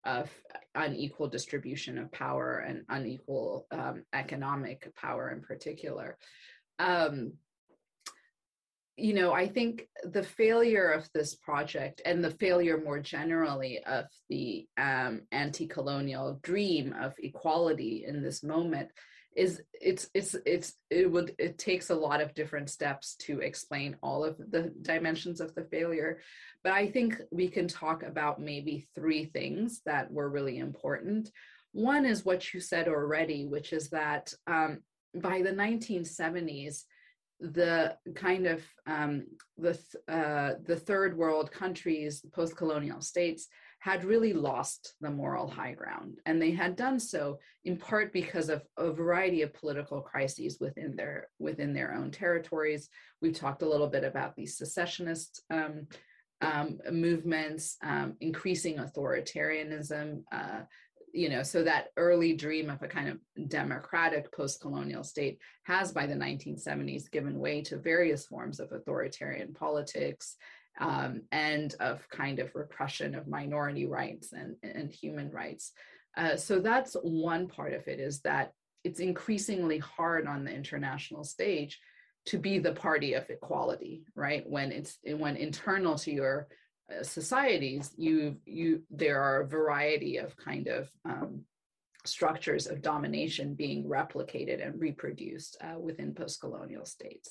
of 0.04 0.30
unequal 0.74 1.28
distribution 1.28 1.98
of 1.98 2.10
power 2.12 2.64
and 2.66 2.82
unequal 2.88 3.66
um, 3.70 4.04
economic 4.12 4.92
power 4.94 5.30
in 5.30 5.40
particular. 5.40 6.16
Um, 6.78 7.34
you 8.96 9.14
know, 9.14 9.32
I 9.32 9.48
think 9.48 9.88
the 10.04 10.22
failure 10.22 10.90
of 10.90 11.08
this 11.14 11.34
project 11.34 12.02
and 12.04 12.22
the 12.22 12.30
failure 12.30 12.80
more 12.82 13.00
generally 13.00 13.82
of 13.84 14.04
the 14.28 14.66
um, 14.76 15.22
anti-colonial 15.32 16.40
dream 16.42 16.94
of 17.00 17.14
equality 17.18 18.04
in 18.06 18.22
this 18.22 18.42
moment 18.42 18.90
is 19.36 19.62
it's 19.72 20.08
it's 20.14 20.36
it's 20.44 20.74
it 20.90 21.10
would 21.10 21.34
it 21.38 21.58
takes 21.58 21.90
a 21.90 21.94
lot 21.94 22.20
of 22.20 22.34
different 22.34 22.70
steps 22.70 23.14
to 23.16 23.40
explain 23.40 23.96
all 24.02 24.24
of 24.24 24.36
the 24.50 24.72
dimensions 24.82 25.40
of 25.40 25.54
the 25.54 25.64
failure. 25.64 26.20
But 26.62 26.72
i 26.72 26.86
think 26.86 27.20
we 27.30 27.48
can 27.48 27.68
talk 27.68 28.02
about 28.02 28.40
maybe 28.40 28.86
three 28.94 29.24
things 29.26 29.80
that 29.86 30.10
were 30.10 30.28
really 30.28 30.58
important. 30.58 31.30
One 31.72 32.04
is 32.04 32.24
what 32.24 32.52
you 32.52 32.60
said 32.60 32.88
already 32.88 33.46
which 33.46 33.72
is 33.72 33.88
that 33.90 34.32
um, 34.46 34.80
by 35.14 35.42
the 35.42 35.52
1970s 35.52 36.84
the 37.42 37.96
kind 38.14 38.46
of 38.46 38.62
um, 38.86 39.26
the 39.58 39.76
uh, 40.08 40.54
the 40.64 40.76
third 40.76 41.16
world 41.16 41.50
countries, 41.50 42.24
post-colonial 42.32 43.00
states, 43.00 43.48
had 43.82 44.04
really 44.04 44.32
lost 44.32 44.94
the 45.00 45.10
moral 45.10 45.48
high 45.48 45.72
ground, 45.72 46.16
and 46.24 46.40
they 46.40 46.52
had 46.52 46.76
done 46.76 47.00
so 47.00 47.40
in 47.64 47.76
part 47.76 48.12
because 48.12 48.48
of 48.48 48.62
a 48.76 48.92
variety 48.92 49.42
of 49.42 49.52
political 49.52 50.00
crises 50.00 50.58
within 50.60 50.94
their 50.94 51.26
within 51.40 51.72
their 51.72 51.92
own 51.92 52.08
territories. 52.12 52.88
We've 53.20 53.36
talked 53.36 53.62
a 53.62 53.68
little 53.68 53.88
bit 53.88 54.04
about 54.04 54.36
these 54.36 54.56
secessionist 54.56 55.42
um, 55.50 55.88
um, 56.42 56.78
movements, 56.92 57.76
um, 57.82 58.14
increasing 58.20 58.76
authoritarianism, 58.76 60.22
uh, 60.30 60.60
you 61.12 61.28
know, 61.28 61.42
so 61.42 61.64
that 61.64 61.88
early 61.96 62.34
dream 62.34 62.70
of 62.70 62.82
a 62.82 62.88
kind 62.88 63.08
of 63.08 63.48
democratic 63.48 64.30
post 64.32 64.60
colonial 64.60 65.02
state 65.02 65.40
has 65.64 65.90
by 65.90 66.06
the 66.06 66.14
1970s 66.14 67.10
given 67.10 67.36
way 67.36 67.62
to 67.62 67.78
various 67.78 68.26
forms 68.26 68.60
of 68.60 68.70
authoritarian 68.70 69.52
politics 69.52 70.36
um, 70.80 71.22
and 71.30 71.74
of 71.80 72.08
kind 72.08 72.38
of 72.38 72.54
repression 72.54 73.14
of 73.14 73.28
minority 73.28 73.86
rights 73.86 74.32
and, 74.32 74.56
and 74.62 74.90
human 74.90 75.30
rights. 75.30 75.72
Uh, 76.16 76.36
so 76.36 76.60
that's 76.60 76.94
one 77.02 77.46
part 77.48 77.72
of 77.72 77.88
it 77.88 78.00
is 78.00 78.20
that 78.20 78.52
it's 78.84 79.00
increasingly 79.00 79.78
hard 79.78 80.26
on 80.26 80.44
the 80.44 80.52
international 80.52 81.24
stage 81.24 81.78
to 82.26 82.38
be 82.38 82.58
the 82.58 82.72
party 82.72 83.14
of 83.14 83.28
equality, 83.30 84.04
right? 84.14 84.48
When 84.48 84.72
it's 84.72 84.98
when 85.04 85.36
internal 85.36 85.96
to 85.98 86.12
your 86.12 86.48
uh, 86.90 87.02
societies, 87.02 87.92
you 87.96 88.36
you 88.44 88.82
there 88.90 89.20
are 89.20 89.42
a 89.42 89.48
variety 89.48 90.18
of 90.18 90.36
kind 90.36 90.68
of 90.68 90.88
um, 91.04 91.42
structures 92.04 92.66
of 92.66 92.82
domination 92.82 93.54
being 93.54 93.84
replicated 93.84 94.64
and 94.64 94.80
reproduced 94.80 95.56
uh, 95.62 95.78
within 95.78 96.14
post-colonial 96.14 96.84
states. 96.84 97.30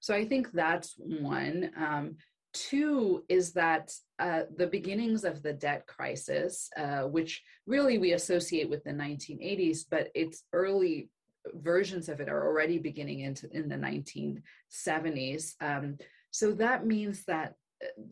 So 0.00 0.14
I 0.14 0.24
think 0.26 0.52
that's 0.52 0.94
one. 0.98 1.70
Um, 1.76 2.16
two 2.52 3.24
is 3.28 3.52
that 3.52 3.92
uh, 4.18 4.42
the 4.56 4.66
beginnings 4.66 5.24
of 5.24 5.42
the 5.42 5.52
debt 5.52 5.86
crisis, 5.86 6.68
uh, 6.76 7.02
which 7.02 7.42
really 7.66 7.98
we 7.98 8.12
associate 8.12 8.68
with 8.68 8.84
the 8.84 8.90
1980s, 8.90 9.80
but 9.90 10.08
its 10.14 10.44
early 10.52 11.10
versions 11.54 12.08
of 12.08 12.20
it 12.20 12.28
are 12.28 12.46
already 12.46 12.78
beginning 12.78 13.20
into 13.20 13.50
in 13.50 13.68
the 13.68 13.76
1970s. 13.76 15.54
Um, 15.60 15.98
so 16.30 16.52
that 16.52 16.86
means 16.86 17.24
that 17.24 17.54
uh, 17.82 18.02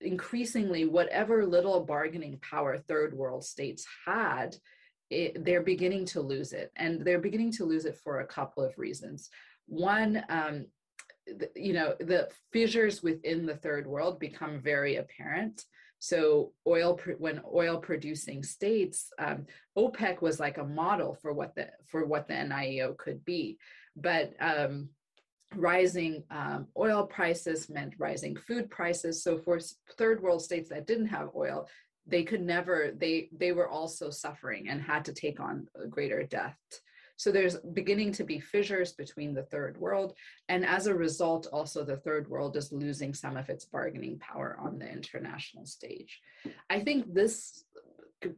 increasingly 0.00 0.84
whatever 0.84 1.44
little 1.44 1.84
bargaining 1.84 2.38
power 2.38 2.78
third 2.78 3.14
world 3.14 3.44
states 3.44 3.86
had 4.06 4.56
it, 5.10 5.44
they're 5.44 5.62
beginning 5.62 6.04
to 6.04 6.20
lose 6.20 6.52
it 6.52 6.70
and 6.76 7.04
they're 7.04 7.18
beginning 7.18 7.50
to 7.52 7.64
lose 7.64 7.84
it 7.84 7.96
for 7.96 8.20
a 8.20 8.26
couple 8.26 8.62
of 8.62 8.76
reasons 8.78 9.30
one 9.68 10.24
um, 10.28 10.66
you 11.54 11.72
know 11.72 11.94
the 12.00 12.28
fissures 12.52 13.02
within 13.02 13.46
the 13.46 13.56
third 13.56 13.86
world 13.86 14.18
become 14.18 14.60
very 14.60 14.96
apparent 14.96 15.64
so 16.00 16.52
oil 16.66 16.98
when 17.18 17.40
oil 17.52 17.78
producing 17.78 18.42
states 18.42 19.10
um, 19.18 19.46
opec 19.76 20.20
was 20.22 20.38
like 20.38 20.58
a 20.58 20.64
model 20.64 21.14
for 21.20 21.32
what 21.32 21.54
the 21.54 21.68
for 21.86 22.04
what 22.04 22.28
the 22.28 22.34
nio 22.34 22.96
could 22.96 23.24
be 23.24 23.58
but 23.96 24.32
um, 24.40 24.88
rising 25.54 26.22
um, 26.30 26.66
oil 26.76 27.06
prices 27.06 27.68
meant 27.68 27.94
rising 27.98 28.36
food 28.36 28.70
prices. 28.70 29.22
So 29.22 29.38
for 29.38 29.58
third 29.96 30.22
world 30.22 30.42
states 30.42 30.68
that 30.70 30.86
didn't 30.86 31.06
have 31.08 31.30
oil, 31.34 31.68
they 32.06 32.22
could 32.22 32.42
never, 32.42 32.92
they, 32.96 33.28
they 33.32 33.52
were 33.52 33.68
also 33.68 34.10
suffering 34.10 34.68
and 34.68 34.80
had 34.80 35.04
to 35.06 35.12
take 35.12 35.40
on 35.40 35.68
greater 35.90 36.22
debt. 36.24 36.56
So 37.18 37.32
there's 37.32 37.56
beginning 37.56 38.12
to 38.12 38.24
be 38.24 38.38
fissures 38.38 38.92
between 38.92 39.34
the 39.34 39.42
third 39.42 39.76
world. 39.76 40.14
And 40.48 40.64
as 40.64 40.86
a 40.86 40.94
result, 40.94 41.48
also 41.52 41.84
the 41.84 41.96
third 41.96 42.28
world 42.28 42.56
is 42.56 42.72
losing 42.72 43.12
some 43.12 43.36
of 43.36 43.50
its 43.50 43.64
bargaining 43.64 44.20
power 44.20 44.56
on 44.60 44.78
the 44.78 44.88
international 44.88 45.66
stage. 45.66 46.20
I 46.70 46.78
think 46.80 47.12
this 47.12 47.64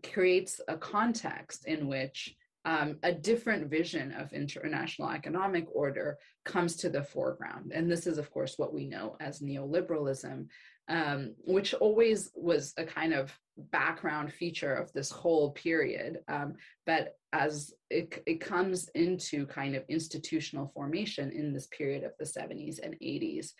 creates 0.03 0.63
a 0.67 0.79
context 0.79 1.67
in 1.67 1.89
which 1.89 2.35
um, 2.65 2.97
a 3.03 3.13
different 3.13 3.71
vision 3.71 4.13
of 4.13 4.33
international 4.33 5.11
economic 5.11 5.67
order 5.75 6.19
comes 6.45 6.77
to 6.77 6.89
the 6.89 7.03
foreground. 7.03 7.73
And 7.75 7.91
this 7.91 8.07
is, 8.07 8.17
of 8.17 8.31
course, 8.31 8.55
what 8.57 8.73
we 8.73 8.87
know 8.87 9.17
as 9.21 9.41
neoliberalism, 9.41 10.47
um, 10.91 11.35
which 11.45 11.73
always 11.73 12.31
was 12.35 12.75
a 12.77 12.85
kind 12.85 13.15
of 13.15 13.33
background 13.71 14.33
feature 14.33 14.75
of 14.75 14.93
this 14.93 15.11
whole 15.11 15.53
period. 15.53 16.19
Um, 16.29 16.55
but 16.85 17.15
as 17.33 17.73
it, 17.91 18.23
it 18.27 18.41
comes 18.41 18.89
into 18.95 19.47
kind 19.47 19.77
of 19.77 19.85
institutional 19.89 20.73
formation 20.75 21.31
in 21.31 21.55
this 21.55 21.69
period 21.69 22.03
of 22.03 22.13
the 22.19 22.25
70s 22.25 22.81
and 22.83 22.97
80s, 23.01 23.53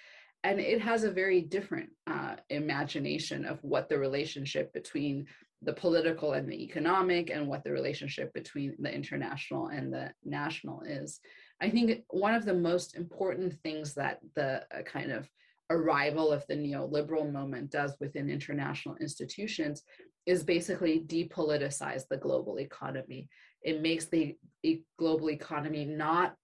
and 0.43 0.59
it 0.59 0.81
has 0.81 1.05
a 1.05 1.11
very 1.11 1.43
different 1.43 1.91
uh, 2.07 2.37
imagination 2.49 3.45
of 3.45 3.59
what 3.63 3.89
the 3.89 3.99
relationship 3.99 4.73
between 4.73 5.27
the 5.63 5.73
political 5.73 6.33
and 6.33 6.51
the 6.51 6.65
economic 6.65 7.31
and 7.31 7.47
what 7.47 7.63
the 7.63 7.71
relationship 7.71 8.33
between 8.33 8.75
the 8.79 8.93
international 8.93 9.69
and 9.69 9.93
the 9.93 10.11
national 10.25 10.81
is. 10.81 11.21
I 11.61 11.69
think 11.69 12.03
one 12.09 12.35
of 12.35 12.47
the 12.47 12.55
most 12.55 12.97
important 12.97 13.53
things 13.63 13.95
that 13.95 14.19
the 14.35 14.65
uh, 14.75 14.83
kind 14.83 15.13
of 15.13 15.29
arrival 15.71 16.33
of 16.33 16.45
the 16.49 16.55
neoliberal 16.55 17.31
moment 17.31 17.71
does 17.71 17.95
within 18.01 18.29
international 18.29 18.97
institutions 18.97 19.83
is 20.27 20.43
basically 20.43 21.01
depoliticize 21.07 22.07
the 22.09 22.17
global 22.17 22.59
economy. 22.59 23.29
It 23.63 23.81
makes 23.81 24.07
the 24.07 24.37
global 24.99 25.31
economy 25.31 25.85
not 25.85 26.35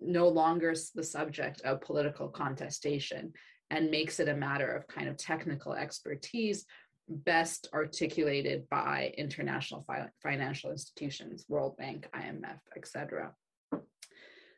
no 0.00 0.28
longer 0.28 0.74
the 0.94 1.02
subject 1.02 1.62
of 1.62 1.80
political 1.80 2.28
contestation 2.28 3.32
and 3.70 3.90
makes 3.90 4.20
it 4.20 4.28
a 4.28 4.36
matter 4.36 4.70
of 4.70 4.86
kind 4.86 5.08
of 5.08 5.16
technical 5.16 5.72
expertise 5.72 6.66
best 7.08 7.68
articulated 7.74 8.68
by 8.70 9.12
international 9.18 9.82
fi- 9.86 10.08
financial 10.22 10.70
institutions, 10.70 11.44
World 11.48 11.76
Bank, 11.76 12.08
IMF, 12.14 12.58
etc. 12.76 13.32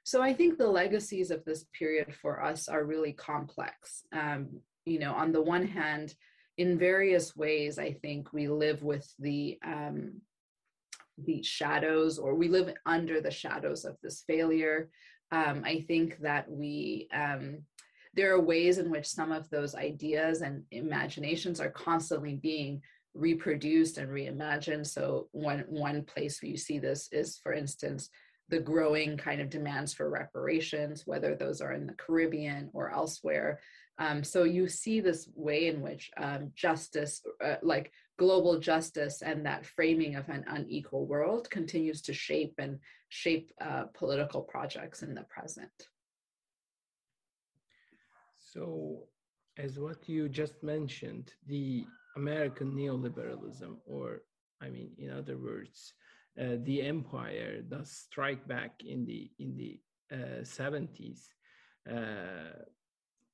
So 0.07 0.23
I 0.23 0.33
think 0.33 0.57
the 0.57 0.69
legacies 0.69 1.33
of 1.33 1.45
this 1.45 1.65
period 1.77 2.15
for 2.15 2.41
us 2.41 2.69
are 2.69 2.85
really 2.85 3.13
complex. 3.13 4.05
Um, 4.13 4.61
you 4.85 5.01
know, 5.01 5.13
on 5.13 5.33
the 5.33 5.43
one 5.43 5.67
hand, 5.67 6.15
in 6.59 6.79
various 6.79 7.35
ways, 7.35 7.77
I 7.77 7.91
think 7.91 8.33
we 8.33 8.47
live 8.47 8.85
with 8.85 9.13
the 9.19 9.59
um, 9.65 10.21
the 11.19 11.43
shadows, 11.43 12.21
or 12.21 12.37
we 12.37 12.47
live 12.47 12.73
under 12.87 13.21
the 13.21 13.33
shadows 13.33 13.85
of 13.85 13.97
this 14.01 14.23
failure. 14.29 14.91
Um, 15.33 15.63
I 15.65 15.85
think 15.89 16.21
that 16.21 16.49
we 16.49 17.09
um, 17.13 17.65
there 18.15 18.33
are 18.33 18.41
ways 18.41 18.79
in 18.79 18.91
which 18.91 19.09
some 19.09 19.33
of 19.33 19.51
those 19.51 19.75
ideas 19.75 20.41
and 20.41 20.63
imaginations 20.71 21.61
are 21.61 21.71
constantly 21.71 22.37
being 22.37 22.81
reproduced 23.13 23.99
and 23.99 24.09
reimagined. 24.09 24.87
So 24.87 25.27
one 25.33 25.65
one 25.67 26.05
place 26.05 26.41
where 26.41 26.51
you 26.53 26.57
see 26.57 26.79
this 26.79 27.09
is, 27.11 27.41
for 27.43 27.53
instance, 27.53 28.09
the 28.49 28.61
growing 28.61 29.17
kind 29.17 29.41
of 29.41 29.51
demands 29.51 29.93
for 29.93 30.09
reparations, 30.09 31.07
whether 31.07 31.35
those 31.35 31.61
are 31.61 31.73
in 31.73 31.87
the 31.87 31.95
Caribbean 31.95 32.71
or 32.73 32.93
elsewhere. 32.93 33.61
Um, 33.99 34.23
so 34.23 34.45
you 34.45 34.69
see 34.69 35.01
this 35.01 35.29
way 35.35 35.69
in 35.69 35.81
which 35.81 36.11
um, 36.17 36.53
justice, 36.55 37.23
uh, 37.43 37.57
like 37.63 37.93
global 38.19 38.59
justice, 38.59 39.23
and 39.23 39.45
that 39.47 39.67
framing 39.67 40.17
of 40.17 40.29
an 40.29 40.45
unequal 40.49 41.07
world 41.07 41.49
continues 41.51 42.03
to 42.03 42.13
shape 42.13 42.55
and 42.59 42.79
shape 43.09 43.51
uh, 43.61 43.85
political 43.95 44.43
projects 44.43 45.03
in 45.03 45.15
the 45.15 45.25
present. 45.25 45.89
So, 48.39 49.05
as 49.59 49.79
what 49.79 50.09
you 50.09 50.29
just 50.29 50.63
mentioned, 50.63 51.33
the 51.47 51.85
American 52.17 52.73
neoliberalism, 52.73 53.77
or 53.87 54.23
I 54.63 54.69
mean, 54.69 54.91
in 54.99 55.11
other 55.11 55.37
words, 55.37 55.95
uh, 56.41 56.57
the 56.65 56.83
empire 56.83 57.63
does 57.63 57.91
strike 57.91 58.47
back 58.47 58.83
in 58.85 59.05
the 59.05 59.31
in 59.39 59.57
the 59.57 59.81
uh, 60.13 60.43
70s. 60.43 61.29
Uh, 61.91 62.65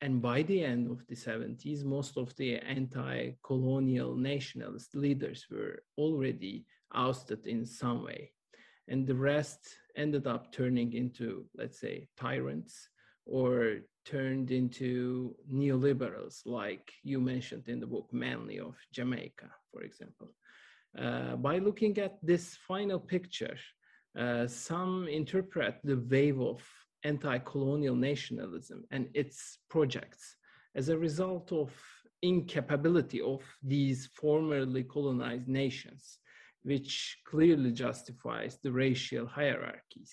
and 0.01 0.21
by 0.21 0.43
the 0.43 0.65
end 0.65 0.91
of 0.91 1.07
the 1.07 1.15
70s, 1.15 1.85
most 1.85 2.17
of 2.19 2.35
the 2.37 2.57
anti-colonial 2.57 4.17
nationalist 4.17 4.97
leaders 4.97 5.47
were 5.51 5.85
already 5.97 6.67
ousted 6.93 7.47
in 7.47 7.65
some 7.65 8.05
way. 8.05 8.33
And 8.89 9.07
the 9.07 9.15
rest 9.15 9.61
ended 9.97 10.27
up 10.27 10.53
turning 10.53 10.93
into, 10.95 11.47
let's 11.57 11.79
say, 11.79 12.09
tyrants 12.17 12.89
or 13.27 13.83
turned 14.05 14.51
into 14.51 15.37
neoliberals, 15.51 16.41
like 16.45 16.93
you 17.05 17.21
mentioned 17.21 17.69
in 17.69 17.79
the 17.79 17.87
book 17.87 18.09
Manley 18.13 18.59
of 18.59 18.75
Jamaica, 18.93 19.51
for 19.71 19.83
example. 19.83 20.35
Uh, 20.99 21.37
by 21.37 21.59
looking 21.59 21.99
at 21.99 22.19
this 22.23 22.57
final 22.69 23.01
picture, 23.01 23.57
uh, 24.19 24.47
some 24.47 25.09
interpret 25.09 25.77
the 25.85 25.97
wave 26.11 26.41
of 26.41 26.63
anti-colonial 27.05 27.97
nationalism 27.97 28.85
and 28.91 29.09
its 29.15 29.59
projects 29.71 30.37
as 30.75 30.89
a 30.89 30.99
result 30.99 31.51
of 31.53 31.73
incapability 32.23 33.21
of 33.21 33.43
these 33.63 34.09
formerly 34.15 34.85
colonized 34.85 35.49
nations, 35.49 36.19
which 36.63 37.19
clearly 37.27 37.73
justifies 37.73 38.59
the 38.63 38.71
racial 38.71 39.27
hierarchies. 39.27 40.13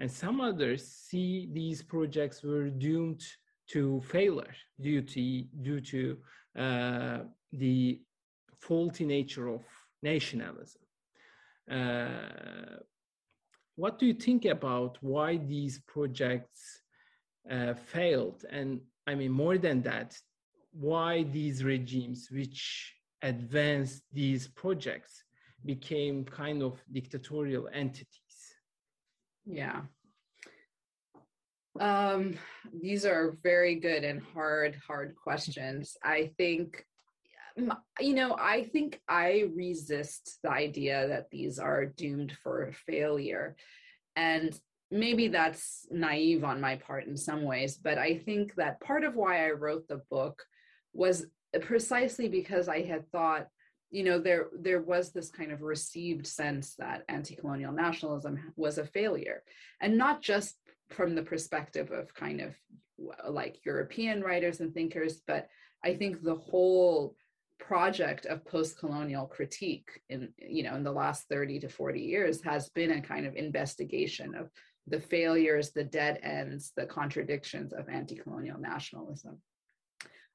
And 0.00 0.10
some 0.10 0.40
others 0.40 0.86
see 0.86 1.48
these 1.52 1.82
projects 1.82 2.42
were 2.42 2.70
doomed 2.70 3.22
to 3.68 4.00
failure 4.02 4.54
due 4.80 5.02
to, 5.02 5.42
due 5.62 5.80
to 5.80 6.16
uh, 6.58 7.18
the 7.52 8.00
faulty 8.58 9.04
nature 9.04 9.48
of 9.48 9.62
nationalism. 10.02 10.82
Uh, 11.70 12.78
what 13.76 13.98
do 13.98 14.06
you 14.06 14.14
think 14.14 14.44
about 14.44 14.98
why 15.00 15.36
these 15.36 15.80
projects 15.86 16.82
uh, 17.50 17.74
failed? 17.74 18.44
And 18.50 18.80
I 19.06 19.14
mean, 19.14 19.32
more 19.32 19.58
than 19.58 19.82
that, 19.82 20.16
why 20.72 21.22
these 21.24 21.64
regimes 21.64 22.28
which 22.30 22.94
advanced 23.22 24.02
these 24.12 24.48
projects 24.48 25.22
became 25.64 26.24
kind 26.24 26.62
of 26.62 26.82
dictatorial 26.90 27.68
entities? 27.72 28.06
Yeah. 29.46 29.82
Um, 31.80 32.34
these 32.72 33.06
are 33.06 33.38
very 33.42 33.76
good 33.76 34.04
and 34.04 34.20
hard, 34.34 34.76
hard 34.86 35.14
questions. 35.16 35.96
I 36.02 36.32
think 36.36 36.84
you 38.00 38.14
know, 38.14 38.36
I 38.38 38.64
think 38.64 39.00
I 39.08 39.50
resist 39.54 40.38
the 40.42 40.50
idea 40.50 41.08
that 41.08 41.30
these 41.30 41.58
are 41.58 41.86
doomed 41.86 42.32
for 42.42 42.72
failure. 42.86 43.56
And 44.16 44.58
maybe 44.90 45.28
that's 45.28 45.86
naive 45.90 46.44
on 46.44 46.60
my 46.60 46.76
part 46.76 47.06
in 47.06 47.16
some 47.16 47.42
ways, 47.42 47.76
but 47.76 47.98
I 47.98 48.18
think 48.18 48.54
that 48.56 48.80
part 48.80 49.04
of 49.04 49.14
why 49.14 49.46
I 49.46 49.52
wrote 49.52 49.88
the 49.88 50.02
book 50.10 50.42
was 50.92 51.26
precisely 51.62 52.28
because 52.28 52.68
I 52.68 52.82
had 52.82 53.10
thought, 53.10 53.46
you 53.90 54.04
know, 54.04 54.18
there 54.18 54.48
there 54.58 54.80
was 54.80 55.12
this 55.12 55.30
kind 55.30 55.52
of 55.52 55.62
received 55.62 56.26
sense 56.26 56.74
that 56.78 57.04
anti-colonial 57.08 57.72
nationalism 57.72 58.52
was 58.56 58.78
a 58.78 58.86
failure, 58.86 59.42
and 59.80 59.98
not 59.98 60.22
just 60.22 60.56
from 60.90 61.14
the 61.14 61.22
perspective 61.22 61.90
of 61.90 62.14
kind 62.14 62.40
of 62.40 62.54
like 63.28 63.64
European 63.64 64.22
writers 64.22 64.60
and 64.60 64.72
thinkers, 64.72 65.22
but 65.26 65.48
I 65.84 65.94
think 65.94 66.22
the 66.22 66.36
whole 66.36 67.16
project 67.66 68.26
of 68.26 68.44
post-colonial 68.44 69.26
critique 69.26 69.88
in 70.10 70.28
you 70.36 70.62
know 70.64 70.74
in 70.74 70.82
the 70.82 70.92
last 70.92 71.28
30 71.28 71.60
to 71.60 71.68
40 71.68 72.00
years 72.00 72.42
has 72.42 72.68
been 72.70 72.90
a 72.90 73.00
kind 73.00 73.24
of 73.24 73.36
investigation 73.36 74.34
of 74.34 74.50
the 74.88 75.00
failures 75.00 75.70
the 75.70 75.84
dead 75.84 76.18
ends 76.22 76.72
the 76.76 76.86
contradictions 76.86 77.72
of 77.72 77.88
anti-colonial 77.88 78.58
nationalism. 78.58 79.38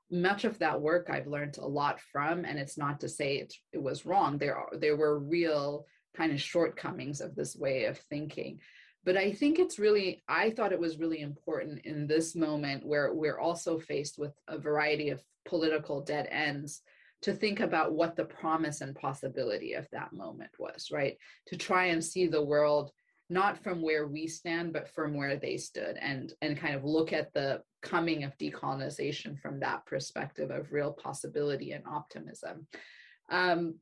Much 0.10 0.46
of 0.46 0.58
that 0.60 0.80
work 0.80 1.10
i've 1.12 1.28
learned 1.28 1.58
a 1.58 1.68
lot 1.68 2.00
from 2.00 2.46
and 2.46 2.58
it's 2.58 2.78
not 2.78 3.02
to 3.02 3.10
say 3.10 3.38
it, 3.38 3.54
it 3.74 3.82
was 3.84 4.06
wrong. 4.06 4.38
There 4.38 4.56
are 4.56 4.70
there 4.78 4.96
were 4.96 5.20
real 5.20 5.86
kind 6.16 6.32
of 6.32 6.42
shortcomings 6.42 7.20
of 7.20 7.36
this 7.36 7.56
way 7.56 7.86
of 7.86 7.98
thinking. 8.10 8.60
But 9.04 9.18
i 9.18 9.32
think 9.34 9.60
it's 9.60 9.80
really 9.80 10.24
i 10.30 10.50
thought 10.50 10.72
it 10.72 10.80
was 10.80 11.00
really 11.00 11.22
important 11.22 11.86
in 11.86 12.08
this 12.08 12.36
moment 12.36 12.86
where 12.86 13.14
we're 13.14 13.40
also 13.40 13.80
faced 13.80 14.18
with 14.18 14.34
a 14.48 14.58
variety 14.58 15.10
of 15.10 15.22
political 15.46 16.02
dead 16.02 16.28
ends 16.32 16.82
to 17.24 17.34
think 17.34 17.60
about 17.60 17.94
what 17.94 18.16
the 18.16 18.26
promise 18.26 18.82
and 18.82 18.96
possibility 18.96 19.74
of 19.74 19.88
that 19.92 20.14
moment 20.14 20.52
was, 20.60 20.90
right? 20.92 21.18
To 21.48 21.58
try 21.58 21.86
and 21.86 22.04
see 22.04 22.28
the 22.28 22.44
world 22.44 22.92
not 23.30 23.62
from 23.62 23.82
where 23.82 24.08
we 24.08 24.28
stand, 24.28 24.72
but 24.72 24.88
from 24.90 25.14
where 25.14 25.36
they 25.36 25.58
stood 25.58 25.98
and, 25.98 26.32
and 26.42 26.58
kind 26.58 26.76
of 26.76 26.86
look 26.86 27.12
at 27.12 27.34
the 27.34 27.62
coming 27.82 28.24
of 28.24 28.38
decolonization 28.38 29.40
from 29.40 29.60
that 29.60 29.86
perspective 29.86 30.50
of 30.50 30.72
real 30.72 30.94
possibility 30.94 31.72
and 31.72 31.84
optimism. 31.86 32.68
Um, 33.30 33.76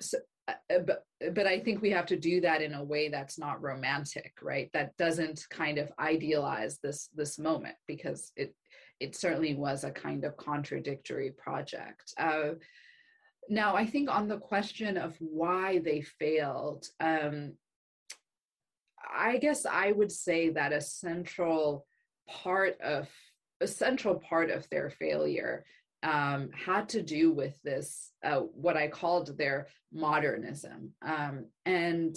so, 0.00 0.18
uh, 0.48 0.54
uh 0.74 0.78
but 0.80 1.04
but 1.34 1.46
I 1.46 1.60
think 1.60 1.80
we 1.80 1.90
have 1.90 2.06
to 2.06 2.16
do 2.16 2.42
that 2.42 2.60
in 2.60 2.74
a 2.74 2.84
way 2.84 3.08
that's 3.08 3.38
not 3.38 3.62
romantic, 3.62 4.34
right? 4.42 4.68
That 4.74 4.96
doesn't 4.96 5.46
kind 5.48 5.78
of 5.78 5.90
idealize 5.98 6.78
this 6.82 7.08
this 7.14 7.38
moment 7.38 7.76
because 7.86 8.32
it 8.36 8.54
it 9.00 9.14
certainly 9.14 9.54
was 9.54 9.84
a 9.84 9.90
kind 9.90 10.24
of 10.24 10.36
contradictory 10.36 11.30
project. 11.30 12.12
Uh, 12.18 12.52
now, 13.48 13.76
I 13.76 13.86
think 13.86 14.10
on 14.10 14.28
the 14.28 14.38
question 14.38 14.96
of 14.96 15.16
why 15.20 15.78
they 15.78 16.00
failed, 16.00 16.86
um, 17.00 17.52
I 19.14 19.36
guess 19.38 19.66
I 19.66 19.92
would 19.92 20.10
say 20.10 20.50
that 20.50 20.72
a 20.72 20.80
central 20.80 21.86
part 22.28 22.80
of 22.80 23.08
a 23.60 23.66
central 23.66 24.16
part 24.16 24.50
of 24.50 24.68
their 24.68 24.90
failure 24.90 25.64
um, 26.02 26.50
had 26.52 26.88
to 26.90 27.02
do 27.02 27.32
with 27.32 27.60
this 27.62 28.12
uh, 28.24 28.40
what 28.40 28.76
I 28.76 28.88
called 28.88 29.38
their 29.38 29.68
modernism, 29.92 30.92
um, 31.02 31.46
and 31.64 32.16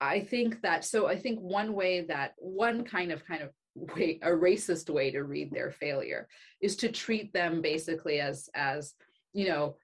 I 0.00 0.20
think 0.20 0.60
that 0.62 0.84
so 0.84 1.06
I 1.06 1.16
think 1.16 1.40
one 1.40 1.72
way 1.72 2.02
that 2.02 2.34
one 2.36 2.84
kind 2.84 3.12
of 3.12 3.24
kind 3.26 3.42
of 3.42 3.50
way 3.76 4.18
a 4.22 4.30
racist 4.30 4.88
way 4.90 5.10
to 5.10 5.22
read 5.22 5.50
their 5.50 5.70
failure 5.70 6.28
is 6.60 6.76
to 6.76 6.90
treat 6.90 7.32
them 7.32 7.60
basically 7.60 8.20
as 8.20 8.48
as 8.54 8.94
you 9.32 9.48
know 9.48 9.76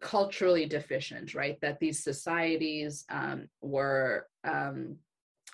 culturally 0.00 0.66
deficient 0.66 1.34
right? 1.34 1.58
That 1.60 1.80
these 1.80 2.02
societies 2.02 3.04
um, 3.10 3.48
were 3.60 4.26
um, 4.44 4.96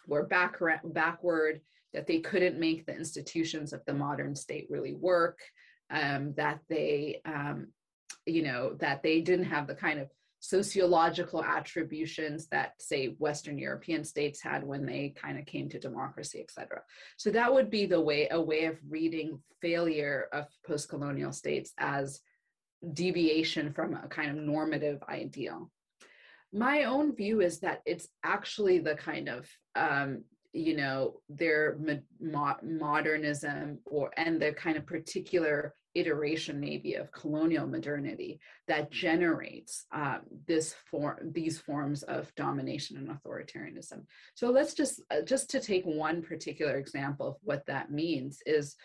were 0.06 0.24
back, 0.24 0.56
backward 0.84 1.60
that 1.92 2.06
they 2.06 2.18
couldn't 2.18 2.58
make 2.58 2.86
the 2.86 2.96
institutions 2.96 3.72
of 3.72 3.82
the 3.86 3.94
modern 3.94 4.34
state 4.34 4.66
really 4.68 4.94
work 4.94 5.38
um, 5.90 6.34
that 6.36 6.60
they 6.68 7.20
um, 7.24 7.68
you 8.26 8.42
know 8.42 8.74
that 8.80 9.02
they 9.02 9.20
didn't 9.20 9.46
have 9.46 9.66
the 9.66 9.74
kind 9.74 10.00
of 10.00 10.08
sociological 10.46 11.42
attributions 11.42 12.48
that 12.48 12.70
say 12.78 13.14
western 13.18 13.56
european 13.56 14.04
states 14.04 14.42
had 14.42 14.62
when 14.62 14.84
they 14.84 15.14
kind 15.16 15.38
of 15.38 15.46
came 15.46 15.70
to 15.70 15.78
democracy 15.78 16.38
et 16.38 16.50
cetera. 16.50 16.82
So 17.16 17.30
that 17.30 17.52
would 17.54 17.70
be 17.70 17.86
the 17.86 18.04
way 18.08 18.28
a 18.30 18.40
way 18.50 18.66
of 18.66 18.76
reading 18.96 19.28
failure 19.62 20.28
of 20.38 20.44
post-colonial 20.66 21.32
states 21.32 21.72
as 21.78 22.20
deviation 22.92 23.72
from 23.72 23.94
a 23.94 24.06
kind 24.08 24.30
of 24.30 24.36
normative 24.36 25.00
ideal. 25.08 25.70
My 26.52 26.84
own 26.84 27.16
view 27.16 27.40
is 27.40 27.60
that 27.60 27.80
it's 27.86 28.08
actually 28.22 28.78
the 28.80 28.96
kind 28.96 29.26
of 29.36 29.48
um, 29.74 30.24
you 30.52 30.76
know 30.76 31.20
their 31.28 31.78
mo- 32.20 32.62
modernism 32.62 33.78
or 33.86 34.10
and 34.16 34.34
the 34.42 34.52
kind 34.52 34.76
of 34.76 34.84
particular 34.86 35.74
iteration 35.94 36.60
maybe 36.60 36.94
of 36.94 37.12
colonial 37.12 37.66
modernity 37.66 38.40
that 38.66 38.90
generates 38.90 39.86
um, 39.92 40.20
this 40.46 40.74
form 40.90 41.18
these 41.32 41.58
forms 41.58 42.02
of 42.04 42.34
domination 42.34 42.96
and 42.96 43.08
authoritarianism 43.08 44.04
so 44.34 44.50
let's 44.50 44.74
just 44.74 45.02
uh, 45.10 45.22
just 45.22 45.50
to 45.50 45.60
take 45.60 45.84
one 45.84 46.22
particular 46.22 46.76
example 46.76 47.28
of 47.28 47.36
what 47.42 47.64
that 47.66 47.90
means 47.90 48.40
is 48.46 48.76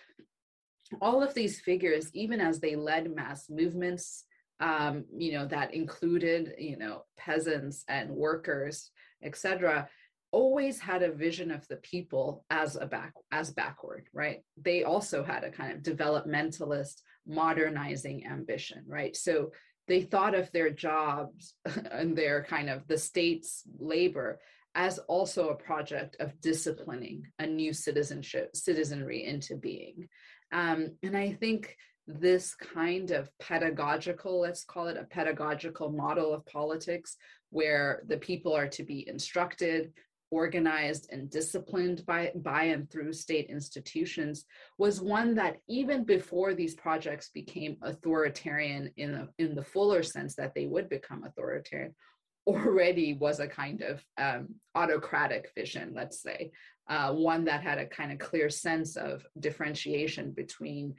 all 1.01 1.21
of 1.21 1.33
these 1.33 1.59
figures 1.61 2.09
even 2.13 2.39
as 2.39 2.59
they 2.59 2.75
led 2.75 3.13
mass 3.15 3.49
movements 3.49 4.25
um, 4.59 5.05
you 5.15 5.33
know, 5.33 5.45
that 5.45 5.73
included, 5.73 6.53
you 6.57 6.77
know, 6.77 7.03
peasants 7.17 7.85
and 7.87 8.09
workers, 8.09 8.91
etc., 9.23 9.87
always 10.31 10.79
had 10.79 11.03
a 11.03 11.11
vision 11.11 11.51
of 11.51 11.67
the 11.67 11.77
people 11.77 12.45
as 12.49 12.75
a 12.75 12.85
back 12.85 13.13
as 13.31 13.51
backward, 13.51 14.07
right? 14.13 14.41
They 14.57 14.83
also 14.83 15.23
had 15.23 15.43
a 15.43 15.51
kind 15.51 15.71
of 15.73 15.83
developmentalist, 15.83 17.01
modernizing 17.27 18.25
ambition, 18.25 18.83
right? 18.87 19.15
So 19.15 19.51
they 19.87 20.01
thought 20.01 20.35
of 20.35 20.51
their 20.51 20.69
jobs 20.69 21.55
and 21.91 22.15
their 22.15 22.43
kind 22.43 22.69
of 22.69 22.87
the 22.87 22.97
state's 22.97 23.63
labor 23.79 24.39
as 24.75 24.99
also 24.99 25.49
a 25.49 25.55
project 25.55 26.15
of 26.19 26.39
disciplining 26.41 27.23
a 27.39 27.47
new 27.47 27.73
citizenship 27.73 28.55
citizenry 28.55 29.25
into 29.25 29.55
being 29.55 30.07
um, 30.51 30.91
and 31.01 31.17
i 31.17 31.33
think 31.33 31.75
this 32.09 32.55
kind 32.55 33.11
of 33.11 33.29
pedagogical, 33.39 34.39
let's 34.39 34.63
call 34.63 34.87
it 34.87 34.97
a 34.97 35.03
pedagogical 35.03 35.91
model 35.91 36.33
of 36.33 36.45
politics, 36.47 37.15
where 37.51 38.01
the 38.07 38.17
people 38.17 38.55
are 38.55 38.67
to 38.67 38.83
be 38.83 39.07
instructed, 39.07 39.93
organized, 40.31 41.09
and 41.11 41.29
disciplined 41.29 42.05
by, 42.05 42.31
by 42.35 42.65
and 42.65 42.89
through 42.89 43.13
state 43.13 43.47
institutions, 43.49 44.45
was 44.77 45.01
one 45.01 45.35
that 45.35 45.57
even 45.67 46.03
before 46.03 46.53
these 46.53 46.75
projects 46.75 47.29
became 47.33 47.77
authoritarian 47.81 48.91
in, 48.97 49.27
in 49.37 49.55
the 49.55 49.63
fuller 49.63 50.03
sense 50.03 50.35
that 50.35 50.53
they 50.53 50.65
would 50.65 50.89
become 50.89 51.23
authoritarian, 51.23 51.95
already 52.47 53.13
was 53.13 53.39
a 53.39 53.47
kind 53.47 53.81
of 53.81 54.03
um, 54.17 54.47
autocratic 54.73 55.51
vision, 55.55 55.91
let's 55.93 56.21
say, 56.21 56.51
uh, 56.89 57.13
one 57.13 57.45
that 57.45 57.61
had 57.61 57.77
a 57.77 57.85
kind 57.85 58.11
of 58.11 58.17
clear 58.17 58.49
sense 58.49 58.95
of 58.95 59.25
differentiation 59.39 60.31
between 60.31 60.95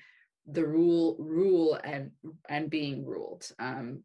the 0.46 0.64
rule 0.64 1.16
rule 1.18 1.78
and 1.84 2.10
and 2.48 2.70
being 2.70 3.04
ruled. 3.04 3.46
Um, 3.58 4.02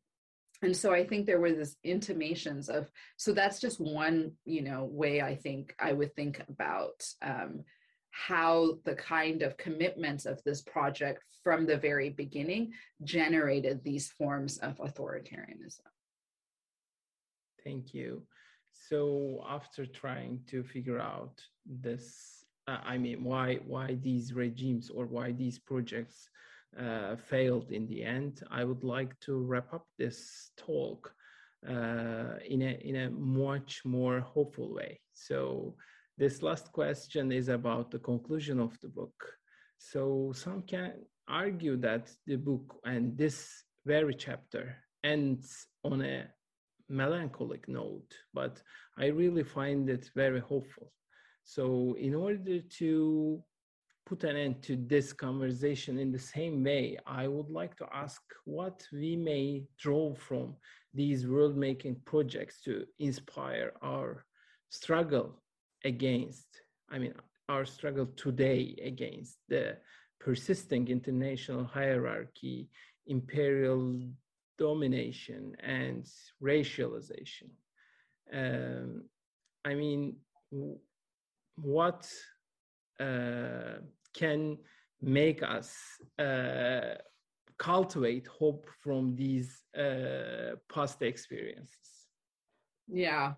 and 0.61 0.75
so 0.75 0.93
i 0.93 1.05
think 1.05 1.25
there 1.25 1.39
were 1.39 1.51
this 1.51 1.75
intimations 1.83 2.69
of 2.69 2.89
so 3.17 3.33
that's 3.33 3.59
just 3.59 3.79
one 3.79 4.31
you 4.45 4.61
know 4.61 4.85
way 4.85 5.21
i 5.21 5.35
think 5.35 5.75
i 5.79 5.91
would 5.91 6.15
think 6.15 6.41
about 6.49 7.03
um, 7.21 7.63
how 8.15 8.77
the 8.85 8.95
kind 8.95 9.41
of 9.41 9.57
commitments 9.57 10.25
of 10.25 10.41
this 10.45 10.61
project 10.61 11.21
from 11.43 11.65
the 11.65 11.77
very 11.77 12.09
beginning 12.09 12.71
generated 13.03 13.83
these 13.83 14.09
forms 14.09 14.57
of 14.59 14.77
authoritarianism. 14.77 15.91
Thank 17.63 17.93
you. 17.93 18.23
So 18.89 19.43
after 19.47 19.85
trying 19.85 20.39
to 20.47 20.63
figure 20.63 20.99
out 20.99 21.41
this 21.65 22.45
uh, 22.67 22.79
I 22.83 22.97
mean, 22.97 23.23
why 23.23 23.59
why 23.67 23.97
these 24.01 24.33
regimes 24.33 24.89
or 24.89 25.05
why 25.05 25.33
these 25.33 25.59
projects 25.59 26.29
uh, 26.79 27.15
failed 27.15 27.71
in 27.71 27.87
the 27.87 28.03
end. 28.03 28.41
I 28.51 28.63
would 28.63 28.83
like 28.83 29.19
to 29.21 29.37
wrap 29.37 29.73
up 29.73 29.85
this 29.97 30.51
talk 30.57 31.13
uh, 31.67 32.37
in 32.47 32.61
a 32.61 32.79
in 32.83 32.95
a 32.95 33.09
much 33.09 33.81
more 33.85 34.19
hopeful 34.19 34.73
way. 34.73 34.99
So 35.13 35.75
this 36.17 36.41
last 36.41 36.71
question 36.71 37.31
is 37.31 37.49
about 37.49 37.91
the 37.91 37.99
conclusion 37.99 38.59
of 38.59 38.79
the 38.81 38.89
book. 38.89 39.17
So 39.77 40.31
some 40.33 40.61
can 40.63 40.93
argue 41.27 41.77
that 41.77 42.11
the 42.27 42.37
book 42.37 42.79
and 42.85 43.17
this 43.17 43.63
very 43.85 44.13
chapter 44.15 44.75
ends 45.03 45.67
on 45.83 46.01
a 46.01 46.27
melancholic 46.89 47.67
note, 47.67 48.11
but 48.33 48.61
I 48.97 49.07
really 49.07 49.43
find 49.43 49.89
it 49.89 50.09
very 50.15 50.39
hopeful. 50.39 50.91
So, 51.43 51.95
in 51.99 52.15
order 52.15 52.59
to 52.79 53.43
put 54.05 54.23
an 54.23 54.35
end 54.35 54.61
to 54.63 54.75
this 54.75 55.11
conversation 55.11 55.97
in 55.97 56.11
the 56.11 56.19
same 56.19 56.63
way, 56.63 56.97
I 57.07 57.27
would 57.27 57.49
like 57.49 57.75
to 57.77 57.87
ask 57.93 58.21
what 58.45 58.85
we 58.93 59.15
may 59.15 59.63
draw 59.79 60.13
from 60.13 60.55
these 60.93 61.27
world 61.27 61.57
making 61.57 61.97
projects 62.05 62.61
to 62.61 62.85
inspire 62.99 63.73
our 63.81 64.25
struggle 64.69 65.41
against, 65.83 66.47
I 66.89 66.99
mean, 66.99 67.13
our 67.49 67.65
struggle 67.65 68.07
today 68.15 68.75
against 68.83 69.37
the 69.49 69.77
persisting 70.19 70.87
international 70.87 71.65
hierarchy, 71.65 72.69
imperial 73.07 73.99
domination, 74.57 75.55
and 75.61 76.05
racialization. 76.41 77.49
Um, 78.33 79.03
I 79.63 79.73
mean, 79.75 80.15
what 81.55 82.09
uh, 82.99 83.79
can 84.15 84.57
make 85.01 85.43
us 85.43 85.75
uh, 86.19 86.95
cultivate 87.57 88.27
hope 88.27 88.67
from 88.83 89.15
these 89.15 89.61
uh, 89.77 90.55
past 90.73 91.01
experiences. 91.01 91.89
Yeah. 92.87 93.33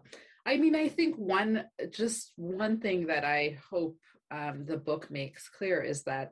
I 0.46 0.56
mean 0.56 0.76
i 0.76 0.88
think 0.88 1.18
one 1.18 1.66
just 1.92 2.32
one 2.38 2.80
thing 2.80 3.08
that 3.08 3.26
i 3.26 3.58
hope 3.70 3.98
um, 4.32 4.66
the 4.66 4.78
book 4.78 5.12
makes 5.12 5.50
clear 5.50 5.82
is 5.82 6.04
that 6.04 6.32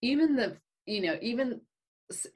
even 0.00 0.36
the 0.36 0.56
you 0.86 1.02
know 1.02 1.16
even 1.20 1.60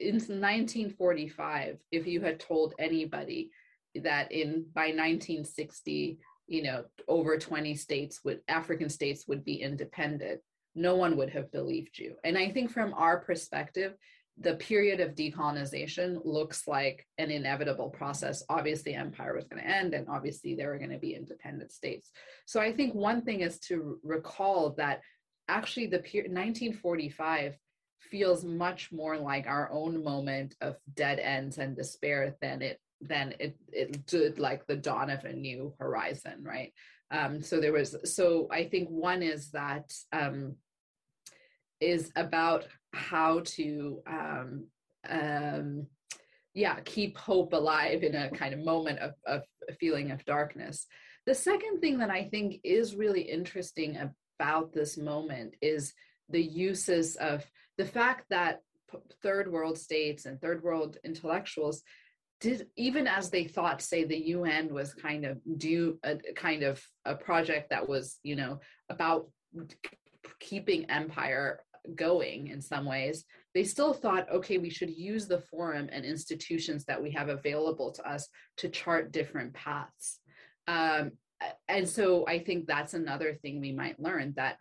in 0.01 0.15
1945 0.15 1.77
if 1.93 2.05
you 2.05 2.19
had 2.19 2.41
told 2.41 2.73
anybody 2.77 3.51
that 3.95 4.33
in 4.33 4.65
by 4.73 4.87
1960 4.87 6.19
you 6.49 6.63
know, 6.63 6.83
over 7.07 7.37
20 7.37 7.75
states 7.75 8.21
would 8.25 8.41
African 8.47 8.89
states 8.89 9.25
would 9.27 9.45
be 9.45 9.61
independent, 9.61 10.41
no 10.79 10.95
one 10.95 11.17
would 11.17 11.29
have 11.29 11.51
believed 11.51 11.97
you. 11.97 12.15
And 12.23 12.37
I 12.37 12.49
think 12.49 12.71
from 12.71 12.93
our 12.93 13.19
perspective, 13.19 13.93
the 14.41 14.55
period 14.55 15.01
of 15.01 15.15
decolonization 15.15 16.21
looks 16.23 16.65
like 16.65 17.05
an 17.17 17.29
inevitable 17.29 17.89
process. 17.89 18.43
Obviously, 18.47 18.93
empire 18.95 19.35
was 19.35 19.45
going 19.45 19.61
to 19.61 19.69
end, 19.69 19.93
and 19.93 20.07
obviously, 20.07 20.55
there 20.55 20.69
were 20.69 20.77
going 20.77 20.91
to 20.91 20.97
be 20.97 21.13
independent 21.13 21.73
states. 21.73 22.09
So, 22.45 22.61
I 22.61 22.71
think 22.71 22.95
one 22.95 23.21
thing 23.21 23.41
is 23.41 23.59
to 23.67 23.99
recall 24.03 24.75
that 24.77 25.01
actually 25.49 25.87
the 25.87 25.99
period 25.99 26.31
1945 26.31 27.57
feels 27.99 28.45
much 28.45 28.91
more 28.91 29.17
like 29.17 29.45
our 29.45 29.69
own 29.71 30.03
moment 30.03 30.55
of 30.61 30.77
dead 30.93 31.19
ends 31.19 31.57
and 31.57 31.75
despair 31.75 32.35
than 32.41 32.61
it 32.61 32.79
then 33.01 33.33
it 33.39 33.57
it 33.71 34.05
did 34.05 34.39
like 34.39 34.65
the 34.67 34.75
dawn 34.75 35.09
of 35.09 35.23
a 35.25 35.33
new 35.33 35.73
horizon 35.79 36.43
right 36.43 36.73
um 37.11 37.41
so 37.41 37.59
there 37.59 37.71
was 37.73 37.95
so 38.03 38.47
i 38.51 38.63
think 38.63 38.89
one 38.89 39.21
is 39.21 39.51
that 39.51 39.91
um 40.11 40.55
is 41.81 42.11
about 42.15 42.65
how 42.93 43.41
to 43.45 44.01
um 44.07 44.67
um 45.09 45.87
yeah 46.53 46.79
keep 46.85 47.17
hope 47.17 47.53
alive 47.53 48.03
in 48.03 48.15
a 48.15 48.31
kind 48.31 48.53
of 48.53 48.59
moment 48.59 48.99
of, 48.99 49.11
of 49.25 49.43
feeling 49.79 50.11
of 50.11 50.25
darkness. 50.25 50.87
The 51.25 51.35
second 51.35 51.79
thing 51.79 51.99
that 51.99 52.09
i 52.09 52.23
think 52.23 52.59
is 52.63 52.95
really 52.95 53.21
interesting 53.21 53.97
about 54.39 54.73
this 54.73 54.97
moment 54.97 55.55
is 55.61 55.93
the 56.29 56.41
uses 56.41 57.15
of 57.17 57.45
the 57.77 57.85
fact 57.85 58.25
that 58.29 58.59
third 59.21 59.51
world 59.51 59.77
states 59.77 60.25
and 60.25 60.41
third 60.41 60.63
world 60.63 60.97
intellectuals 61.03 61.83
did 62.41 62.67
even 62.77 63.05
as 63.07 63.29
they 63.29 63.43
thought 63.43 63.81
say 63.81 64.03
the 64.03 64.33
un 64.33 64.73
was 64.73 64.93
kind 64.93 65.25
of 65.25 65.39
do 65.57 65.99
a 66.03 66.17
kind 66.35 66.63
of 66.63 66.81
a 67.05 67.15
project 67.15 67.69
that 67.69 67.87
was 67.87 68.17
you 68.23 68.35
know 68.35 68.59
about 68.89 69.29
keeping 70.39 70.89
empire 70.89 71.59
going 71.95 72.47
in 72.47 72.61
some 72.61 72.85
ways 72.85 73.25
they 73.53 73.63
still 73.63 73.93
thought 73.93 74.31
okay 74.31 74.57
we 74.57 74.69
should 74.69 74.89
use 74.89 75.27
the 75.27 75.41
forum 75.41 75.89
and 75.91 76.05
institutions 76.05 76.85
that 76.85 77.01
we 77.01 77.11
have 77.11 77.29
available 77.29 77.91
to 77.91 78.07
us 78.07 78.27
to 78.57 78.69
chart 78.69 79.11
different 79.11 79.53
paths. 79.53 80.19
Um, 80.67 81.11
and 81.67 81.87
so 81.87 82.25
i 82.27 82.39
think 82.39 82.65
that's 82.65 82.93
another 82.93 83.33
thing 83.33 83.59
we 83.59 83.71
might 83.71 83.99
learn 83.99 84.33
that 84.35 84.57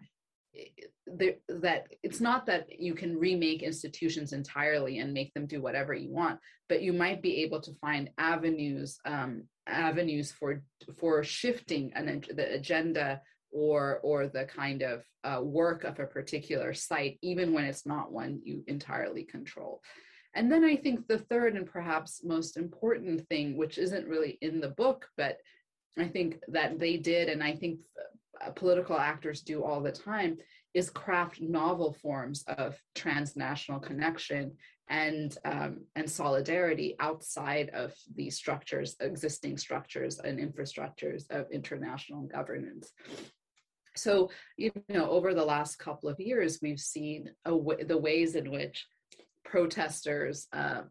that 1.07 1.87
it's 2.03 2.21
not 2.21 2.47
that 2.47 2.81
you 2.81 2.95
can 2.95 3.19
remake 3.19 3.63
institutions 3.63 4.33
entirely 4.33 4.99
and 4.99 5.13
make 5.13 5.33
them 5.35 5.47
do 5.47 5.61
whatever 5.61 5.95
you 5.95 6.11
want 6.11 6.39
but 6.69 6.83
you 6.83 6.93
might 6.93 7.23
be 7.23 7.43
able 7.43 7.61
to 7.61 7.75
find 7.81 8.11
avenues 8.19 8.99
um, 9.05 9.45
avenues 9.67 10.33
for 10.33 10.63
for 10.99 11.23
shifting 11.23 11.93
an, 11.95 12.25
the 12.35 12.55
agenda 12.55 13.21
or 13.51 14.01
or 14.03 14.27
the 14.27 14.45
kind 14.45 14.83
of 14.83 15.05
uh, 15.25 15.41
work 15.43 15.85
of 15.85 15.99
a 15.99 16.07
particular 16.07 16.75
site 16.75 17.19
even 17.23 17.53
when 17.53 17.65
it's 17.65 17.87
not 17.87 18.13
one 18.13 18.41
you 18.45 18.63
entirely 18.67 19.25
control 19.25 19.81
and 20.35 20.51
then 20.51 20.65
i 20.65 20.77
think 20.77 21.07
the 21.07 21.19
third 21.19 21.55
and 21.55 21.67
perhaps 21.67 22.23
most 22.25 22.57
important 22.57 23.27
thing 23.29 23.57
which 23.57 23.79
isn't 23.79 24.07
really 24.07 24.39
in 24.43 24.61
the 24.61 24.69
book 24.69 25.07
but 25.17 25.39
i 25.99 26.07
think 26.07 26.39
that 26.49 26.79
they 26.79 26.97
did 26.97 27.29
and 27.29 27.43
i 27.43 27.55
think 27.55 27.81
uh, 28.45 28.51
political 28.51 28.99
actors 28.99 29.41
do 29.41 29.65
all 29.65 29.81
the 29.81 29.93
time 29.93 30.37
is 30.75 30.91
craft 30.91 31.41
novel 31.41 31.93
forms 31.93 32.45
of 32.47 32.81
transnational 32.95 33.81
connection 33.81 34.53
and 34.91 35.37
um, 35.45 35.85
and 35.97 36.09
solidarity 36.09 36.97
outside 37.01 37.71
of 37.71 37.95
these 38.15 38.37
structures, 38.37 38.97
existing 39.01 39.59
structures 39.59 40.19
and 40.19 40.39
infrastructures 40.39 41.31
of 41.31 41.51
international 41.51 42.23
governance. 42.23 42.93
So, 43.97 44.31
you 44.57 44.73
know, 44.89 45.11
over 45.11 45.35
the 45.35 45.45
last 45.45 45.77
couple 45.79 46.09
of 46.09 46.21
years, 46.21 46.59
we've 46.63 46.81
seen 46.81 47.31
the 47.45 47.99
ways 47.99 48.35
in 48.35 48.51
which 48.51 48.87
protesters, 49.45 50.47
uh, 50.53 50.83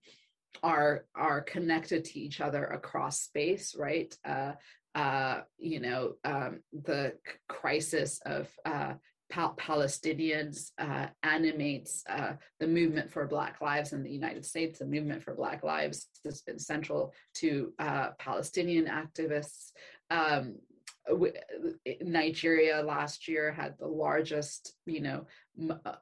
are 0.64 1.06
are 1.16 1.42
connected 1.42 2.04
to 2.06 2.20
each 2.20 2.42
other 2.42 2.66
across 2.66 3.22
space, 3.22 3.76
right? 3.76 4.16
Uh, 4.26 4.54
uh, 4.96 5.42
you 5.58 5.80
know, 5.80 6.14
um, 6.24 6.60
the 6.86 7.14
crisis 7.48 8.20
of 8.26 8.50
uh, 8.66 8.94
Pal- 9.30 9.56
Palestinians 9.56 10.72
uh, 10.80 11.08
animates 11.22 12.04
uh, 12.10 12.34
the 12.60 12.68
movement 12.68 13.12
for 13.12 13.28
Black 13.28 13.62
Lives 13.62 13.94
in 13.94 14.02
the 14.02 14.12
United 14.12 14.46
States. 14.46 14.80
The 14.80 14.86
movement 14.86 15.22
for 15.24 15.36
Black 15.36 15.64
Lives 15.64 16.08
has 16.26 16.42
been 16.42 16.58
central 16.58 17.14
to 17.36 17.74
Palestinian 18.18 18.86
activists. 18.86 19.72
Um, 20.10 20.56
Nigeria 22.02 22.82
last 22.82 23.28
year 23.28 23.52
had 23.52 23.76
the 23.78 23.88
largest, 23.88 24.74
you 24.86 25.02
know, 25.02 25.28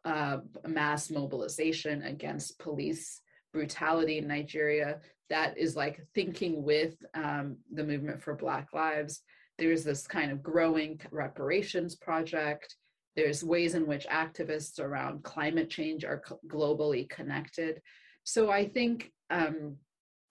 uh, 0.04 0.38
mass 0.68 1.10
mobilization 1.10 2.04
against 2.04 2.60
police 2.60 3.22
brutality 3.54 4.18
in 4.18 4.28
Nigeria. 4.28 5.00
That 5.30 5.58
is 5.58 5.76
like 5.76 6.02
thinking 6.14 6.64
with 6.64 6.96
um, 7.14 7.58
the 7.74 7.84
movement 7.84 8.22
for 8.22 8.36
Black 8.36 8.74
Lives. 8.74 9.22
There's 9.58 9.84
this 9.84 10.06
kind 10.06 10.32
of 10.32 10.44
growing 10.44 11.00
reparations 11.12 11.96
project. 11.96 12.76
There's 13.16 13.44
ways 13.44 13.76
in 13.76 13.88
which 13.88 14.06
activists 14.08 14.80
around 14.80 15.24
climate 15.24 15.70
change 15.70 16.04
are 16.04 16.22
globally 16.48 17.10
connected. 17.10 17.82
So 18.24 18.52
I 18.52 18.68
think 18.68 19.12
um, 19.30 19.78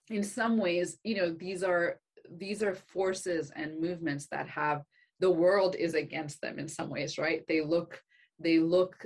in 0.09 0.21
some 0.21 0.57
ways, 0.57 0.97
you 1.03 1.15
know, 1.15 1.31
these 1.31 1.63
are 1.63 1.99
these 2.37 2.63
are 2.63 2.75
forces 2.75 3.51
and 3.55 3.79
movements 3.79 4.27
that 4.31 4.47
have 4.47 4.83
the 5.19 5.31
world 5.31 5.75
is 5.75 5.93
against 5.93 6.41
them 6.41 6.59
in 6.59 6.67
some 6.67 6.89
ways, 6.89 7.17
right? 7.17 7.43
They 7.47 7.61
look 7.61 8.01
they 8.39 8.59
look 8.59 9.05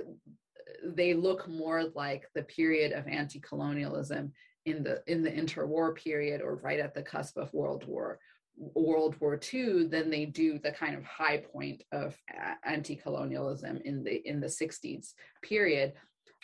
they 0.84 1.14
look 1.14 1.48
more 1.48 1.84
like 1.94 2.26
the 2.34 2.42
period 2.42 2.92
of 2.92 3.06
anti-colonialism 3.06 4.32
in 4.66 4.82
the 4.82 5.02
in 5.06 5.22
the 5.22 5.30
interwar 5.30 5.94
period 5.94 6.40
or 6.42 6.56
right 6.56 6.80
at 6.80 6.94
the 6.94 7.02
cusp 7.02 7.36
of 7.36 7.52
World 7.54 7.84
War 7.86 8.18
World 8.56 9.16
War 9.20 9.40
II 9.52 9.86
than 9.86 10.10
they 10.10 10.26
do 10.26 10.58
the 10.58 10.72
kind 10.72 10.96
of 10.96 11.04
high 11.04 11.38
point 11.38 11.82
of 11.92 12.16
anti-colonialism 12.64 13.80
in 13.84 14.04
the 14.04 14.28
in 14.28 14.40
the 14.40 14.46
60s 14.46 15.14
period. 15.42 15.94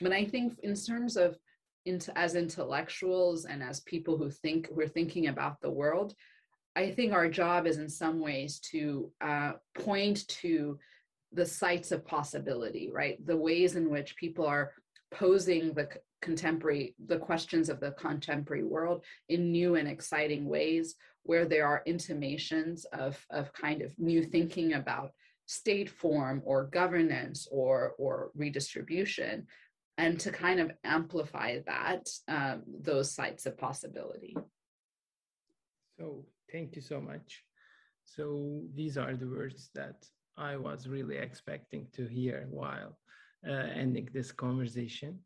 But 0.00 0.12
I 0.12 0.24
think 0.24 0.58
in 0.62 0.74
terms 0.74 1.16
of 1.16 1.36
into 1.84 2.16
as 2.18 2.34
intellectuals 2.34 3.44
and 3.44 3.62
as 3.62 3.80
people 3.80 4.18
who 4.18 4.28
think 4.28 4.68
we're 4.70 4.88
thinking 4.88 5.28
about 5.28 5.60
the 5.60 5.70
world, 5.70 6.14
I 6.76 6.90
think 6.90 7.14
our 7.14 7.28
job 7.28 7.66
is 7.66 7.78
in 7.78 7.88
some 7.88 8.20
ways 8.20 8.60
to 8.70 9.10
uh, 9.22 9.52
point 9.74 10.28
to 10.28 10.78
the 11.32 11.46
sites 11.46 11.90
of 11.90 12.06
possibility, 12.06 12.90
right? 12.92 13.16
The 13.26 13.36
ways 13.36 13.76
in 13.76 13.90
which 13.90 14.16
people 14.16 14.46
are 14.46 14.72
posing 15.10 15.72
the 15.72 15.88
contemporary, 16.20 16.94
the 17.06 17.18
questions 17.18 17.70
of 17.70 17.80
the 17.80 17.92
contemporary 17.92 18.64
world 18.64 19.04
in 19.30 19.50
new 19.50 19.76
and 19.76 19.88
exciting 19.88 20.44
ways, 20.44 20.96
where 21.22 21.46
there 21.46 21.66
are 21.66 21.82
intimations 21.86 22.84
of, 22.92 23.24
of 23.30 23.52
kind 23.54 23.80
of 23.80 23.98
new 23.98 24.22
thinking 24.22 24.74
about 24.74 25.12
state 25.46 25.88
form 25.88 26.42
or 26.44 26.64
governance 26.64 27.48
or, 27.50 27.94
or 27.98 28.30
redistribution, 28.34 29.46
and 29.96 30.20
to 30.20 30.30
kind 30.30 30.60
of 30.60 30.70
amplify 30.84 31.58
that, 31.66 32.06
um, 32.28 32.62
those 32.82 33.14
sites 33.14 33.46
of 33.46 33.56
possibility. 33.56 34.36
So 35.98 36.26
thank 36.50 36.76
you 36.76 36.82
so 36.82 37.00
much. 37.00 37.44
So 38.04 38.62
these 38.74 38.96
are 38.96 39.14
the 39.16 39.28
words 39.28 39.70
that 39.74 40.06
I 40.36 40.56
was 40.56 40.86
really 40.86 41.16
expecting 41.16 41.88
to 41.92 42.06
hear 42.06 42.46
while 42.50 42.98
uh, 43.46 43.52
ending 43.52 44.08
this 44.12 44.32
conversation. 44.32 45.18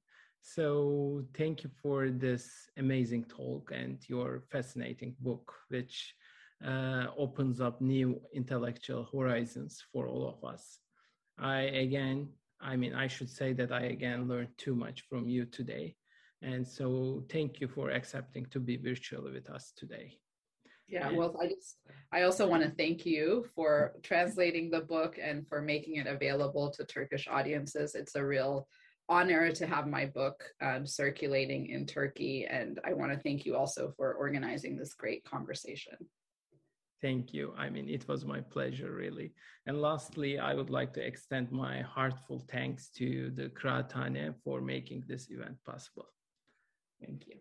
So 0.43 1.25
thank 1.37 1.65
you 1.65 1.71
for 1.83 2.11
this 2.11 2.51
amazing 2.79 3.25
talk 3.25 3.73
and 3.75 3.99
your 4.09 4.45
fascinating 4.51 5.15
book, 5.21 5.53
which 5.69 6.15
uh, 6.67 7.07
opens 7.17 7.61
up 7.61 7.81
new 7.81 8.21
intellectual 8.35 9.09
horizons 9.13 9.85
for 9.93 10.07
all 10.07 10.29
of 10.29 10.49
us. 10.49 10.79
I 11.39 11.61
again, 11.87 12.29
I 12.61 12.77
mean, 12.77 12.95
I 12.95 13.07
should 13.07 13.31
say 13.31 13.53
that 13.55 13.73
I 13.73 13.83
again 13.83 14.29
learned 14.29 14.57
too 14.59 14.75
much 14.75 15.03
from 15.09 15.29
you 15.29 15.45
today. 15.45 15.97
And 16.43 16.67
so 16.67 17.25
thank 17.31 17.61
you 17.61 17.69
for 17.69 17.91
accepting 17.91 18.47
to 18.47 18.61
be 18.61 18.77
virtually 18.77 19.33
with 19.33 19.51
us 19.51 19.73
today. 19.77 20.19
Yeah, 20.91 21.13
well, 21.13 21.37
I 21.41 21.47
just 21.47 21.77
I 22.13 22.23
also 22.23 22.49
want 22.49 22.65
to 22.65 22.71
thank 22.71 23.07
you 23.07 23.47
for 23.55 23.93
translating 24.03 24.71
the 24.71 24.81
book 24.81 25.19
and 25.23 25.47
for 25.49 25.63
making 25.63 25.97
it 25.97 26.09
available 26.09 26.71
to 26.73 26.85
Turkish 26.85 27.29
audiences. 27.29 27.95
It's 27.95 28.17
a 28.17 28.25
real 28.25 28.67
honor 29.09 29.53
to 29.53 29.67
have 29.67 29.87
my 29.87 30.07
book 30.07 30.43
um, 30.61 30.87
circulating 30.87 31.69
in 31.69 31.87
Turkey, 31.87 32.47
and 32.47 32.81
I 32.85 32.93
want 32.95 33.13
to 33.13 33.19
thank 33.19 33.47
you 33.47 33.57
also 33.57 33.93
for 33.97 34.15
organizing 34.15 34.77
this 34.77 34.95
great 34.95 35.25
conversation. 35.25 35.95
Thank 37.01 37.33
you. 37.33 37.55
I 37.57 37.71
mean, 37.71 37.89
it 37.89 38.07
was 38.09 38.25
my 38.25 38.41
pleasure, 38.41 38.93
really. 38.93 39.33
And 39.67 39.81
lastly, 39.81 40.39
I 40.39 40.55
would 40.55 40.71
like 40.71 40.93
to 40.95 41.07
extend 41.07 41.51
my 41.51 41.81
heartfelt 41.81 42.45
thanks 42.51 42.91
to 42.99 43.31
the 43.35 43.49
Kıraathane 43.49 44.35
for 44.45 44.61
making 44.61 45.05
this 45.09 45.31
event 45.31 45.57
possible. 45.65 46.09
Thank 47.01 47.27
you. 47.27 47.37